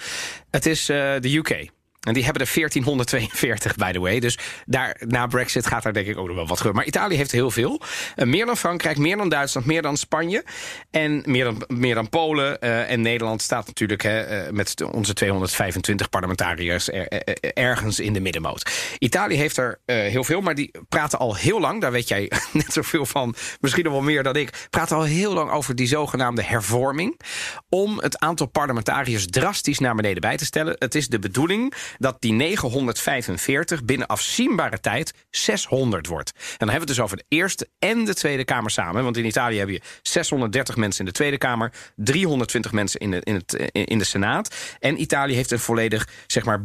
Het 0.50 0.66
is 0.66 0.88
eh, 0.88 0.96
de 0.96 1.36
UK. 1.36 1.70
En 2.02 2.12
die 2.14 2.24
hebben 2.24 2.42
er 2.42 2.50
1442, 2.54 3.76
by 3.76 3.92
the 3.92 4.00
way. 4.00 4.20
Dus 4.20 4.38
daar, 4.66 4.96
na 5.06 5.26
Brexit 5.26 5.66
gaat 5.66 5.82
daar 5.82 5.92
denk 5.92 6.06
ik 6.06 6.18
ook 6.18 6.26
nog 6.26 6.36
wel 6.36 6.46
wat 6.46 6.56
gebeuren. 6.56 6.80
Maar 6.80 6.88
Italië 6.88 7.16
heeft 7.16 7.32
heel 7.32 7.50
veel. 7.50 7.80
Eh, 8.16 8.26
meer 8.26 8.46
dan 8.46 8.56
Frankrijk, 8.56 8.98
meer 8.98 9.16
dan 9.16 9.28
Duitsland, 9.28 9.66
meer 9.66 9.82
dan 9.82 9.96
Spanje. 9.96 10.44
En 10.90 11.22
meer 11.26 11.44
dan, 11.44 11.64
meer 11.68 11.94
dan 11.94 12.08
Polen. 12.08 12.60
Eh, 12.60 12.90
en 12.90 13.00
Nederland 13.00 13.42
staat 13.42 13.66
natuurlijk 13.66 14.02
hè, 14.02 14.20
eh, 14.20 14.52
met 14.52 14.82
onze 14.92 15.12
225 15.12 16.08
parlementariërs 16.08 16.88
er- 16.90 17.08
er- 17.08 17.52
ergens 17.52 18.00
in 18.00 18.12
de 18.12 18.20
middenmoot. 18.20 18.70
Italië 18.98 19.36
heeft 19.36 19.56
er 19.56 19.78
heel 19.84 20.24
veel, 20.24 20.40
maar 20.40 20.54
die 20.54 20.70
praten 20.88 21.18
al 21.18 21.36
heel 21.36 21.60
lang. 21.60 21.80
Daar 21.80 21.92
weet 21.92 22.08
jij 22.08 22.30
net 22.52 22.72
zoveel 22.72 23.06
van, 23.06 23.34
misschien 23.60 23.84
nog 23.84 23.92
wel 23.92 24.02
meer 24.02 24.22
dan 24.22 24.36
ik. 24.36 24.66
Praten 24.70 24.96
al 24.96 25.02
heel 25.04 25.32
lang 25.32 25.50
over 25.50 25.74
die 25.76 25.86
zogenaamde 25.86 26.42
hervorming. 26.42 27.20
Om 27.68 27.98
het 27.98 28.18
aantal 28.18 28.46
parlementariërs 28.46 29.26
drastisch 29.26 29.78
naar 29.78 29.94
beneden 29.94 30.20
bij 30.20 30.36
te 30.36 30.44
stellen. 30.44 30.76
Het 30.78 30.94
is 30.94 31.08
de 31.08 31.18
bedoeling 31.18 31.74
dat 31.98 32.16
die 32.20 32.32
945 32.32 33.84
binnen 33.84 34.06
afzienbare 34.06 34.80
tijd 34.80 35.14
600 35.30 36.06
wordt. 36.06 36.32
En 36.34 36.42
dan 36.58 36.68
hebben 36.68 36.74
we 36.74 36.78
het 36.78 36.86
dus 36.86 37.00
over 37.00 37.16
de 37.16 37.24
Eerste 37.28 37.68
en 37.78 38.04
de 38.04 38.14
Tweede 38.14 38.44
Kamer 38.44 38.70
samen. 38.70 39.04
Want 39.04 39.16
in 39.16 39.24
Italië 39.24 39.58
heb 39.58 39.68
je 39.68 39.80
630 40.02 40.76
mensen 40.76 41.00
in 41.00 41.06
de 41.06 41.12
Tweede 41.12 41.38
Kamer, 41.38 41.72
320 41.96 42.72
mensen 42.72 43.00
in 43.00 43.10
de, 43.10 43.20
in 43.22 43.34
het, 43.34 43.54
eh, 43.54 43.82
in 43.86 43.98
de 43.98 44.04
Senaat. 44.04 44.54
En 44.78 45.00
Italië 45.00 45.34
heeft 45.34 45.50
een 45.50 45.58
volledig, 45.58 46.08
zeg 46.26 46.44
maar, 46.44 46.62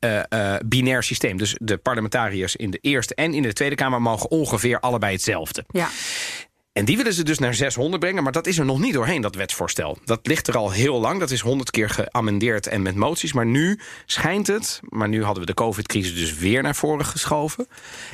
eh, 0.00 0.22
eh, 0.28 0.60
binair 0.66 1.02
systeem. 1.02 1.36
Dus 1.36 1.56
de 1.58 1.76
parlementariërs 1.76 2.56
in 2.56 2.70
de 2.70 2.78
Eerste 2.78 3.14
en 3.14 3.34
in 3.34 3.42
de 3.42 3.52
Tweede 3.52 3.74
Kamer 3.74 4.02
mogen 4.02 4.30
ongeveer 4.30 4.80
allebei 4.80 5.12
hetzelfde. 5.12 5.64
Ja. 5.68 5.88
En 6.80 6.86
die 6.86 6.96
willen 6.96 7.12
ze 7.12 7.22
dus 7.22 7.38
naar 7.38 7.54
600 7.54 8.00
brengen, 8.00 8.22
maar 8.22 8.32
dat 8.32 8.46
is 8.46 8.58
er 8.58 8.64
nog 8.64 8.78
niet 8.78 8.92
doorheen, 8.92 9.20
dat 9.20 9.34
wetsvoorstel. 9.34 9.98
Dat 10.04 10.26
ligt 10.26 10.48
er 10.48 10.56
al 10.56 10.70
heel 10.70 11.00
lang, 11.00 11.20
dat 11.20 11.30
is 11.30 11.40
100 11.40 11.70
keer 11.70 11.90
geamendeerd 11.90 12.66
en 12.66 12.82
met 12.82 12.94
moties. 12.94 13.32
Maar 13.32 13.46
nu 13.46 13.80
schijnt 14.06 14.46
het, 14.46 14.80
maar 14.88 15.08
nu 15.08 15.24
hadden 15.24 15.40
we 15.40 15.46
de 15.46 15.54
covid-crisis 15.54 16.14
dus 16.14 16.34
weer 16.34 16.62
naar 16.62 16.74
voren 16.74 17.04
geschoven. 17.04 17.66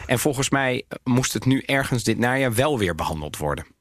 En 0.07 0.19
volgens 0.19 0.51
mij 0.51 0.85
moest 1.05 1.33
het 1.33 1.45
nu 1.45 1.63
ergens 1.67 2.05
dit 2.05 2.19
najaar 2.19 2.55
wel 2.55 2.79
weer 2.79 2.95
behandeld 2.95 3.37
worden. 3.37 3.76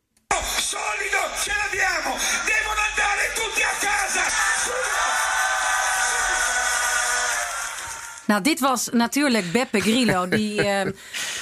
Nou, 8.27 8.41
dit 8.41 8.59
was 8.59 8.89
natuurlijk 8.91 9.51
Beppe 9.51 9.79
Grillo. 9.79 10.27
Die, 10.27 10.61
eh, 10.69 10.83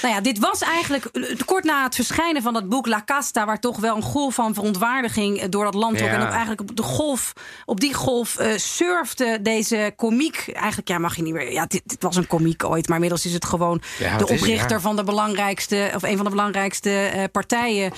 nou 0.02 0.14
ja, 0.14 0.20
dit 0.20 0.38
was 0.38 0.60
eigenlijk 0.60 1.10
kort 1.44 1.64
na 1.64 1.82
het 1.82 1.94
verschijnen 1.94 2.42
van 2.42 2.52
dat 2.52 2.68
boek 2.68 2.86
La 2.86 3.02
Casta... 3.04 3.46
waar 3.46 3.60
toch 3.60 3.78
wel 3.78 3.96
een 3.96 4.02
golf 4.02 4.34
van 4.34 4.54
verontwaardiging 4.54 5.40
eh, 5.40 5.46
door 5.48 5.64
dat 5.64 5.74
land 5.74 5.96
trok. 5.96 6.08
Ja. 6.08 6.14
En 6.14 6.22
ook 6.22 6.30
eigenlijk 6.30 6.60
op, 6.60 6.76
de 6.76 6.82
golf, 6.82 7.32
op 7.64 7.80
die 7.80 7.94
golf 7.94 8.36
eh, 8.36 8.56
surfde 8.56 9.38
deze 9.42 9.92
komiek... 9.96 10.48
Eigenlijk, 10.52 10.88
ja, 10.88 10.98
mag 10.98 11.16
je 11.16 11.22
niet 11.22 11.32
meer... 11.32 11.52
Ja, 11.52 11.66
dit, 11.66 11.82
dit 11.84 12.02
was 12.02 12.16
een 12.16 12.26
komiek 12.26 12.64
ooit, 12.64 12.86
maar 12.86 12.94
inmiddels 12.94 13.26
is 13.26 13.32
het 13.32 13.44
gewoon... 13.44 13.82
Ja, 13.98 14.16
de 14.16 14.28
oprichter 14.28 14.76
ja. 14.76 14.80
van 14.80 14.96
de 14.96 15.04
belangrijkste... 15.04 15.90
of 15.94 16.02
een 16.02 16.16
van 16.16 16.24
de 16.24 16.30
belangrijkste 16.30 16.90
eh, 16.90 17.24
partijen 17.32 17.92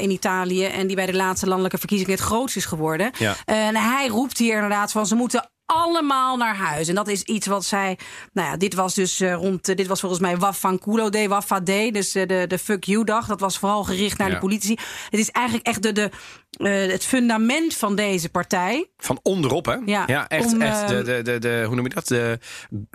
in 0.00 0.10
Italië... 0.10 0.64
en 0.64 0.86
die 0.86 0.96
bij 0.96 1.06
de 1.06 1.14
laatste 1.14 1.46
landelijke 1.46 1.78
verkiezingen 1.78 2.12
het 2.12 2.22
grootst 2.22 2.56
is 2.56 2.64
geworden. 2.64 3.10
En 3.44 3.76
hij 3.76 4.06
roept 4.08 4.38
hier 4.38 4.54
inderdaad 4.54 4.92
van... 4.92 5.06
ze 5.06 5.14
moeten 5.14 5.50
allemaal 5.66 6.36
naar 6.36 6.56
huis. 6.56 6.88
En 6.88 6.94
dat 6.94 7.08
is 7.08 7.22
iets 7.22 7.46
wat 7.46 7.64
zij. 7.64 7.98
Nou 8.32 8.48
ja, 8.48 8.56
dit 8.56 8.74
was 8.74 8.94
dus 8.94 9.20
eh, 9.20 9.34
rond. 9.34 9.68
eh, 9.68 9.76
dit 9.76 9.86
was 9.86 10.00
volgens 10.00 10.20
mij 10.20 10.36
Waffanculo 10.36 11.10
Day, 11.10 11.28
Waffa 11.28 11.60
Day. 11.60 11.90
Dus 11.90 12.14
eh, 12.14 12.26
de, 12.26 12.44
de 12.48 12.58
Fuck 12.58 12.84
You 12.84 13.04
dag. 13.04 13.26
Dat 13.26 13.40
was 13.40 13.58
vooral 13.58 13.84
gericht 13.84 14.18
naar 14.18 14.28
Ja. 14.28 14.34
de 14.34 14.40
politici. 14.40 14.76
Het 15.10 15.20
is 15.20 15.30
eigenlijk 15.30 15.66
echt 15.66 15.82
de, 15.82 15.92
de, 15.92 16.10
eh, 16.56 16.90
het 16.90 17.04
fundament 17.04 17.74
van 17.74 17.96
deze 17.96 18.28
partij. 18.28 18.88
Van 18.98 19.20
onderop, 19.22 19.66
hè? 19.66 19.74
Ja, 19.84 20.28
echt. 20.28 20.52
om, 20.52 20.62
echt 20.62 20.88
de, 20.88 20.94
ehm, 20.94 21.04
de, 21.04 21.22
de, 21.22 21.38
de, 21.38 21.62
hoe 21.66 21.74
noem 21.74 21.84
je 21.84 21.94
dat? 21.94 22.08
De 22.08 22.38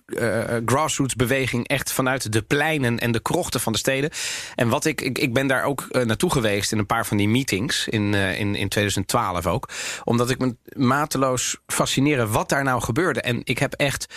eh, 0.06 0.58
grassroots 0.66 1.16
beweging. 1.16 1.68
Echt 1.68 1.92
vanuit 1.92 2.32
de 2.32 2.42
pleinen 2.42 3.00
en 3.00 3.12
de 3.12 3.20
krochten 3.20 3.60
van 3.60 3.74
de 3.74 3.80
steden. 3.80 4.10
En 4.56 4.70
wat 4.70 4.86
ik, 4.86 5.02
ik, 5.02 5.18
ik 5.18 5.34
ben 5.34 5.48
daar 5.48 5.64
ook 5.64 5.88
naartoe 5.92 6.32
geweest 6.32 6.72
in 6.72 6.78
een 6.78 6.86
paar 6.86 7.06
van 7.06 7.18
die 7.18 7.30
meetings. 7.30 7.88
In, 7.88 8.14
in, 8.14 8.56
in 8.56 8.70
2012 8.70 9.48
ook. 9.48 9.70
Omdat 10.04 10.30
ik 10.30 10.40
me 10.40 10.56
mateloos 10.76 11.58
fascineren 11.68 12.32
wat 12.32 12.50
daar 12.50 12.64
nou 12.64 12.82
gebeurde. 12.82 13.22
En 13.22 13.42
ik 13.44 13.58
heb 13.58 13.74
echt. 13.74 14.14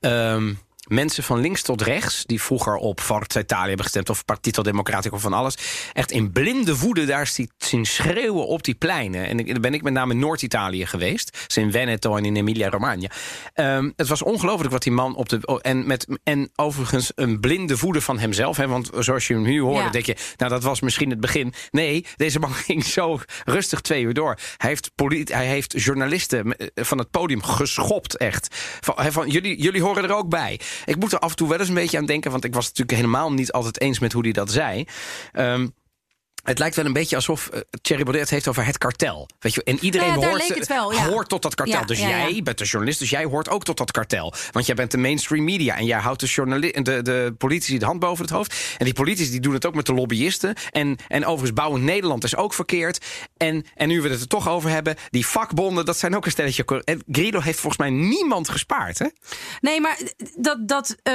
ehm, 0.00 0.52
Mensen 0.88 1.22
van 1.22 1.40
links 1.40 1.62
tot 1.62 1.82
rechts, 1.82 2.22
die 2.26 2.42
vroeger 2.42 2.74
op 2.74 3.00
Forza 3.00 3.40
Italia 3.40 3.66
hebben 3.66 3.84
gestemd... 3.84 4.10
of 4.10 4.24
Partito 4.24 4.62
Democratico 4.62 5.14
of 5.16 5.22
van 5.22 5.32
alles... 5.32 5.54
echt 5.92 6.10
in 6.10 6.32
blinde 6.32 6.78
woede 6.78 7.04
daar 7.04 7.26
zie- 7.26 7.50
zien 7.58 7.86
schreeuwen 7.86 8.46
op 8.46 8.62
die 8.64 8.74
pleinen. 8.74 9.26
En 9.26 9.38
ik, 9.38 9.52
dan 9.52 9.60
ben 9.60 9.74
ik 9.74 9.82
met 9.82 9.92
name 9.92 10.12
in 10.12 10.18
Noord-Italië 10.18 10.86
geweest. 10.86 11.38
Dus 11.46 11.56
in 11.56 11.70
Veneto 11.72 12.16
en 12.16 12.24
in 12.24 12.36
Emilia-Romagna. 12.36 13.08
Ehm, 13.54 13.90
het 13.96 14.08
was 14.08 14.22
ongelooflijk 14.22 14.72
wat 14.72 14.82
die 14.82 14.92
man 14.92 15.14
op 15.16 15.28
de... 15.28 15.58
En, 15.62 15.86
met, 15.86 16.06
en 16.22 16.50
overigens 16.56 17.12
een 17.14 17.40
blinde 17.40 17.76
woede 17.78 18.00
van 18.00 18.18
hemzelf. 18.18 18.56
Hè, 18.56 18.66
want 18.68 18.90
zoals 18.98 19.26
je 19.26 19.34
hem 19.34 19.42
nu 19.42 19.60
hoorde, 19.60 19.82
Ja. 19.82 19.90
denk 19.90 20.06
je... 20.06 20.16
nou, 20.36 20.50
dat 20.50 20.62
was 20.62 20.80
misschien 20.80 21.10
het 21.10 21.20
begin. 21.20 21.52
Nee, 21.70 22.06
deze 22.16 22.38
man 22.38 22.52
ging 22.68 22.84
zo 22.84 23.18
rustig 23.44 23.80
twee 23.80 24.02
uur 24.02 24.14
door. 24.14 24.38
Hij 24.56 24.68
heeft, 24.70 24.90
polit- 24.94 25.32
hij 25.32 25.46
heeft 25.46 25.82
journalisten 25.82 26.56
eh, 26.56 26.66
van 26.84 26.98
het 26.98 27.10
podium 27.10 27.42
geschopt, 27.42 28.16
echt. 28.16 28.48
Van, 28.80 29.12
van, 29.12 29.28
jullie, 29.28 29.60
jullie 29.62 29.82
horen 29.82 30.04
er 30.04 30.14
ook 30.14 30.28
bij. 30.28 30.60
Ik 30.84 30.96
moet 30.96 31.12
er 31.12 31.18
af 31.18 31.30
en 31.30 31.36
toe 31.36 31.48
wel 31.48 31.58
eens 31.58 31.68
een 31.68 31.74
beetje 31.74 31.98
aan 31.98 32.06
denken... 32.06 32.30
want 32.30 32.44
ik 32.44 32.54
was 32.54 32.66
het 32.66 32.78
natuurlijk 32.78 33.06
helemaal 33.06 33.32
niet 33.32 33.52
altijd 33.52 33.80
eens 33.80 33.98
met 33.98 34.12
hoe 34.12 34.22
hij 34.22 34.32
dat 34.32 34.50
zei... 34.50 34.84
Ehm, 35.32 35.66
het 36.48 36.58
lijkt 36.58 36.76
wel 36.76 36.84
een 36.84 36.92
beetje 36.92 37.16
alsof 37.16 37.50
uh, 37.54 37.60
Thierry 37.82 38.02
Baudet 38.02 38.22
het 38.22 38.30
heeft 38.30 38.48
over 38.48 38.64
het 38.64 38.78
kartel. 38.78 39.28
Weet 39.38 39.54
je, 39.54 39.62
en 39.62 39.78
iedereen 39.80 40.06
Nou 40.08 40.20
ja, 40.20 40.26
daar 40.26 40.48
hoort, 40.48 40.66
wel, 40.66 40.92
ja. 40.92 41.08
hoort 41.08 41.28
tot 41.28 41.42
dat 41.42 41.54
kartel. 41.54 41.80
Ja, 41.80 41.86
dus 41.86 41.98
jij 41.98 42.40
bent 42.42 42.58
de 42.58 42.64
journalist, 42.64 42.98
dus 42.98 43.10
jij 43.10 43.24
hoort 43.24 43.48
ook 43.48 43.64
tot 43.64 43.76
dat 43.76 43.90
kartel. 43.90 44.34
Want 44.50 44.66
jij 44.66 44.74
bent 44.74 44.90
de 44.90 44.98
mainstream 44.98 45.44
media 45.44 45.76
en 45.76 45.84
jij 45.84 45.98
houdt 45.98 46.20
de, 46.20 46.80
de, 46.82 47.02
de 47.02 47.34
politici 47.38 47.78
de 47.78 47.84
hand 47.84 48.00
boven 48.00 48.24
het 48.24 48.34
hoofd. 48.34 48.76
En 48.78 48.84
die 48.84 48.94
politici 48.94 49.30
die 49.30 49.40
doen 49.40 49.52
het 49.54 49.66
ook 49.66 49.74
met 49.74 49.86
de 49.86 49.94
lobbyisten. 49.94 50.54
En, 50.70 50.96
en 51.08 51.24
overigens 51.24 51.52
bouwen 51.52 51.84
Nederland 51.84 52.24
is 52.24 52.36
ook 52.36 52.54
verkeerd. 52.54 53.04
En, 53.36 53.64
en 53.74 53.88
nu 53.88 54.00
we 54.00 54.08
het 54.08 54.20
er 54.20 54.28
toch 54.28 54.48
over 54.48 54.70
hebben, 54.70 54.96
die 55.10 55.26
vakbonden, 55.26 55.84
dat 55.84 55.98
zijn 55.98 56.16
ook 56.16 56.24
een 56.24 56.30
stelletje. 56.30 56.82
En 56.84 57.02
Grillo 57.10 57.40
heeft 57.40 57.60
volgens 57.60 57.82
mij 57.82 57.90
niemand 57.90 58.48
gespaard, 58.48 58.98
hè? 58.98 59.06
Nee, 59.60 59.80
maar 59.80 59.98
dat, 60.36 60.68
dat, 60.68 60.96
eh, 61.02 61.14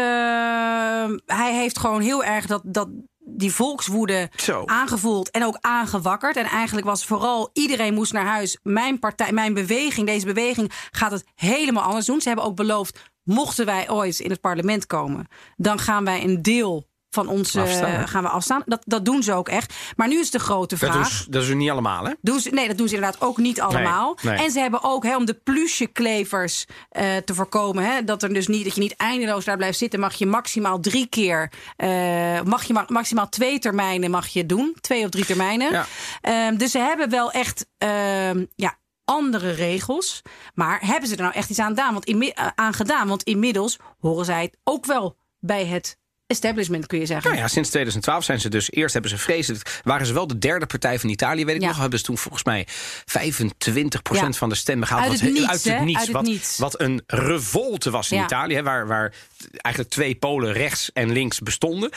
hij 1.25 1.53
heeft 1.53 1.79
gewoon 1.79 2.01
heel 2.01 2.23
erg 2.23 2.45
dat, 2.45 2.61
dat, 2.65 2.87
die 3.25 3.53
volkswoede 3.53 4.29
Zo. 4.35 4.63
aangevoeld 4.65 5.31
en 5.31 5.45
ook 5.45 5.57
aangewakkerd. 5.61 6.35
En 6.35 6.45
eigenlijk 6.45 6.87
was 6.87 7.05
vooral 7.05 7.49
iedereen 7.53 7.93
moest 7.93 8.13
naar 8.13 8.25
huis. 8.25 8.57
Mijn 8.63 8.99
partij, 8.99 9.31
mijn 9.31 9.53
beweging, 9.53 10.07
deze 10.07 10.25
beweging 10.25 10.71
gaat 10.91 11.11
het 11.11 11.25
helemaal 11.35 11.83
anders 11.83 12.05
doen. 12.05 12.21
Ze 12.21 12.27
hebben 12.27 12.45
ook 12.45 12.55
beloofd, 12.55 13.11
mochten 13.23 13.65
wij 13.65 13.89
ooit 13.89 14.19
in 14.19 14.29
het 14.29 14.41
parlement 14.41 14.85
komen, 14.85 15.27
dan 15.55 15.79
gaan 15.79 16.05
wij 16.05 16.23
een 16.23 16.41
deel 16.41 16.91
van 17.13 17.27
ons 17.27 17.55
eh, 17.55 17.61
Afstaan. 17.63 18.07
gaan 18.07 18.23
we 18.23 18.29
afstaan. 18.29 18.61
Dat, 18.65 18.81
dat 18.85 19.05
doen 19.05 19.23
ze 19.23 19.33
ook 19.33 19.49
echt. 19.49 19.73
Maar 19.95 20.07
nu 20.07 20.19
is 20.19 20.31
de 20.31 20.39
grote 20.39 20.75
Dat 20.77 20.89
vraag. 20.89 20.93
doen, 20.93 21.05
ze- 21.17 21.29
dat 21.29 21.43
is 21.43 21.53
niet 21.53 21.69
allemaal, 21.69 22.05
hè? 22.05 22.11
Doen 22.21 22.39
ze, 22.39 22.49
nee, 22.49 22.67
dat 22.67 22.77
doen 22.77 22.87
ze 22.87 22.95
inderdaad 22.95 23.21
ook 23.21 23.37
niet 23.37 23.61
allemaal. 23.61 24.17
nee. 24.21 24.37
En 24.37 24.51
ze 24.51 24.59
hebben 24.59 24.83
ook, 24.83 25.03
hè, 25.03 25.15
om 25.15 25.25
de 25.25 25.33
plusje 25.33 25.87
klevers 25.87 26.65
eh, 26.89 27.17
te 27.25 27.33
voorkomen, 27.33 27.83
hè, 27.85 28.03
dat, 28.03 28.23
er 28.23 28.33
dus 28.33 28.47
niet, 28.47 28.63
dat 28.63 28.75
je 28.75 28.81
niet 28.81 28.95
eindeloos 28.95 29.45
daar 29.45 29.57
blijft 29.57 29.77
zitten, 29.77 29.99
mag 29.99 30.13
je 30.13 30.25
maximaal 30.25 30.79
drie 30.79 31.07
keer, 31.07 31.51
eh, 31.75 32.41
mag 32.41 32.63
je 32.63 32.73
ma- 32.73 32.85
maximaal 32.87 33.29
twee 33.29 33.59
termijnen 33.59 34.11
mag 34.11 34.27
je 34.27 34.45
doen. 34.45 34.75
Twee 34.81 35.03
of 35.03 35.09
drie 35.09 35.25
termijnen. 35.25 35.71
Ja. 35.71 35.85
Ehm, 36.21 36.55
dus 36.57 36.71
ze 36.71 36.79
hebben 36.79 37.09
wel 37.09 37.31
echt 37.31 37.65
ehm, 37.77 38.45
ja, 38.55 38.77
andere 39.05 39.51
regels. 39.51 40.21
Maar 40.53 40.79
hebben 40.85 41.09
ze 41.09 41.15
er 41.15 41.21
nou 41.21 41.33
echt 41.33 41.49
iets 41.49 41.59
aan 41.59 41.67
gedaan? 41.67 41.93
Want 41.93 42.05
eh, 42.05 42.47
aan 42.55 42.73
gedaan? 42.73 43.07
Want 43.07 43.23
inmiddels 43.23 43.77
horen 43.99 44.25
zij 44.25 44.41
het 44.41 44.57
ook 44.63 44.85
wel 44.85 45.17
bij 45.39 45.65
het 45.65 45.97
establishment, 46.33 46.85
kun 46.87 46.99
je 46.99 47.05
zeggen. 47.05 47.29
Nou 47.31 47.41
ja, 47.41 47.47
sinds 47.47 47.69
2012 47.69 48.23
zijn 48.23 48.39
ze 48.39 48.49
dus... 48.49 48.71
Eerst 48.71 48.93
hebben 48.93 49.11
ze 49.11 49.17
vreselijk... 49.17 49.81
Waren 49.83 50.05
ze 50.07 50.13
wel 50.13 50.27
de 50.27 50.37
derde 50.37 50.65
partij 50.65 50.99
van 50.99 51.09
Italië, 51.09 51.45
weet 51.45 51.55
ik 51.55 51.61
Ja. 51.61 51.67
nog. 51.67 51.77
Hebben 51.77 51.99
ze 51.99 52.05
toen 52.05 52.17
volgens 52.17 52.43
mij 52.43 52.67
25 53.05 54.01
Ja. 54.11 54.31
van 54.31 54.49
de 54.49 54.55
stemmen 54.55 54.87
gehaald. 54.87 55.09
Uit 55.09 55.19
wat 55.19 55.21
het 55.29 55.37
he- 55.37 55.39
niets? 55.83 55.97
Uit 55.97 56.05
het 56.07 56.11
wat, 56.15 56.23
niets. 56.23 56.57
wat 56.57 56.79
een 56.81 57.03
revolte 57.07 57.89
was 57.89 58.11
in. 58.11 58.21
Italië. 58.23 58.55
hè, 58.55 58.63
Waar, 58.63 58.87
waar 58.87 59.13
eigenlijk 59.51 59.93
twee 59.93 60.15
polen 60.15 60.53
rechts 60.53 60.91
en 60.93 61.11
links 61.11 61.39
bestonden. 61.39 61.89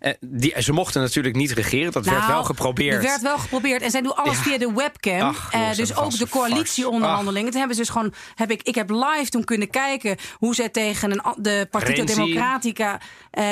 Eh, 0.00 0.12
die, 0.20 0.62
ze 0.62 0.72
mochten 0.72 1.00
natuurlijk 1.02 1.34
niet 1.36 1.50
regeren. 1.50 1.92
Dat 1.92 2.04
werd 2.04 2.18
Nou, 2.18 2.32
wel 2.32 2.44
geprobeerd. 2.44 2.94
Er 2.94 3.02
werd 3.02 3.22
wel 3.22 3.38
geprobeerd. 3.38 3.82
En 3.82 3.90
zij 3.90 4.00
doen 4.02 4.16
alles 4.16 4.38
via 4.38 4.58
de 4.58 4.72
webcam. 4.72 5.20
Ach, 5.20 5.48
Eh, 5.52 5.74
dus 5.74 5.88
dat 5.88 5.96
ook 5.98 6.18
de 6.18 6.28
coalitieonderhandelingen. 6.28 7.50
Toen 7.50 7.58
hebben 7.58 7.76
ze 7.76 7.82
dus 7.82 7.90
gewoon. 7.90 8.12
Heb 8.34 8.50
ik, 8.50 8.62
ik 8.62 8.74
heb 8.74 8.90
live 8.90 9.28
toen 9.28 9.44
kunnen 9.44 9.70
kijken 9.70 10.16
hoe 10.38 10.54
zij 10.54 10.68
tegen 10.68 11.10
een, 11.10 11.22
de 11.42 11.66
Partito 11.70 11.92
Renzi. 12.04 12.14
Democratica 12.14 13.00
eh, 13.30 13.44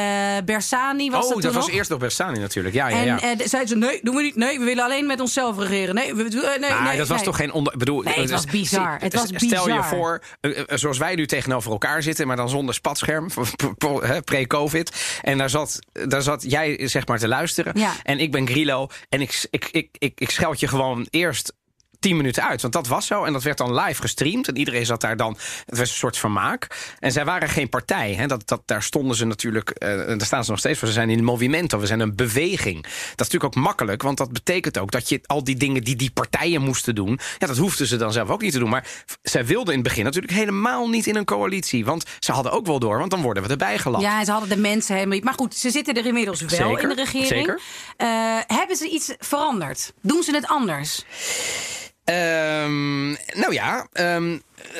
Bersani 0.45 1.11
was 1.11 1.27
oh, 1.27 1.41
dat, 1.41 1.53
was 1.55 1.67
nog? 1.67 1.75
eerst 1.77 1.91
nog 1.91 1.99
Bersani 1.99 2.39
natuurlijk. 2.39 2.75
Ja, 2.75 2.89
ja, 2.89 2.97
En 2.97 3.05
ja. 3.05 3.21
eh, 3.21 3.39
de- 3.39 3.49
zeiden 3.49 3.69
ze: 3.81 3.87
nee, 3.87 4.01
doen 4.03 4.17
we 4.17 4.23
niet. 4.23 4.37
Nee, 4.37 4.59
we 4.59 4.65
willen 4.65 4.85
alleen 4.85 5.07
met 5.07 5.21
onszelf 5.21 5.59
regeren. 5.59 5.95
Nee, 5.95 6.15
we, 6.15 6.23
we- 6.23 6.57
nee, 6.61 6.71
Maar 6.71 6.83
nee, 6.83 6.97
dat 6.99 7.09
was 7.09 7.23
toch 7.23 7.37
geen 7.37 7.53
onder. 7.53 7.77
Bedoel, 7.77 8.03
Nee, 8.03 8.15
het 8.21 8.31
was 8.31 8.45
eh, 8.45 8.51
bizar. 8.51 8.97
Het 9.01 9.15
was 9.15 9.23
Stel 9.27 9.39
je 9.41 9.75
bizar. 9.75 9.85
voor, 9.85 10.23
eh, 10.41 10.59
eh, 10.59 10.65
zoals 10.69 10.99
wij 10.99 11.15
nu 11.15 11.27
tegenover 11.27 11.71
elkaar 11.73 12.03
zitten, 12.03 12.27
maar 12.27 12.37
dan 12.37 12.49
zonder 12.49 12.75
spatscherm, 12.75 13.29
pre-COVID. 14.25 15.19
En 15.23 15.39
daar 15.39 15.51
zat, 15.51 15.79
daar 16.09 16.23
zat 16.23 16.43
jij 16.51 16.89
zeg 16.89 17.07
maar 17.07 17.19
te 17.19 17.29
luisteren. 17.29 17.73
Ja. 17.79 17.93
En 18.03 18.19
ik 18.19 18.31
ben 18.33 18.47
Grillo. 18.49 18.87
En 19.09 19.21
ik, 19.21 19.47
ik, 19.51 19.69
ik, 19.73 19.89
ik, 19.99 20.21
ik 20.21 20.31
scheld 20.31 20.61
je 20.61 20.69
gewoon 20.69 21.07
eerst. 21.11 21.53
10 22.03 22.17
minuten 22.17 22.49
uit, 22.49 22.61
want 22.63 22.73
dat 22.73 22.87
was 22.87 23.07
zo. 23.07 23.25
En 23.25 23.33
dat 23.33 23.43
werd 23.43 23.59
dan 23.59 23.75
live 23.81 24.01
gestreamd. 24.01 24.49
En 24.49 24.57
iedereen 24.57 24.87
zat 24.87 25.01
daar 25.01 25.17
dan. 25.17 25.37
Het 25.67 25.79
was 25.79 25.89
een 25.89 25.95
soort 25.95 26.19
vermaak. 26.19 26.95
En 26.99 27.13
zij 27.13 27.25
waren 27.25 27.49
geen 27.49 27.69
partij. 27.69 28.15
Hè. 28.15 28.27
Dat, 28.27 28.49
dat, 28.49 28.63
daar 28.67 28.83
stonden 28.83 29.17
ze 29.17 29.25
natuurlijk. 29.25 29.71
eh, 29.71 30.09
en 30.11 30.19
daar 30.19 30.27
staan 30.27 30.45
ze 30.45 30.51
nog 30.51 30.59
steeds 30.59 30.79
voor. 30.79 30.89
Ze 30.89 30.95
zijn 30.95 31.11
in 31.11 31.19
een 31.19 31.25
movimento. 31.25 31.79
We 31.79 31.87
zijn 31.87 32.01
een 32.01 32.15
beweging. 32.17 32.83
Dat 32.83 32.93
is 32.93 33.17
natuurlijk 33.17 33.45
ook 33.45 33.55
makkelijk. 33.65 34.03
Want 34.03 34.19
dat 34.19 34.33
betekent 34.33 34.79
ook 34.79 34.91
dat 34.91 35.09
je 35.09 35.21
al 35.27 35.45
die 35.45 35.57
dingen 35.57 35.85
die 35.85 35.97
die 35.97 36.11
partijen 36.11 36.63
moesten 36.63 36.95
doen. 36.95 37.19
Ja, 37.39 37.47
dat 37.47 37.57
hoefden 37.57 37.87
ze 37.87 37.97
dan 37.97 38.13
zelf 38.13 38.29
ook 38.29 38.43
niet 38.43 38.53
te 38.53 38.59
doen. 38.59 38.69
Maar 38.71 38.87
zij 39.23 39.47
wilden 39.47 39.75
in 39.75 39.79
het 39.81 39.89
begin 39.89 40.05
natuurlijk 40.05 40.33
helemaal 40.33 40.89
niet 40.89 41.07
in 41.07 41.17
een 41.17 41.25
coalitie. 41.25 41.85
Want 41.85 42.05
ze 42.19 42.33
hadden 42.33 42.53
ook 42.53 42.67
wel 42.67 42.79
door. 42.79 42.99
Want 42.99 43.11
dan 43.11 43.23
worden 43.23 43.43
we 43.43 43.49
erbij 43.49 43.79
gelapt. 43.79 44.03
Ja, 44.05 44.25
ze 44.25 44.31
hadden 44.31 44.49
de 44.49 44.57
mensen 44.57 44.95
helemaal 44.95 45.15
niet. 45.17 45.25
Maar 45.25 45.35
goed, 45.35 45.55
ze 45.55 45.71
zitten 45.71 45.95
er 45.95 46.07
inmiddels 46.07 46.41
wel 46.41 46.49
Zeker, 46.69 46.83
in 46.83 46.89
de 46.89 47.03
regering. 47.03 47.29
zeker. 47.29 47.61
Eh, 47.97 48.09
hebben 48.57 48.77
ze 48.77 48.89
iets 48.89 49.15
veranderd? 49.19 49.93
Doen 50.03 50.23
ze 50.23 50.35
het 50.35 50.47
anders? 50.47 51.05
Ehm, 52.05 53.09
nou 53.11 53.53
ja, 53.53 53.87
ehm, 53.93 54.39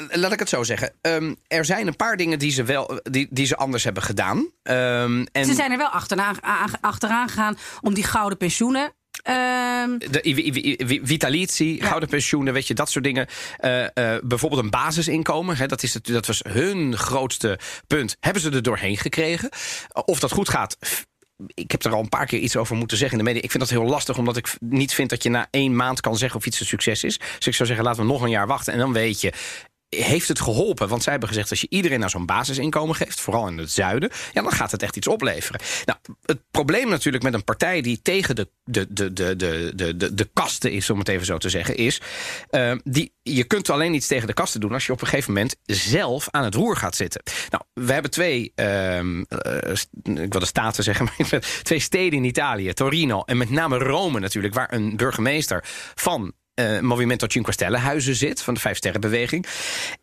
laat 0.09 0.33
ik 0.33 0.39
het 0.39 0.49
zo 0.49 0.63
zeggen. 0.63 0.93
Ehm, 1.01 1.35
er 1.49 1.65
zijn 1.65 1.87
een 1.87 1.97
paar 1.97 2.17
dingen 2.17 2.39
die 2.39 2.51
ze, 2.51 2.65
wel, 2.65 3.01
die, 3.03 3.27
die 3.31 3.47
ze 3.47 3.57
anders 3.57 3.85
hebben 3.85 4.03
gedaan. 4.03 4.51
En 4.63 5.45
Ze 5.45 5.55
zijn 5.55 5.71
er 5.73 5.77
wel 5.79 5.89
achteraan, 5.89 6.37
achteraan 6.81 7.29
gegaan 7.29 7.59
om 7.81 7.95
die 7.95 8.05
gouden 8.05 8.39
pensioenen. 8.39 8.93
ehm, 9.23 9.99
de 9.99 11.01
Vitalitie, 11.05 11.83
gouden 11.83 12.09
pensioenen, 12.09 12.53
weet 12.53 12.67
je, 12.67 12.75
dat 12.75 12.91
soort 12.91 13.05
dingen. 13.05 13.27
Eh, 13.59 13.83
eh, 13.85 14.23
bijvoorbeeld 14.23 14.63
een 14.63 14.71
basisinkomen, 14.71 15.57
hè, 15.57 15.67
dat, 15.67 15.83
is 15.83 15.95
het, 15.95 16.07
dat 16.07 16.27
was 16.27 16.43
hun 16.49 16.97
grootste 16.97 17.59
punt. 17.87 18.17
Hebben 18.21 18.43
ze 18.43 18.51
er 18.51 18.63
doorheen 18.63 18.97
gekregen? 18.97 19.49
Of 20.05 20.21
dat 20.21 20.33
goed 20.33 20.49
gaat, 20.49 20.77
ik 21.55 21.71
heb 21.71 21.85
er 21.85 21.93
al 21.93 22.01
een 22.01 22.09
paar 22.09 22.27
keer 22.27 22.39
iets 22.39 22.57
over 22.57 22.77
moeten 22.77 22.97
zeggen 22.97 23.19
in 23.19 23.25
de 23.25 23.31
media. 23.31 23.45
Ik 23.45 23.51
vind 23.51 23.69
dat 23.69 23.79
heel 23.79 23.89
lastig, 23.89 24.19
omdat 24.19 24.37
ik 24.37 24.55
niet 24.61 24.95
vind 24.95 25.11
dat 25.11 25.23
je 25.23 25.31
na 25.31 25.47
één 25.51 25.77
maand 25.77 26.01
kan 26.01 26.17
zeggen 26.17 26.39
of 26.39 26.47
iets 26.47 26.61
een 26.61 26.67
succes 26.67 27.05
is. 27.05 27.19
Dus 27.19 27.47
ik 27.47 27.55
zou 27.55 27.69
zeggen, 27.69 27.85
laten 27.85 28.03
we 28.03 28.13
nog 28.13 28.23
een 28.23 28.31
jaar 28.31 28.47
wachten 28.47 28.73
en 28.73 28.79
dan 28.79 28.93
weet 28.93 29.21
je. 29.21 29.33
Heeft 29.97 30.29
het 30.29 30.41
geholpen? 30.41 30.89
Want 30.89 31.03
zij 31.03 31.13
hebben 31.13 31.31
gezegd: 31.31 31.51
als 31.51 31.61
je 31.61 31.67
iedereen 31.71 31.99
nou 31.99 32.11
zo'n 32.11 32.27
basisinkomen 32.27 32.97
geeft, 32.97 33.21
vooral 33.21 33.49
in 33.49 33.59
het 33.59 33.71
zuiden, 33.71 34.11
ja, 34.33 34.43
dan 34.43 34.53
gaat 34.53 34.71
het 34.71 34.83
echt 34.83 34.97
iets 34.97 35.07
opleveren. 35.09 35.61
Nou, 35.85 35.99
het 36.25 36.41
probleem 36.51 36.89
natuurlijk 36.89 37.25
met 37.25 37.35
een 37.35 37.45
partij 37.45 37.81
die 37.81 38.03
tegen 38.03 38.37
de, 38.37 38.49
de, 38.65 38.87
de, 38.93 39.13
de, 39.13 39.37
de, 39.37 39.73
de, 39.75 39.97
de, 39.97 40.15
de 40.15 40.31
kasten 40.33 40.73
is, 40.73 40.91
om 40.91 40.99
het 40.99 41.09
even 41.09 41.27
zo 41.27 41.39
te 41.39 41.49
zeggen, 41.49 41.77
is. 41.77 42.01
eh, 42.51 42.73
die, 42.85 43.13
je 43.23 43.45
kunt 43.45 43.71
alleen 43.71 43.95
iets 43.95 44.07
tegen 44.07 44.27
de 44.27 44.33
kasten 44.33 44.61
doen 44.61 44.73
als 44.73 44.87
je 44.87 44.93
op 44.93 45.01
een 45.01 45.07
gegeven 45.07 45.33
moment 45.33 45.57
zelf 45.65 46.29
aan 46.31 46.45
het 46.45 46.55
roer 46.55 46.77
gaat 46.77 46.97
zitten. 46.97 47.23
Nou, 47.51 47.65
we 47.73 47.93
hebben 47.93 48.11
twee, 48.11 48.53
ehm, 48.55 49.23
eh, 49.23 49.73
ik 50.03 50.33
wilde 50.33 50.47
staten 50.47 50.85
zeggen, 50.85 51.05
maar 51.31 51.43
twee 51.63 51.81
steden 51.81 52.19
in 52.19 52.25
Italië, 52.25 52.73
Torino 52.73 53.23
en 53.23 53.37
met 53.37 53.51
name 53.51 53.79
Rome 53.79 54.21
natuurlijk, 54.21 54.55
waar 54.55 54.73
een 54.73 54.97
burgemeester 54.97 55.65
van 55.95 56.33
eh, 56.63 56.81
Movimento 56.81 57.27
Cinque 57.29 57.53
Stelle 57.53 57.77
huizen 57.77 58.15
zit, 58.15 58.43
van 58.43 58.55
de 58.55 58.61
Vijf 58.61 58.77
Sterrenbeweging. 58.77 59.47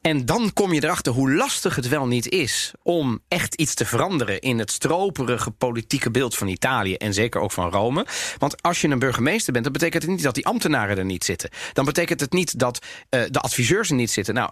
En 0.01 0.25
dan 0.25 0.53
kom 0.53 0.73
je 0.73 0.83
erachter 0.83 1.13
hoe 1.13 1.33
lastig 1.33 1.75
het 1.75 1.87
wel 1.87 2.07
niet 2.07 2.29
is 2.29 2.73
om 2.83 3.19
echt 3.27 3.55
iets 3.55 3.73
te 3.73 3.85
veranderen 3.85 4.39
in 4.39 4.59
het 4.59 4.71
stroperige 4.71 5.51
politieke 5.51 6.11
beeld 6.11 6.37
van 6.37 6.47
Italië 6.47 6.95
en 6.95 7.13
zeker 7.13 7.41
ook 7.41 7.51
van 7.51 7.71
Rome. 7.71 8.05
Want 8.37 8.61
als 8.61 8.81
je 8.81 8.87
een 8.87 8.99
burgemeester 8.99 9.53
bent, 9.53 9.63
dan 9.63 9.73
betekent 9.73 10.03
het 10.03 10.11
niet 10.11 10.23
dat 10.23 10.35
die 10.35 10.45
ambtenaren 10.45 10.97
er 10.97 11.05
niet 11.05 11.23
zitten. 11.23 11.49
Dan 11.73 11.85
betekent 11.85 12.19
het 12.19 12.33
niet 12.33 12.59
dat 12.59 12.85
eh, 13.09 13.21
de 13.29 13.39
adviseurs 13.39 13.89
er 13.89 13.95
niet 13.95 14.11
zitten. 14.11 14.33
Nou, 14.33 14.49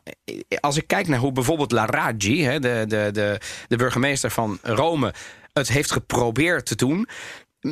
als 0.59 0.77
ik 0.77 0.87
kijk 0.87 1.07
naar 1.07 1.19
hoe 1.19 1.31
bijvoorbeeld 1.31 1.71
La 1.71 1.85
Raggi, 1.85 2.43
hè, 2.43 2.59
de, 2.59 2.85
de, 2.87 3.09
de, 3.13 3.39
de 3.67 3.77
burgemeester 3.77 4.31
van 4.31 4.59
Rome, 4.61 5.13
het 5.53 5.67
heeft 5.67 5.91
geprobeerd 5.91 6.65
te 6.65 6.75
doen. 6.75 7.07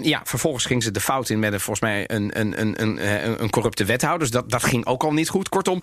Ja, 0.01 0.21
vervolgens 0.23 0.65
ging 0.65 0.83
ze 0.83 0.91
de 0.91 0.99
fout 0.99 1.29
in 1.29 1.39
met 1.39 1.53
een, 1.53 1.59
volgens 1.59 1.79
mij 1.79 2.09
een, 2.09 2.39
een, 2.39 2.61
een, 2.61 2.81
een, 2.81 3.25
een, 3.27 3.41
een 3.43 3.49
corrupte 3.49 3.85
wethouder. 3.85 4.19
Dus 4.19 4.31
dat, 4.31 4.49
dat 4.49 4.63
ging 4.63 4.85
ook 4.85 5.03
al 5.03 5.13
niet 5.13 5.29
goed. 5.29 5.49
Kortom, 5.49 5.81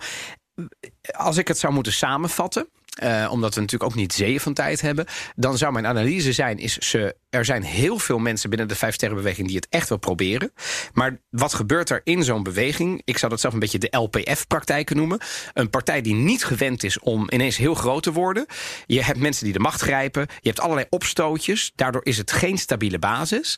als 1.11 1.37
ik 1.37 1.47
het 1.47 1.57
zou 1.57 1.73
moeten 1.73 1.93
samenvatten. 1.93 2.67
Eh, 2.93 3.27
omdat 3.31 3.53
we 3.53 3.61
natuurlijk 3.61 3.91
ook 3.91 3.97
niet 3.97 4.13
zeeën 4.13 4.39
van 4.39 4.53
tijd 4.53 4.81
hebben. 4.81 5.05
Dan 5.35 5.57
zou 5.57 5.73
mijn 5.73 5.87
analyse 5.87 6.33
zijn: 6.33 6.57
is 6.57 6.77
ze, 6.77 7.15
er 7.29 7.45
zijn 7.45 7.63
heel 7.63 7.97
veel 7.97 8.19
mensen 8.19 8.49
binnen 8.49 8.67
de 8.67 8.75
Vijf 8.75 8.93
Sterrenbeweging 8.93 9.47
die 9.47 9.55
het 9.55 9.67
echt 9.69 9.89
wel 9.89 9.97
proberen. 9.97 10.53
Maar 10.93 11.19
wat 11.29 11.53
gebeurt 11.53 11.89
er 11.89 12.01
in 12.03 12.23
zo'n 12.23 12.43
beweging? 12.43 13.01
Ik 13.05 13.17
zou 13.17 13.31
dat 13.31 13.39
zelf 13.39 13.53
een 13.53 13.59
beetje 13.59 13.79
de 13.79 13.97
LPF-praktijken 13.97 14.95
noemen. 14.95 15.19
Een 15.53 15.69
partij 15.69 16.01
die 16.01 16.13
niet 16.13 16.45
gewend 16.45 16.83
is 16.83 16.99
om 16.99 17.27
ineens 17.29 17.57
heel 17.57 17.73
groot 17.73 18.03
te 18.03 18.11
worden. 18.11 18.45
Je 18.85 19.03
hebt 19.03 19.19
mensen 19.19 19.43
die 19.43 19.53
de 19.53 19.59
macht 19.59 19.81
grijpen. 19.81 20.27
Je 20.39 20.49
hebt 20.49 20.61
allerlei 20.61 20.87
opstootjes. 20.89 21.71
Daardoor 21.75 22.05
is 22.05 22.17
het 22.17 22.31
geen 22.31 22.57
stabiele 22.57 22.99
basis. 22.99 23.57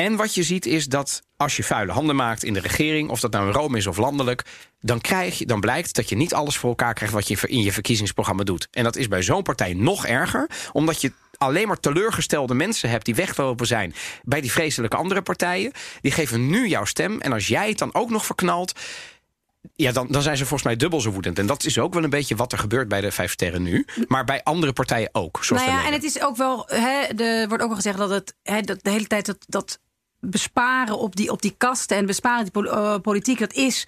En 0.00 0.16
wat 0.16 0.34
je 0.34 0.42
ziet 0.42 0.66
is 0.66 0.86
dat 0.86 1.22
als 1.36 1.56
je 1.56 1.64
vuile 1.64 1.92
handen 1.92 2.16
maakt 2.16 2.44
in 2.44 2.52
de 2.52 2.60
regering, 2.60 3.10
of 3.10 3.20
dat 3.20 3.32
nou 3.32 3.46
in 3.46 3.52
Rome 3.52 3.76
is 3.76 3.86
of 3.86 3.96
landelijk, 3.96 4.44
dan, 4.80 5.00
krijg 5.00 5.38
je, 5.38 5.46
dan 5.46 5.60
blijkt 5.60 5.94
dat 5.94 6.08
je 6.08 6.16
niet 6.16 6.34
alles 6.34 6.56
voor 6.56 6.68
elkaar 6.68 6.94
krijgt 6.94 7.14
wat 7.14 7.28
je 7.28 7.38
in 7.46 7.62
je 7.62 7.72
verkiezingsprogramma 7.72 8.42
doet. 8.42 8.68
En 8.70 8.84
dat 8.84 8.96
is 8.96 9.08
bij 9.08 9.22
zo'n 9.22 9.42
partij 9.42 9.74
nog 9.74 10.06
erger, 10.06 10.50
omdat 10.72 11.00
je 11.00 11.12
alleen 11.36 11.68
maar 11.68 11.80
teleurgestelde 11.80 12.54
mensen 12.54 12.90
hebt 12.90 13.04
die 13.04 13.14
weglopen 13.14 13.66
zijn 13.66 13.94
bij 14.22 14.40
die 14.40 14.52
vreselijke 14.52 14.96
andere 14.96 15.22
partijen. 15.22 15.72
Die 16.00 16.12
geven 16.12 16.46
nu 16.46 16.68
jouw 16.68 16.84
stem. 16.84 17.20
En 17.20 17.32
als 17.32 17.48
jij 17.48 17.68
het 17.68 17.78
dan 17.78 17.94
ook 17.94 18.10
nog 18.10 18.26
verknalt. 18.26 18.72
Ja, 19.74 19.92
dan, 19.92 20.06
dan 20.10 20.22
zijn 20.22 20.36
ze 20.36 20.42
volgens 20.42 20.68
mij 20.68 20.76
dubbel 20.76 21.00
zo 21.00 21.10
woedend. 21.10 21.38
En 21.38 21.46
dat 21.46 21.64
is 21.64 21.78
ook 21.78 21.94
wel 21.94 22.04
een 22.04 22.10
beetje 22.10 22.36
wat 22.36 22.52
er 22.52 22.58
gebeurt 22.58 22.88
bij 22.88 23.00
de 23.00 23.12
Vijf 23.12 23.32
Sterren 23.32 23.62
nu. 23.62 23.86
Maar 24.06 24.24
bij 24.24 24.42
andere 24.42 24.72
partijen 24.72 25.08
ook. 25.12 25.44
Zoals 25.44 25.62
nou 25.62 25.74
ja, 25.76 25.86
en 25.86 25.92
het 25.92 26.04
is 26.04 26.22
ook 26.22 26.36
wel. 26.36 26.64
Hè, 26.66 27.00
er 27.02 27.48
wordt 27.48 27.62
ook 27.62 27.68
wel 27.68 27.76
gezegd 27.76 27.98
dat 27.98 28.10
het 28.10 28.34
hè, 28.42 28.60
dat 28.60 28.78
de 28.82 28.90
hele 28.90 29.06
tijd 29.06 29.26
dat, 29.26 29.44
dat 29.46 29.78
besparen 30.20 30.98
op 30.98 31.16
die, 31.16 31.30
op 31.30 31.42
die 31.42 31.54
kasten 31.58 31.96
en 31.96 32.06
besparen 32.06 32.48
die 32.52 32.70
eh, 32.70 32.98
politiek, 33.02 33.38
dat 33.38 33.52
is 33.52 33.86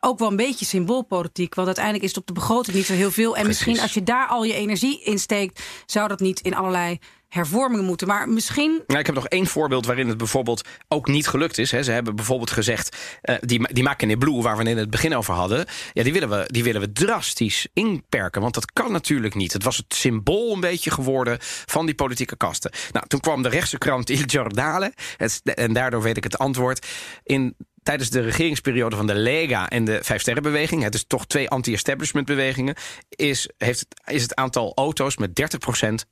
ook 0.00 0.18
wel 0.18 0.30
een 0.30 0.36
beetje 0.36 0.64
symboolpolitiek. 0.64 1.54
Want 1.54 1.66
uiteindelijk 1.66 2.04
is 2.04 2.10
het 2.10 2.20
op 2.20 2.26
de 2.26 2.32
begroting 2.32 2.76
niet 2.76 2.86
zo 2.86 2.92
heel 2.92 3.10
veel. 3.10 3.36
En 3.36 3.42
Precies. 3.42 3.66
misschien 3.66 3.82
als 3.82 3.94
je 3.94 4.02
daar 4.02 4.26
al 4.26 4.44
je 4.44 4.54
energie 4.54 5.02
in 5.02 5.18
steekt, 5.18 5.62
zou 5.86 6.08
dat 6.08 6.20
niet 6.20 6.40
in 6.40 6.54
allerlei 6.54 6.98
hervormingen 7.28 7.84
moeten. 7.84 8.06
Maar 8.06 8.28
misschien. 8.28 8.82
Nou, 8.86 9.00
ik 9.00 9.06
heb 9.06 9.14
nog 9.14 9.28
één 9.28 9.46
voorbeeld 9.46 9.86
waarin 9.86 10.08
het 10.08 10.16
bijvoorbeeld 10.16 10.68
ook 10.88 11.08
niet 11.08 11.28
gelukt 11.28 11.58
is. 11.58 11.70
Hè. 11.70 11.82
Ze 11.82 11.92
hebben 11.92 12.16
bijvoorbeeld 12.16 12.50
gezegd, 12.50 12.96
eh, 13.22 13.36
die, 13.40 13.72
die 13.72 13.82
maken 13.82 14.10
in 14.10 14.18
Blue, 14.18 14.42
waar 14.42 14.56
we 14.56 14.64
in 14.64 14.76
het 14.76 14.90
begin 14.90 15.16
over 15.16 15.34
hadden, 15.34 15.66
ja, 15.92 16.02
die, 16.02 16.12
willen 16.12 16.28
we, 16.28 16.44
die 16.46 16.62
willen 16.62 16.80
we 16.80 16.92
drastisch 16.92 17.66
inperken. 17.72 18.40
Want 18.40 18.54
dat 18.54 18.72
kan 18.72 18.92
natuurlijk 18.92 19.34
niet. 19.34 19.52
Het 19.52 19.62
was 19.62 19.76
het 19.76 19.94
symbool 19.94 20.52
een 20.52 20.60
beetje 20.60 20.90
geworden 20.90 21.36
van 21.40 21.86
die 21.86 21.94
politieke 21.94 22.36
kasten. 22.36 22.70
Nou, 22.92 23.06
toen 23.06 23.20
kwam 23.20 23.42
de 23.42 23.48
rechtse 23.48 23.78
krant 23.78 24.10
Il 24.10 24.22
Giornale, 24.26 24.92
het, 25.16 25.40
en 25.44 25.72
daardoor 25.72 26.02
weet 26.02 26.16
ik 26.16 26.24
het 26.24 26.38
antwoord. 26.38 26.86
In 27.22 27.56
tijdens 27.88 28.10
de 28.10 28.20
regeringsperiode 28.20 28.96
van 28.96 29.06
de 29.06 29.14
Lega 29.14 29.68
en 29.68 29.84
de 29.84 29.98
Vijfsterrenbeweging, 30.02 30.82
het 30.82 30.94
is 30.94 31.04
toch 31.06 31.26
twee 31.26 31.48
anti-establishment 31.48 32.26
bewegingen, 32.26 32.74
is, 33.08 33.50
heeft, 33.56 33.78
het- 33.88 34.14
is 34.14 34.22
het 34.22 34.34
aantal 34.34 34.72
auto's 34.74 35.16
met 35.16 35.34
30% 35.34 36.06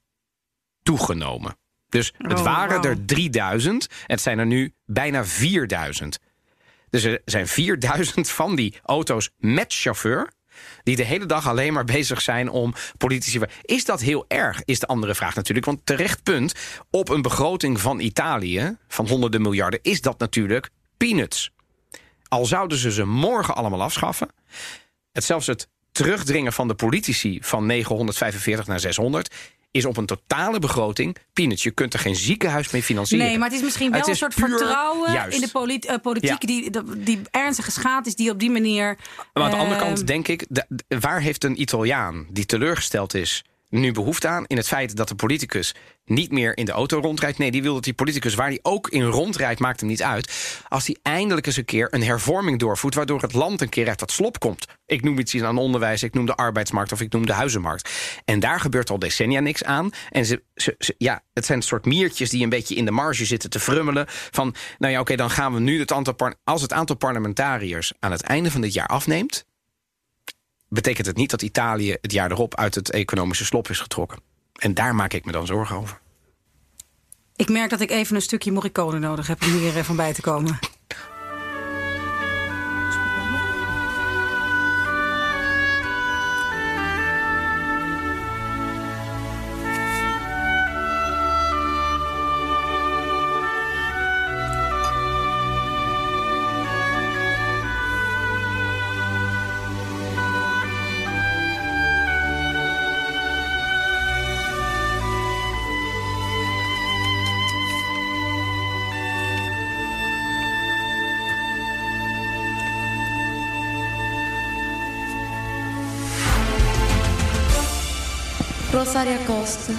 toegenomen. 0.83 1.57
Dus 1.89 2.13
het 2.19 2.39
Oh, 2.39 2.45
waren 2.45 2.83
er 2.83 3.05
3000 3.05 3.87
en 3.87 3.97
het 4.07 4.21
zijn 4.21 4.39
er 4.39 4.47
nu 4.47 4.73
bijna 4.85 5.25
4000. 5.25 6.19
Dus 6.91 7.05
er 7.05 7.23
zijn 7.25 7.47
4000 7.49 8.31
van 8.31 8.57
die 8.57 8.75
auto's 8.83 9.31
met 9.37 9.75
chauffeur. 9.75 10.33
Die 10.83 10.97
de 10.97 11.03
hele 11.05 11.27
dag 11.27 11.49
alleen 11.49 11.73
maar 11.73 11.85
bezig 11.85 12.21
zijn 12.21 12.49
om 12.51 12.75
politici. 12.97 13.41
Is 13.63 13.85
dat 13.85 14.01
heel 14.01 14.25
erg? 14.29 14.63
Is 14.65 14.79
de 14.81 14.87
andere 14.87 15.15
vraag 15.15 15.35
natuurlijk. 15.35 15.67
Want 15.67 15.87
terecht 15.87 16.23
punt. 16.23 16.55
Op 16.91 17.09
een 17.09 17.23
begroting 17.23 17.81
van 17.81 18.01
Italië. 18.01 18.77
van 18.89 19.09
honderden 19.09 19.43
miljarden. 19.43 19.79
is 19.83 20.01
dat 20.01 20.19
natuurlijk 20.19 20.71
peanuts. 20.97 21.51
Al 22.29 22.47
zouden 22.47 22.79
ze 22.79 22.93
ze 22.93 23.05
morgen 23.05 23.55
allemaal 23.55 23.83
afschaffen. 23.83 24.29
Het 25.13 25.25
zelfs 25.25 25.47
het 25.47 25.69
terugdringen 25.93 26.53
van 26.53 26.69
de 26.69 26.75
politici 26.75 27.39
van 27.43 27.67
945 27.67 28.67
naar 28.67 28.81
600 28.81 29.35
is 29.71 29.85
op 29.85 29.97
een 29.97 30.07
totale 30.07 30.59
begroting 30.59 31.17
peanuts. 31.33 31.63
Je 31.63 31.71
kunt 31.71 31.95
er 31.95 31.99
geen 31.99 32.17
ziekenhuis 32.17 32.71
mee 32.71 32.83
financieren. 32.83 33.27
Nee, 33.27 33.39
maar 33.39 33.49
het 33.49 33.57
is 33.57 33.63
misschien 33.65 33.91
wel 33.91 34.09
een 34.09 34.17
soort 34.17 34.35
puur- 34.35 34.49
vertrouwen 34.49 35.13
juist. 35.13 35.35
in 35.35 35.41
de 35.41 35.79
eh, 35.89 35.95
politiek 36.03 36.31
Ja. 36.41 36.47
die, 36.47 36.71
die, 36.97 37.21
ernstig 37.31 37.65
geschaad 37.65 38.07
is, 38.07 38.15
die 38.15 38.31
op 38.31 38.39
die 38.39 38.51
manier. 38.51 38.97
Maar 39.33 39.45
aan 39.45 39.51
de 39.51 39.57
andere 39.57 39.81
kant 39.81 40.07
denk 40.07 40.29
ik, 40.29 40.45
de- 40.49 40.67
waar 41.01 41.21
heeft 41.21 41.45
een 41.45 41.61
Italiaan 41.61 42.27
die 42.31 42.47
teleurgesteld 42.47 43.15
is 43.15 43.45
nu 43.81 43.93
behoefte 43.93 44.29
aan? 44.29 44.45
In 44.47 44.57
het 44.57 44.69
feit 44.69 44.97
dat 44.97 45.09
de 45.09 45.15
politicus 45.15 45.75
niet 46.05 46.33
meer 46.33 46.57
in 46.57 46.65
de 46.65 46.73
auto 46.73 46.99
rondrijdt. 46.99 47.39
Nee, 47.39 47.51
die 47.51 47.63
wil 47.63 47.75
dat 47.75 47.85
die 47.85 47.95
politicus 47.95 48.35
waar 48.35 48.51
die 48.51 48.59
ook 48.63 48.89
in 48.89 49.03
rondrijdt, 49.03 49.61
maakt 49.61 49.81
hem 49.81 49.89
niet 49.89 50.03
uit. 50.03 50.61
Als 50.69 50.87
hij 50.87 50.97
eindelijk 51.03 51.47
eens 51.47 51.57
een 51.57 51.65
keer 51.65 51.89
een 51.91 52.03
hervorming 52.03 52.59
doorvoert, 52.59 52.95
waardoor 52.95 53.21
het 53.21 53.33
land 53.33 53.61
een 53.61 53.69
keer 53.69 53.89
uit 53.89 53.99
dat 53.99 54.11
slop 54.11 54.39
komt. 54.39 54.67
Ik 54.87 55.03
noem 55.03 55.19
iets 55.19 55.43
aan 55.43 55.59
onderwijs, 55.59 56.03
ik 56.03 56.15
noem 56.15 56.27
de 56.27 56.35
arbeidsmarkt 56.35 56.93
of 56.93 57.01
ik 57.01 57.13
noem 57.13 57.27
de 57.27 57.33
huizenmarkt. 57.33 57.91
En 58.25 58.41
daar 58.41 58.61
gebeurt 58.61 58.91
al 58.91 58.99
decennia 58.99 59.41
niks 59.41 59.65
aan. 59.65 59.91
En 60.11 60.27
ze, 60.27 60.43
ze, 60.55 60.95
ja, 60.99 61.23
het 61.33 61.47
zijn 61.47 61.59
een 61.59 61.65
soort 61.65 61.85
miertjes 61.85 62.31
die 62.31 62.43
een 62.43 62.49
beetje 62.49 62.75
in 62.75 62.85
de 62.85 62.91
marge 62.91 63.25
zitten 63.25 63.51
te 63.51 63.61
frummelen. 63.61 64.05
Van, 64.09 64.55
nou 64.79 64.93
ja, 64.93 65.01
oké, 65.01 65.17
dan 65.17 65.31
gaan 65.31 65.55
we 65.55 65.61
nu 65.61 65.79
het 65.79 65.93
aantal. 65.93 66.15
Als 66.45 66.63
het 66.63 66.73
aantal 66.73 66.97
parlementariërs 66.97 67.93
aan 67.99 68.13
het 68.13 68.23
einde 68.23 68.51
van 68.51 68.61
dit 68.61 68.73
jaar 68.73 68.87
afneemt, 68.87 69.46
betekent 70.69 71.07
het 71.07 71.17
niet 71.17 71.31
dat 71.31 71.43
Italië 71.43 71.97
het 72.01 72.13
jaar 72.13 72.31
erop 72.31 72.55
uit 72.55 72.75
het 72.75 72.91
economische 72.91 73.45
slop 73.45 73.69
is 73.69 73.81
getrokken. 73.81 74.19
En 74.53 74.75
daar 74.75 74.95
maak 74.95 75.13
ik 75.13 75.25
me 75.25 75.33
dan 75.33 75.47
zorgen 75.47 75.77
over. 75.77 76.01
Ik 77.37 77.49
merk 77.49 77.71
dat 77.71 77.81
ik 77.81 77.91
even 77.91 78.15
een 78.17 78.23
stukje 78.23 78.53
Morricone 78.53 78.99
nodig 78.99 79.27
heb 79.27 79.43
om 79.43 79.53
hier 79.53 79.77
eh, 79.77 79.85
van 79.85 79.97
bij 79.97 80.13
te 80.13 80.21
komen. 80.21 80.59
Costa, 119.47 119.73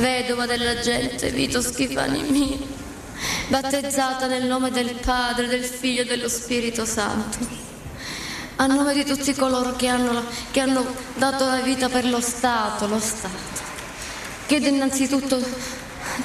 vedova 0.00 0.46
della 0.46 0.80
gente, 0.80 1.30
Vito 1.30 1.62
Schifani 1.62 2.28
mio, 2.28 2.58
battezzata 3.46 4.26
nel 4.26 4.46
nome 4.46 4.72
del 4.72 4.96
Padre, 4.96 5.46
del 5.46 5.62
Figlio 5.62 6.02
e 6.02 6.06
dello 6.06 6.28
Spirito 6.28 6.84
Santo. 6.84 7.38
A 8.56 8.66
nome 8.66 8.92
di 8.92 9.04
tutti 9.04 9.32
coloro 9.34 9.76
che 9.76 9.86
hanno, 9.86 10.24
che 10.50 10.58
hanno 10.58 10.84
dato 11.14 11.44
la 11.44 11.60
vita 11.60 11.88
per 11.88 12.04
lo 12.04 12.20
Stato, 12.20 12.88
lo 12.88 12.98
Stato. 12.98 13.60
Chiedo 14.46 14.66
innanzitutto 14.66 15.40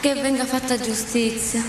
che 0.01 0.15
venga 0.15 0.45
fatta 0.45 0.79
giustizia. 0.79 1.63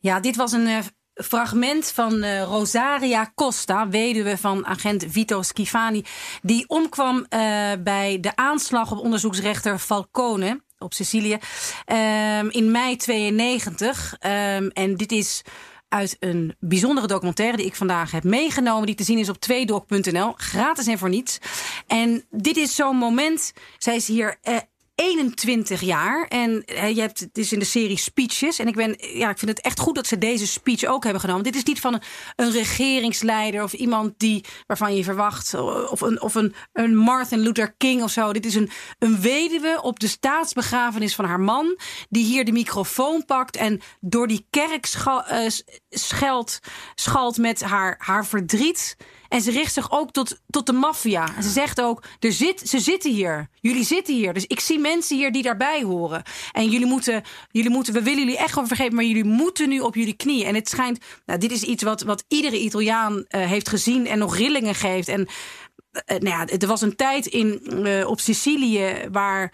Ja, 0.00 0.20
dit 0.20 0.36
was 0.36 0.52
een 0.52 0.66
eh, 0.66 0.82
fragment 1.22 1.92
van 1.94 2.22
eh, 2.22 2.42
Rosaria 2.42 3.32
Costa, 3.34 3.88
weduwe 3.88 4.38
van 4.38 4.66
agent 4.66 5.04
Vito 5.08 5.42
Schifani. 5.42 6.04
Die 6.42 6.68
omkwam 6.68 7.26
eh, 7.28 7.72
bij 7.78 8.18
de 8.20 8.36
aanslag 8.36 8.92
op 8.92 8.98
onderzoeksrechter 8.98 9.78
Falcone 9.78 10.60
op 10.78 10.94
Sicilië 10.94 11.38
ehm, 11.84 12.46
in 12.48 12.70
mei 12.70 12.96
92. 12.96 14.16
Ehm, 14.18 14.68
en 14.72 14.96
dit 14.96 15.12
is 15.12 15.42
uit 15.88 16.16
een 16.20 16.54
bijzondere 16.58 17.06
documentaire 17.06 17.56
die 17.56 17.66
ik 17.66 17.74
vandaag 17.74 18.10
heb 18.10 18.24
meegenomen. 18.24 18.86
Die 18.86 18.94
te 18.94 19.04
zien 19.04 19.18
is 19.18 19.28
op 19.28 19.40
tweedoc.nl. 19.40 20.32
Gratis 20.36 20.86
en 20.86 20.98
voor 20.98 21.08
niets. 21.08 21.38
En 21.86 22.24
dit 22.30 22.56
is 22.56 22.74
zo'n 22.74 22.96
moment. 22.96 23.52
Zij 23.78 23.96
is 23.96 24.06
hier 24.06 24.38
eh, 24.42 24.56
21 25.02 25.80
jaar. 25.80 26.26
En 26.28 26.62
je 26.66 27.00
hebt, 27.00 27.20
het 27.20 27.38
is 27.38 27.52
in 27.52 27.58
de 27.58 27.64
serie 27.64 27.96
Speeches. 27.96 28.58
En 28.58 28.66
ik, 28.66 28.74
ben, 28.74 28.96
ja, 28.98 29.30
ik 29.30 29.38
vind 29.38 29.50
het 29.50 29.60
echt 29.60 29.78
goed 29.80 29.94
dat 29.94 30.06
ze 30.06 30.18
deze 30.18 30.46
speech 30.46 30.84
ook 30.84 31.02
hebben 31.02 31.20
genomen. 31.20 31.44
Dit 31.44 31.54
is 31.54 31.64
niet 31.64 31.80
van 31.80 32.00
een, 32.36 32.50
regeringsleider 32.52 33.62
of 33.62 33.72
iemand 33.72 34.12
die, 34.16 34.44
waarvan 34.66 34.96
je 34.96 35.04
verwacht. 35.04 35.54
Of 35.90 36.00
een, 36.00 36.20
of 36.20 36.34
een, 36.34 36.54
een 36.72 36.96
Martin 36.96 37.38
Luther 37.38 37.74
King 37.76 38.02
of 38.02 38.10
zo. 38.10 38.32
Dit 38.32 38.46
is 38.46 38.54
een, 38.54 38.70
een 38.98 39.20
weduwe 39.20 39.80
op 39.82 40.00
de 40.00 40.08
staatsbegrafenis 40.08 41.14
van 41.14 41.24
haar 41.24 41.40
man. 41.40 41.78
Die 42.08 42.24
hier 42.24 42.44
de 42.44 42.52
microfoon 42.52 43.24
pakt 43.24 43.56
en 43.56 43.80
door 44.00 44.26
die 44.26 44.46
kerk 44.50 44.86
scha- 44.86 45.26
eh, 45.26 45.50
schalt 46.94 47.38
met 47.38 47.62
haar, 47.62 47.94
haar 47.98 48.26
verdriet. 48.26 48.96
En 49.32 49.40
ze 49.40 49.50
richt 49.50 49.72
zich 49.72 49.90
ook 49.90 50.10
tot, 50.10 50.40
tot 50.50 50.66
de 50.66 50.72
maffia. 50.72 51.36
En 51.36 51.42
ze 51.42 51.50
zegt 51.50 51.80
ook, 51.80 52.02
er 52.20 52.32
zit, 52.32 52.68
ze 52.68 52.80
zitten 52.80 53.10
hier. 53.10 53.48
Jullie 53.60 53.84
zitten 53.84 54.14
hier. 54.14 54.32
Dus 54.32 54.46
ik 54.46 54.60
zie 54.60 54.78
mensen 54.78 55.16
hier 55.16 55.32
die 55.32 55.42
daarbij 55.42 55.82
horen. 55.82 56.22
En 56.52 56.68
jullie 56.68 56.86
moeten, 56.86 57.22
jullie 57.50 57.70
moeten 57.70 57.94
we 57.94 58.02
willen 58.02 58.18
jullie 58.18 58.38
echt 58.38 58.52
gewoon 58.52 58.68
vergeven, 58.68 58.94
maar 58.94 59.04
jullie 59.04 59.24
moeten 59.24 59.68
nu 59.68 59.80
op 59.80 59.94
jullie 59.94 60.16
knieën. 60.16 60.46
En 60.46 60.54
het 60.54 60.68
schijnt, 60.68 61.04
nou, 61.26 61.38
dit 61.38 61.52
is 61.52 61.62
iets 61.62 61.82
wat, 61.82 62.02
wat 62.02 62.24
iedere 62.28 62.58
Italiaan 62.58 63.24
eh, 63.28 63.46
heeft 63.46 63.68
gezien 63.68 64.06
en 64.06 64.18
nog 64.18 64.36
rillingen 64.36 64.74
geeft. 64.74 65.08
En 65.08 65.28
eh, 65.92 66.18
nou 66.18 66.36
ja, 66.36 66.58
er 66.58 66.66
was 66.66 66.80
een 66.80 66.96
tijd 66.96 67.26
in, 67.26 67.60
eh, 67.84 68.08
op 68.08 68.20
Sicilië 68.20 69.08
waar 69.12 69.52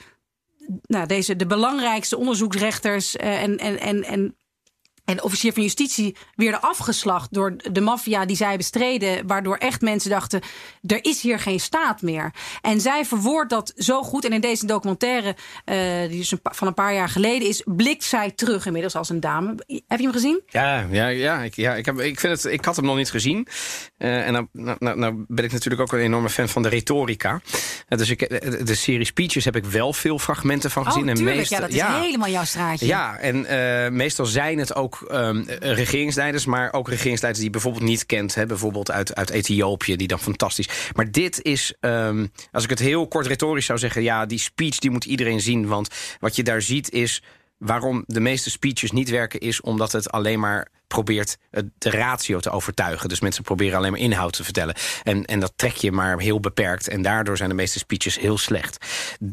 nou, 0.82 1.06
deze, 1.06 1.36
de 1.36 1.46
belangrijkste 1.46 2.16
onderzoeksrechters 2.16 3.16
eh, 3.16 3.42
en, 3.42 3.58
en, 3.58 3.80
en, 3.80 4.04
en 4.04 4.36
en 5.08 5.16
de 5.16 5.22
officier 5.22 5.52
van 5.52 5.62
justitie 5.62 6.16
werden 6.34 6.60
afgeslacht 6.60 7.32
door 7.32 7.56
de 7.72 7.80
maffia 7.80 8.24
die 8.24 8.36
zij 8.36 8.56
bestreden. 8.56 9.26
Waardoor 9.26 9.56
echt 9.56 9.80
mensen 9.80 10.10
dachten: 10.10 10.40
er 10.86 11.04
is 11.04 11.20
hier 11.20 11.38
geen 11.38 11.60
staat 11.60 12.02
meer. 12.02 12.32
En 12.60 12.80
zij 12.80 13.04
verwoordt 13.04 13.50
dat 13.50 13.72
zo 13.76 14.02
goed. 14.02 14.24
En 14.24 14.32
in 14.32 14.40
deze 14.40 14.66
documentaire, 14.66 15.36
eh, 15.64 16.08
die 16.08 16.18
dus 16.18 16.30
een 16.30 16.40
van 16.42 16.66
een 16.66 16.74
paar 16.74 16.94
jaar 16.94 17.08
geleden 17.08 17.48
is, 17.48 17.62
blikt 17.64 18.04
zij 18.04 18.30
terug 18.30 18.66
inmiddels 18.66 18.94
als 18.96 19.08
een 19.08 19.20
dame. 19.20 19.54
Heb 19.66 19.98
je 19.98 20.04
hem 20.04 20.12
gezien? 20.12 20.40
Ja, 20.46 20.86
ja, 20.90 21.06
ja, 21.06 21.42
ik, 21.42 21.54
ja 21.54 21.74
ik, 21.74 21.86
heb, 21.86 22.00
ik, 22.00 22.20
vind 22.20 22.42
het, 22.42 22.52
ik 22.52 22.64
had 22.64 22.76
hem 22.76 22.84
nog 22.84 22.96
niet 22.96 23.10
gezien. 23.10 23.46
Eh, 23.96 24.26
en 24.26 24.32
nou, 24.32 24.76
nou, 24.78 24.98
nou, 24.98 25.24
ben 25.28 25.44
ik 25.44 25.52
natuurlijk 25.52 25.82
ook 25.82 25.92
een 25.92 26.04
enorme 26.04 26.30
fan 26.30 26.48
van 26.48 26.62
de 26.62 26.68
retorica. 26.68 27.40
Eh, 27.88 27.98
dus 27.98 28.10
ik, 28.10 28.18
de 28.66 28.74
serie 28.74 29.04
Speeches 29.04 29.44
heb 29.44 29.56
ik 29.56 29.64
wel 29.64 29.92
veel 29.92 30.18
fragmenten 30.18 30.70
van 30.70 30.84
gezien. 30.84 31.02
oh, 31.02 31.08
en 31.08 31.14
tuurlijk. 31.14 31.36
meest- 31.36 31.50
ja, 31.50 31.60
dat 31.60 31.70
is 31.70 31.82
helemaal 31.82 32.28
jouw 32.28 32.44
straatje. 32.44 32.86
Ja, 32.86 33.18
en 33.18 33.46
meestal 33.96 34.26
zijn 34.26 34.58
het 34.58 34.74
ook 34.74 34.97
ehm, 35.02 35.42
regeringsleiders, 35.60 36.44
maar 36.44 36.72
ook 36.72 36.88
regeringsleiders 36.88 37.44
die 37.44 37.44
je 37.44 37.58
bijvoorbeeld 37.60 37.90
niet 37.90 38.06
kent. 38.06 38.34
Hè, 38.34 38.46
bijvoorbeeld 38.46 38.90
uit, 38.90 39.14
uit 39.14 39.30
Ethiopië, 39.30 39.96
die 39.96 40.08
dan 40.08 40.20
fantastisch. 40.20 40.68
Maar 40.94 41.10
dit 41.10 41.42
is, 41.42 41.74
ehm, 41.80 42.26
als 42.52 42.64
ik 42.64 42.70
het 42.70 42.78
heel 42.78 43.08
kort 43.08 43.26
retorisch 43.26 43.66
zou 43.66 43.78
zeggen, 43.78 44.02
ja, 44.02 44.26
die 44.26 44.38
speech 44.38 44.78
die 44.78 44.90
moet 44.90 45.04
iedereen 45.04 45.40
zien. 45.40 45.66
Want 45.66 45.88
wat 46.20 46.36
je 46.36 46.42
daar 46.42 46.62
ziet 46.62 46.90
is 46.90 47.22
waarom 47.58 48.04
de 48.06 48.20
meeste 48.20 48.50
speeches 48.50 48.90
niet 48.90 49.10
werken, 49.10 49.40
is 49.40 49.60
omdat 49.60 49.92
het 49.92 50.10
alleen 50.10 50.40
maar 50.40 50.68
probeert 50.88 51.38
de 51.78 51.90
ratio 51.90 52.40
te 52.40 52.50
overtuigen. 52.50 53.08
Dus 53.08 53.20
mensen 53.20 53.42
proberen 53.42 53.78
alleen 53.78 53.90
maar 53.90 54.00
inhoud 54.00 54.32
te 54.32 54.44
vertellen. 54.44 54.74
En, 55.02 55.24
en 55.24 55.40
dat 55.40 55.52
trek 55.56 55.74
je 55.74 55.92
maar 55.92 56.20
heel 56.20 56.40
beperkt. 56.40 56.88
En 56.88 57.02
daardoor 57.02 57.36
zijn 57.36 57.48
de 57.48 57.54
meeste 57.54 57.78
speeches 57.78 58.18
heel 58.18 58.38
slecht. 58.38 58.86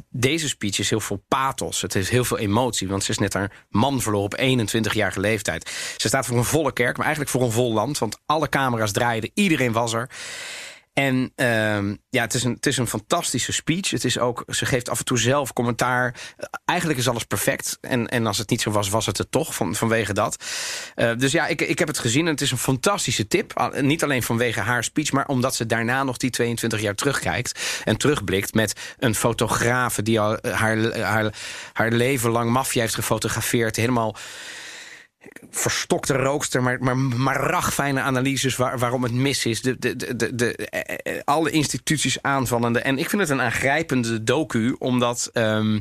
Deze 0.10 0.48
speech 0.48 0.80
is 0.80 0.90
heel 0.90 1.00
veel 1.00 1.24
pathos. 1.28 1.82
Het 1.82 1.94
heeft 1.94 2.10
heel 2.10 2.26
veel 2.26 2.38
emotie. 2.38 2.88
Want 2.88 3.04
ze 3.04 3.12
is 3.12 3.18
net 3.18 3.34
haar 3.34 3.66
man 3.70 4.02
verloren 4.02 4.26
op 4.26 4.40
21-jarige 4.40 5.20
leeftijd. 5.20 5.70
Ze 5.98 6.08
staat 6.08 6.26
voor 6.26 6.38
een 6.38 6.44
volle 6.44 6.74
kerk, 6.74 6.98
maar 6.98 7.06
eigenlijk 7.06 7.36
voor 7.36 7.44
een 7.44 7.52
vol 7.52 7.74
land. 7.74 7.98
Want 7.98 8.20
alle 8.26 8.50
camera's 8.50 8.92
draaiden, 8.92 9.32
iedereen 9.34 9.72
was 9.72 9.94
er. 9.94 10.10
En 10.96 11.32
ehm, 11.36 11.96
ja, 12.10 12.22
het 12.22 12.34
is, 12.34 12.44
een, 12.44 12.54
het 12.54 12.66
is 12.66 12.78
een 12.78 12.88
fantastische 12.88 13.52
speech. 13.52 13.90
Het 13.90 14.04
is 14.04 14.20
ook, 14.20 14.44
ze 14.48 14.66
geeft 14.66 14.90
af 14.90 15.00
en 15.00 15.06
toe 15.06 15.20
zelf 15.20 15.54
commentaar. 15.54 16.16
Eigenlijk 16.66 17.00
is 17.00 17.10
alles 17.10 17.24
perfect. 17.24 17.78
En, 17.82 18.08
en 18.08 18.28
als 18.28 18.38
het 18.38 18.50
niet 18.50 18.62
zo 18.62 18.72
was, 18.72 18.90
was 18.90 19.06
het 19.06 19.18
het 19.18 19.32
toch 19.32 19.56
van, 19.56 19.76
vanwege 19.76 20.14
dat. 20.14 20.44
Eh, 20.96 21.12
dus 21.18 21.32
ja, 21.32 21.48
ik, 21.48 21.62
ik 21.62 21.80
heb 21.80 21.88
het 21.88 22.00
gezien 22.00 22.26
en 22.26 22.32
het 22.32 22.42
is 22.42 22.52
een 22.52 22.58
fantastische 22.58 23.28
tip. 23.28 23.72
Niet 23.82 24.04
alleen 24.04 24.24
vanwege 24.24 24.60
haar 24.60 24.84
speech, 24.84 25.12
maar 25.12 25.28
omdat 25.28 25.56
ze 25.56 25.66
daarna 25.66 26.04
nog 26.04 26.18
die 26.18 26.30
22 26.30 26.82
jaar 26.82 26.96
terugkijkt. 26.96 27.82
En 27.84 27.98
terugblikt 27.98 28.54
met 28.54 28.96
een 28.98 29.16
fotograaf 29.16 29.96
die 29.96 30.20
al 30.20 30.38
eh, 30.38 30.54
haar, 30.54 31.00
haar, 31.00 31.34
haar 31.74 31.92
leven 31.92 32.32
lang 32.32 32.52
maffia 32.52 32.82
heeft 32.82 32.96
gefotografeerd. 32.96 33.76
Helemaal 33.76 34.16
verstokte 35.50 36.14
rookster, 36.14 36.64
maar, 36.64 36.78
maar, 36.84 36.98
maar 36.98 37.36
ragfijne 37.40 38.02
analyses 38.02 38.56
waar, 38.56 38.80
waarom 38.80 39.04
het 39.04 39.14
mis 39.14 39.46
is. 39.46 39.62
De, 39.62 39.80
de, 39.80 39.96
de, 39.96 40.16
de, 40.16 40.36
de- 40.36 40.56
eh, 40.56 41.16
eh, 41.16 41.22
alle 41.24 41.50
instituties 41.50 42.22
aanvallende. 42.22 42.80
En 42.80 42.98
ik 42.98 43.10
vind 43.10 43.22
het 43.22 43.32
een 43.32 43.42
aangrijpende 43.42 44.24
docu, 44.24 44.76
omdat. 44.80 45.30
ehm, 45.34 45.80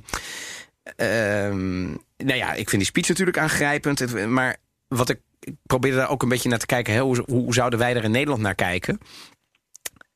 ehm, 0.97 1.83
nou 2.17 2.35
ja, 2.39 2.53
ik 2.53 2.69
vind 2.69 2.83
die 2.83 2.91
speech 2.91 3.09
natuurlijk 3.09 3.39
aangrijpend. 3.39 4.27
Maar 4.27 4.57
wat 4.89 5.09
ik, 5.09 5.21
ik 5.41 5.55
probeerde 5.63 5.97
daar 5.97 6.11
ook 6.11 6.23
een 6.23 6.29
beetje 6.29 6.49
naar 6.49 6.59
te 6.59 6.67
kijken. 6.67 6.95
Hè, 6.95 7.01
hoe, 7.01 7.23
hoe 7.27 7.55
zouden 7.55 7.79
wij 7.79 7.95
er 7.97 8.05
in 8.05 8.11
Nederland 8.11 8.43
naar 8.43 8.55
kijken? 8.55 8.99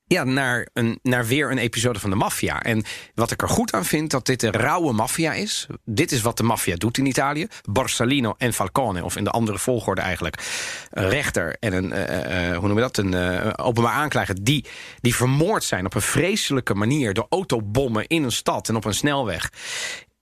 Ja, 0.08 0.24
naar, 0.24 0.68
een, 0.72 0.98
naar 1.02 1.26
weer 1.26 1.50
een 1.50 1.58
episode 1.58 1.98
van 1.98 2.10
de 2.10 2.16
maffia. 2.16 2.62
En 2.62 2.84
wat 3.14 3.30
ik 3.30 3.42
er 3.42 3.48
goed 3.48 3.72
aan 3.72 3.84
vind, 3.84 4.10
dat 4.10 4.26
dit 4.26 4.40
de 4.40 4.50
rauwe 4.50 4.92
maffia 4.92 5.32
is. 5.32 5.66
Dit 5.84 6.12
is 6.12 6.22
wat 6.22 6.36
de 6.36 6.42
maffia 6.42 6.76
doet 6.76 6.98
in 6.98 7.06
Italië. 7.06 7.46
Borsellino 7.70 8.34
en 8.38 8.52
Falcone, 8.52 9.04
of 9.04 9.16
in 9.16 9.24
de 9.24 9.30
andere 9.30 9.58
volgorde 9.58 10.00
eigenlijk. 10.00 10.42
Een 10.90 11.08
rechter 11.08 11.56
en 11.60 11.72
een, 11.72 11.84
uh, 11.84 12.56
hoe 12.56 12.68
noem 12.68 12.76
je 12.76 12.82
dat, 12.82 12.96
een 12.96 13.56
openbaar 13.58 13.92
aanklager... 13.92 14.44
Die, 14.44 14.64
die 15.00 15.14
vermoord 15.14 15.64
zijn 15.64 15.86
op 15.86 15.94
een 15.94 16.02
vreselijke 16.02 16.74
manier... 16.74 17.14
door 17.14 17.26
autobommen 17.28 18.06
in 18.06 18.22
een 18.22 18.32
stad 18.32 18.68
en 18.68 18.76
op 18.76 18.84
een 18.84 18.94
snelweg. 18.94 19.50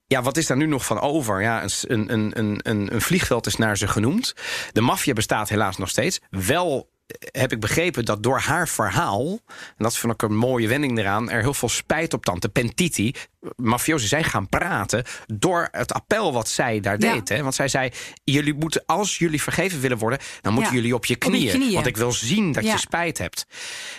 Ja, 0.07 0.21
wat 0.21 0.37
is 0.37 0.45
daar 0.45 0.57
nu 0.57 0.65
nog 0.65 0.85
van 0.85 0.99
over? 0.99 1.41
Ja, 1.41 1.63
een, 1.81 2.13
een, 2.13 2.31
een, 2.39 2.59
een 2.63 3.01
vliegveld 3.01 3.45
is 3.45 3.55
naar 3.55 3.77
ze 3.77 3.87
genoemd. 3.87 4.33
De 4.71 4.81
maffia 4.81 5.13
bestaat 5.13 5.49
helaas 5.49 5.77
nog 5.77 5.89
steeds. 5.89 6.19
Wel 6.29 6.89
heb 7.31 7.51
ik 7.51 7.59
begrepen 7.59 8.05
dat 8.05 8.23
door 8.23 8.39
haar 8.39 8.67
verhaal... 8.67 9.39
en 9.47 9.83
dat 9.83 9.97
vind 9.97 10.13
ik 10.13 10.21
een 10.21 10.35
mooie 10.35 10.67
wending 10.67 10.97
eraan... 10.99 11.29
er 11.29 11.41
heel 11.41 11.53
veel 11.53 11.69
spijt 11.69 12.13
op 12.13 12.25
tante 12.25 12.49
Pentiti... 12.49 13.13
mafiosi 13.55 14.07
zijn 14.07 14.23
gaan 14.23 14.49
praten 14.49 15.03
door 15.27 15.67
het 15.71 15.93
appel 15.93 16.33
wat 16.33 16.49
zij 16.49 16.79
daar 16.79 16.99
deed. 16.99 17.29
Hè? 17.29 17.41
Want 17.41 17.55
zij 17.55 17.67
zei, 17.67 17.91
jullie 18.23 18.53
moeten, 18.53 18.83
als 18.85 19.17
jullie 19.17 19.41
vergeven 19.41 19.79
willen 19.79 19.97
worden... 19.97 20.19
dan 20.41 20.53
moeten 20.53 20.73
jullie 20.73 20.95
op 20.95 21.05
je, 21.05 21.15
knieën, 21.15 21.73
Want 21.73 21.85
ik 21.85 21.97
wil 21.97 22.11
zien 22.11 22.51
dat 22.51 22.65
je 22.65 22.77
spijt 22.77 23.17
hebt. 23.17 23.45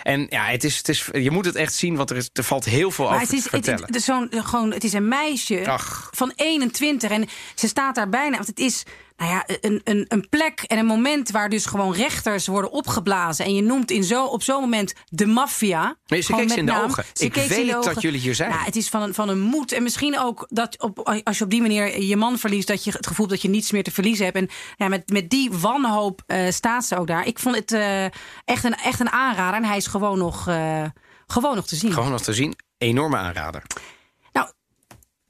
En 0.03 0.25
ja, 0.29 0.45
het 0.45 0.63
is, 0.63 0.77
het 0.77 0.89
is, 0.89 1.09
je 1.11 1.31
moet 1.31 1.45
het 1.45 1.55
echt 1.55 1.73
zien, 1.73 1.95
want 1.95 2.09
er, 2.09 2.17
is, 2.17 2.29
er 2.33 2.43
valt 2.43 2.65
heel 2.65 2.91
veel 2.91 3.05
over 3.05 3.19
het 3.19 3.33
is, 3.33 3.43
te 3.43 3.49
vertellen. 3.49 3.85
Het, 3.85 4.05
het, 4.05 4.45
gewoon, 4.45 4.73
het 4.73 4.83
is 4.83 4.93
een 4.93 5.07
meisje 5.07 5.69
Ach. 5.69 6.09
van 6.11 6.31
21 6.35 7.11
en 7.11 7.27
ze 7.55 7.67
staat 7.67 7.95
daar 7.95 8.09
bijna... 8.09 8.35
want 8.35 8.47
het 8.47 8.59
is 8.59 8.83
nou 9.19 9.31
ja, 9.31 9.43
een, 9.61 9.81
een, 9.83 10.05
een 10.07 10.29
plek 10.29 10.61
en 10.67 10.77
een 10.77 10.85
moment 10.85 11.31
waar 11.31 11.49
dus 11.49 11.65
gewoon 11.65 11.93
rechters 11.93 12.47
worden 12.47 12.71
opgeblazen. 12.71 13.45
En 13.45 13.55
je 13.55 13.61
noemt 13.61 13.91
in 13.91 14.03
zo, 14.03 14.25
op 14.25 14.43
zo'n 14.43 14.61
moment 14.61 14.93
de 15.05 15.25
maffia. 15.25 15.97
Nee, 16.07 16.21
ze 16.21 16.35
keek 16.35 16.49
ze 16.49 16.57
in 16.57 16.65
de 16.65 16.83
ogen. 16.83 17.03
Ze 17.13 17.25
ik 17.25 17.33
weet 17.33 17.83
dat 17.83 18.01
jullie 18.01 18.19
hier 18.19 18.35
zijn. 18.35 18.51
Ja, 18.51 18.63
het 18.63 18.75
is 18.75 18.89
van 18.89 19.01
een, 19.01 19.13
van 19.13 19.29
een 19.29 19.39
moed. 19.39 19.71
En 19.71 19.83
misschien 19.83 20.19
ook 20.19 20.47
dat 20.49 20.81
op, 20.81 20.99
als 21.23 21.37
je 21.37 21.43
op 21.43 21.49
die 21.49 21.61
manier 21.61 22.01
je 22.01 22.15
man 22.15 22.37
verliest, 22.37 22.67
dat 22.67 22.83
je 22.83 22.91
het 22.91 23.07
gevoel 23.07 23.27
dat 23.27 23.41
je 23.41 23.49
niets 23.49 23.71
meer 23.71 23.83
te 23.83 23.91
verliezen 23.91 24.25
hebt. 24.25 24.37
En 24.37 24.49
ja, 24.77 24.87
met, 24.87 25.09
met 25.09 25.29
die 25.29 25.51
wanhoop 25.51 26.21
uh, 26.27 26.49
staat 26.49 26.85
ze 26.85 26.97
ook 26.97 27.07
daar. 27.07 27.27
Ik 27.27 27.39
vond 27.39 27.55
het 27.55 27.71
uh, 27.71 28.03
echt, 28.45 28.63
een, 28.63 28.75
echt 28.75 28.99
een 28.99 29.11
aanrader. 29.11 29.55
En 29.55 29.65
hij 29.65 29.77
is 29.77 29.87
gewoon 29.87 30.17
nog, 30.17 30.47
uh, 30.47 30.83
gewoon 31.27 31.55
nog 31.55 31.67
te 31.67 31.75
zien. 31.75 31.93
Gewoon 31.93 32.11
nog 32.11 32.21
te 32.21 32.33
zien. 32.33 32.55
Enorme 32.77 33.17
aanrader. 33.17 33.63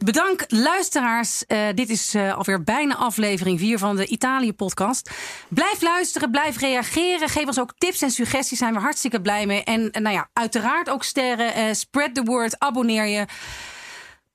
Bedankt 0.03 0.51
luisteraars. 0.51 1.43
Uh, 1.47 1.67
dit 1.75 1.89
is 1.89 2.15
uh, 2.15 2.37
alweer 2.37 2.63
bijna 2.63 2.95
aflevering 2.95 3.59
4 3.59 3.77
van 3.77 3.95
de 3.95 4.07
Italië-podcast. 4.07 5.11
Blijf 5.49 5.81
luisteren, 5.81 6.31
blijf 6.31 6.59
reageren. 6.59 7.29
Geef 7.29 7.45
ons 7.45 7.59
ook 7.59 7.73
tips 7.77 8.01
en 8.01 8.11
suggesties. 8.11 8.57
Zijn 8.57 8.73
we 8.73 8.79
hartstikke 8.79 9.21
blij 9.21 9.45
mee. 9.45 9.63
En 9.63 9.81
uh, 9.81 9.89
nou 9.91 10.15
ja, 10.15 10.29
uiteraard 10.33 10.89
ook 10.89 11.03
sterren. 11.03 11.75
spread 11.75 12.15
the 12.15 12.23
word, 12.23 12.59
abonneer 12.59 13.05
je. 13.05 13.25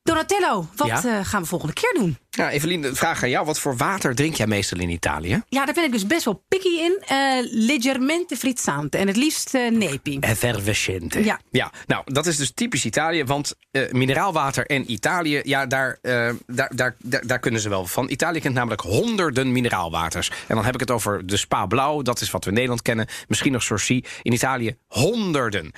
Donatello, 0.05 0.69
wat 0.77 0.87
ja? 0.87 1.25
gaan 1.25 1.43
we 1.43 1.49
volgende 1.49 1.75
keer 1.75 1.95
doen? 1.95 2.19
Ja, 2.31 2.51
Evelien, 2.51 2.97
vraag 2.97 3.23
aan 3.23 3.29
jou. 3.29 3.47
Wat 3.47 3.59
voor 3.59 3.77
water 3.77 4.15
drink 4.15 4.35
jij 4.35 4.47
meestal 4.47 4.79
in 4.79 4.89
Italië? 4.89 5.43
Ja, 5.49 5.65
daar 5.65 5.75
ben 5.75 5.85
ik 5.85 5.93
dus 5.93 6.07
best 6.07 6.25
wel 6.25 6.45
picky 6.49 6.69
in. 6.69 7.03
Uh, 7.13 7.39
leggermente 7.51 8.37
frizzante. 8.37 8.99
En 8.99 9.07
het 9.07 9.17
liefst 9.17 9.55
uh, 9.55 9.71
nepi. 9.71 10.19
Effervescente. 10.19 11.25
Ja. 11.25 11.41
ja. 11.51 11.73
Nou, 11.87 12.03
dat 12.05 12.27
is 12.27 12.37
dus 12.37 12.53
typisch 12.55 12.85
Italië. 12.85 13.25
Want 13.25 13.55
uh, 13.73 13.91
mineraalwater 13.91 14.67
en 14.67 14.93
Italië, 14.93 15.41
ja, 15.45 15.67
daar, 15.67 15.99
daar, 16.03 16.35
daar, 16.47 16.95
daar, 16.99 17.27
daar, 17.27 17.39
kunnen 17.39 17.61
ze 17.61 17.69
wel 17.69 17.87
van. 17.87 18.11
Italië 18.11 18.41
kent 18.41 18.55
namelijk 18.55 18.81
honderden 18.81 19.53
mineraalwaters. 19.53 20.29
En 20.47 20.55
dan 20.55 20.65
heb 20.65 20.75
ik 20.75 20.81
het 20.81 20.91
over 20.91 21.27
de 21.27 21.37
Spa 21.37 21.67
Blauw. 21.67 22.03
Dat 22.03 22.21
is 22.21 22.31
wat 22.31 22.43
we 22.43 22.49
in 22.49 22.55
Nederland 22.55 22.83
kennen. 22.83 23.07
Misschien 23.29 23.53
nog 23.53 23.63
Sorcy. 23.63 24.03
In 24.23 24.33
Italië 24.33 24.77
honderden. 24.87 25.73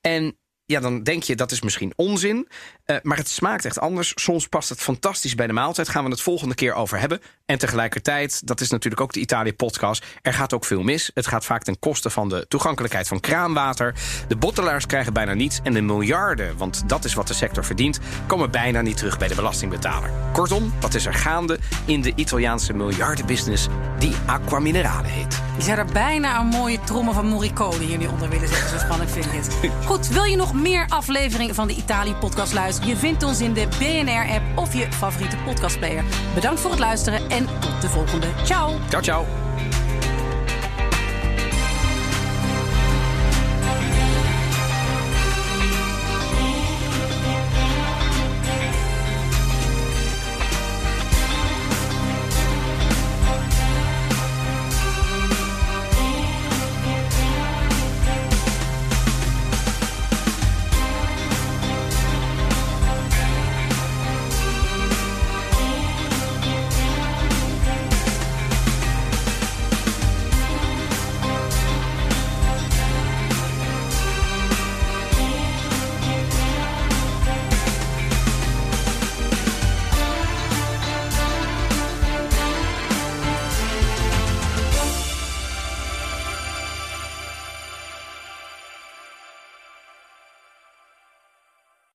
En 0.00 0.36
ja, 0.68 0.80
dan 0.80 1.02
denk 1.02 1.22
je 1.22 1.36
dat 1.36 1.50
is 1.50 1.62
misschien 1.62 1.92
onzin. 1.96 2.48
Uh, 2.86 2.96
maar 3.02 3.16
het 3.16 3.28
smaakt 3.28 3.64
echt 3.64 3.78
anders. 3.78 4.12
Soms 4.14 4.48
past 4.48 4.68
het 4.68 4.80
fantastisch 4.80 5.34
bij 5.34 5.46
de 5.46 5.52
maaltijd. 5.52 5.88
Gaan 5.88 6.04
we 6.04 6.10
het 6.10 6.20
volgende 6.20 6.54
keer 6.54 6.74
over 6.74 6.98
hebben. 6.98 7.20
En 7.46 7.58
tegelijkertijd, 7.58 8.46
dat 8.46 8.60
is 8.60 8.70
natuurlijk 8.70 9.02
ook 9.02 9.12
de 9.12 9.20
Italië-podcast... 9.20 10.04
er 10.22 10.32
gaat 10.32 10.52
ook 10.52 10.64
veel 10.64 10.82
mis. 10.82 11.10
Het 11.14 11.26
gaat 11.26 11.44
vaak 11.44 11.62
ten 11.62 11.78
koste 11.78 12.10
van 12.10 12.28
de 12.28 12.46
toegankelijkheid 12.48 13.08
van 13.08 13.20
kraanwater. 13.20 13.94
De 14.28 14.36
bottelaars 14.36 14.86
krijgen 14.86 15.12
bijna 15.12 15.34
niets. 15.34 15.60
En 15.62 15.72
de 15.72 15.80
miljarden, 15.80 16.56
want 16.56 16.88
dat 16.88 17.04
is 17.04 17.14
wat 17.14 17.28
de 17.28 17.34
sector 17.34 17.64
verdient... 17.64 17.98
komen 18.26 18.50
bijna 18.50 18.80
niet 18.80 18.96
terug 18.96 19.18
bij 19.18 19.28
de 19.28 19.34
belastingbetaler. 19.34 20.10
Kortom, 20.32 20.72
wat 20.80 20.94
is 20.94 21.06
er 21.06 21.14
gaande 21.14 21.58
in 21.86 22.02
de 22.02 22.12
Italiaanse 22.14 22.72
miljardenbusiness... 22.72 23.66
die 23.98 24.14
Aqua 24.26 24.58
Minerale 24.58 25.08
heet? 25.08 25.40
Je 25.56 25.62
zou 25.64 25.78
er 25.78 25.92
bijna 25.92 26.40
een 26.40 26.46
mooie 26.46 26.80
trommel 26.84 27.12
van 27.12 27.26
Morricone 27.26 27.84
hier 27.84 27.98
nu 27.98 28.06
onder 28.06 28.28
willen 28.28 28.48
zetten. 28.48 28.68
Zo 28.68 28.78
spannend 28.78 29.10
vind 29.10 29.24
ik 29.24 29.32
het. 29.32 29.70
Goed, 29.86 30.08
wil 30.08 30.24
je 30.24 30.36
nog 30.36 30.52
meer 30.62 30.86
afleveringen 30.88 31.54
van 31.54 31.66
de 31.66 31.74
Italië-podcast 31.74 32.52
luisteren? 32.52 32.88
Je 32.88 32.96
vindt 32.96 33.22
ons 33.22 33.40
in 33.40 33.52
de 33.52 33.68
BNR-app 33.78 34.58
of 34.58 34.74
je 34.74 34.92
favoriete 34.92 35.36
podcastplayer. 35.36 36.04
Bedankt 36.34 36.60
voor 36.60 36.70
het 36.70 36.80
luisteren 36.80 37.30
en 37.30 37.46
tot 37.60 37.80
de 37.80 37.88
volgende. 37.88 38.26
Ciao. 38.44 38.74
Ciao, 38.88 39.02
ciao. 39.02 39.47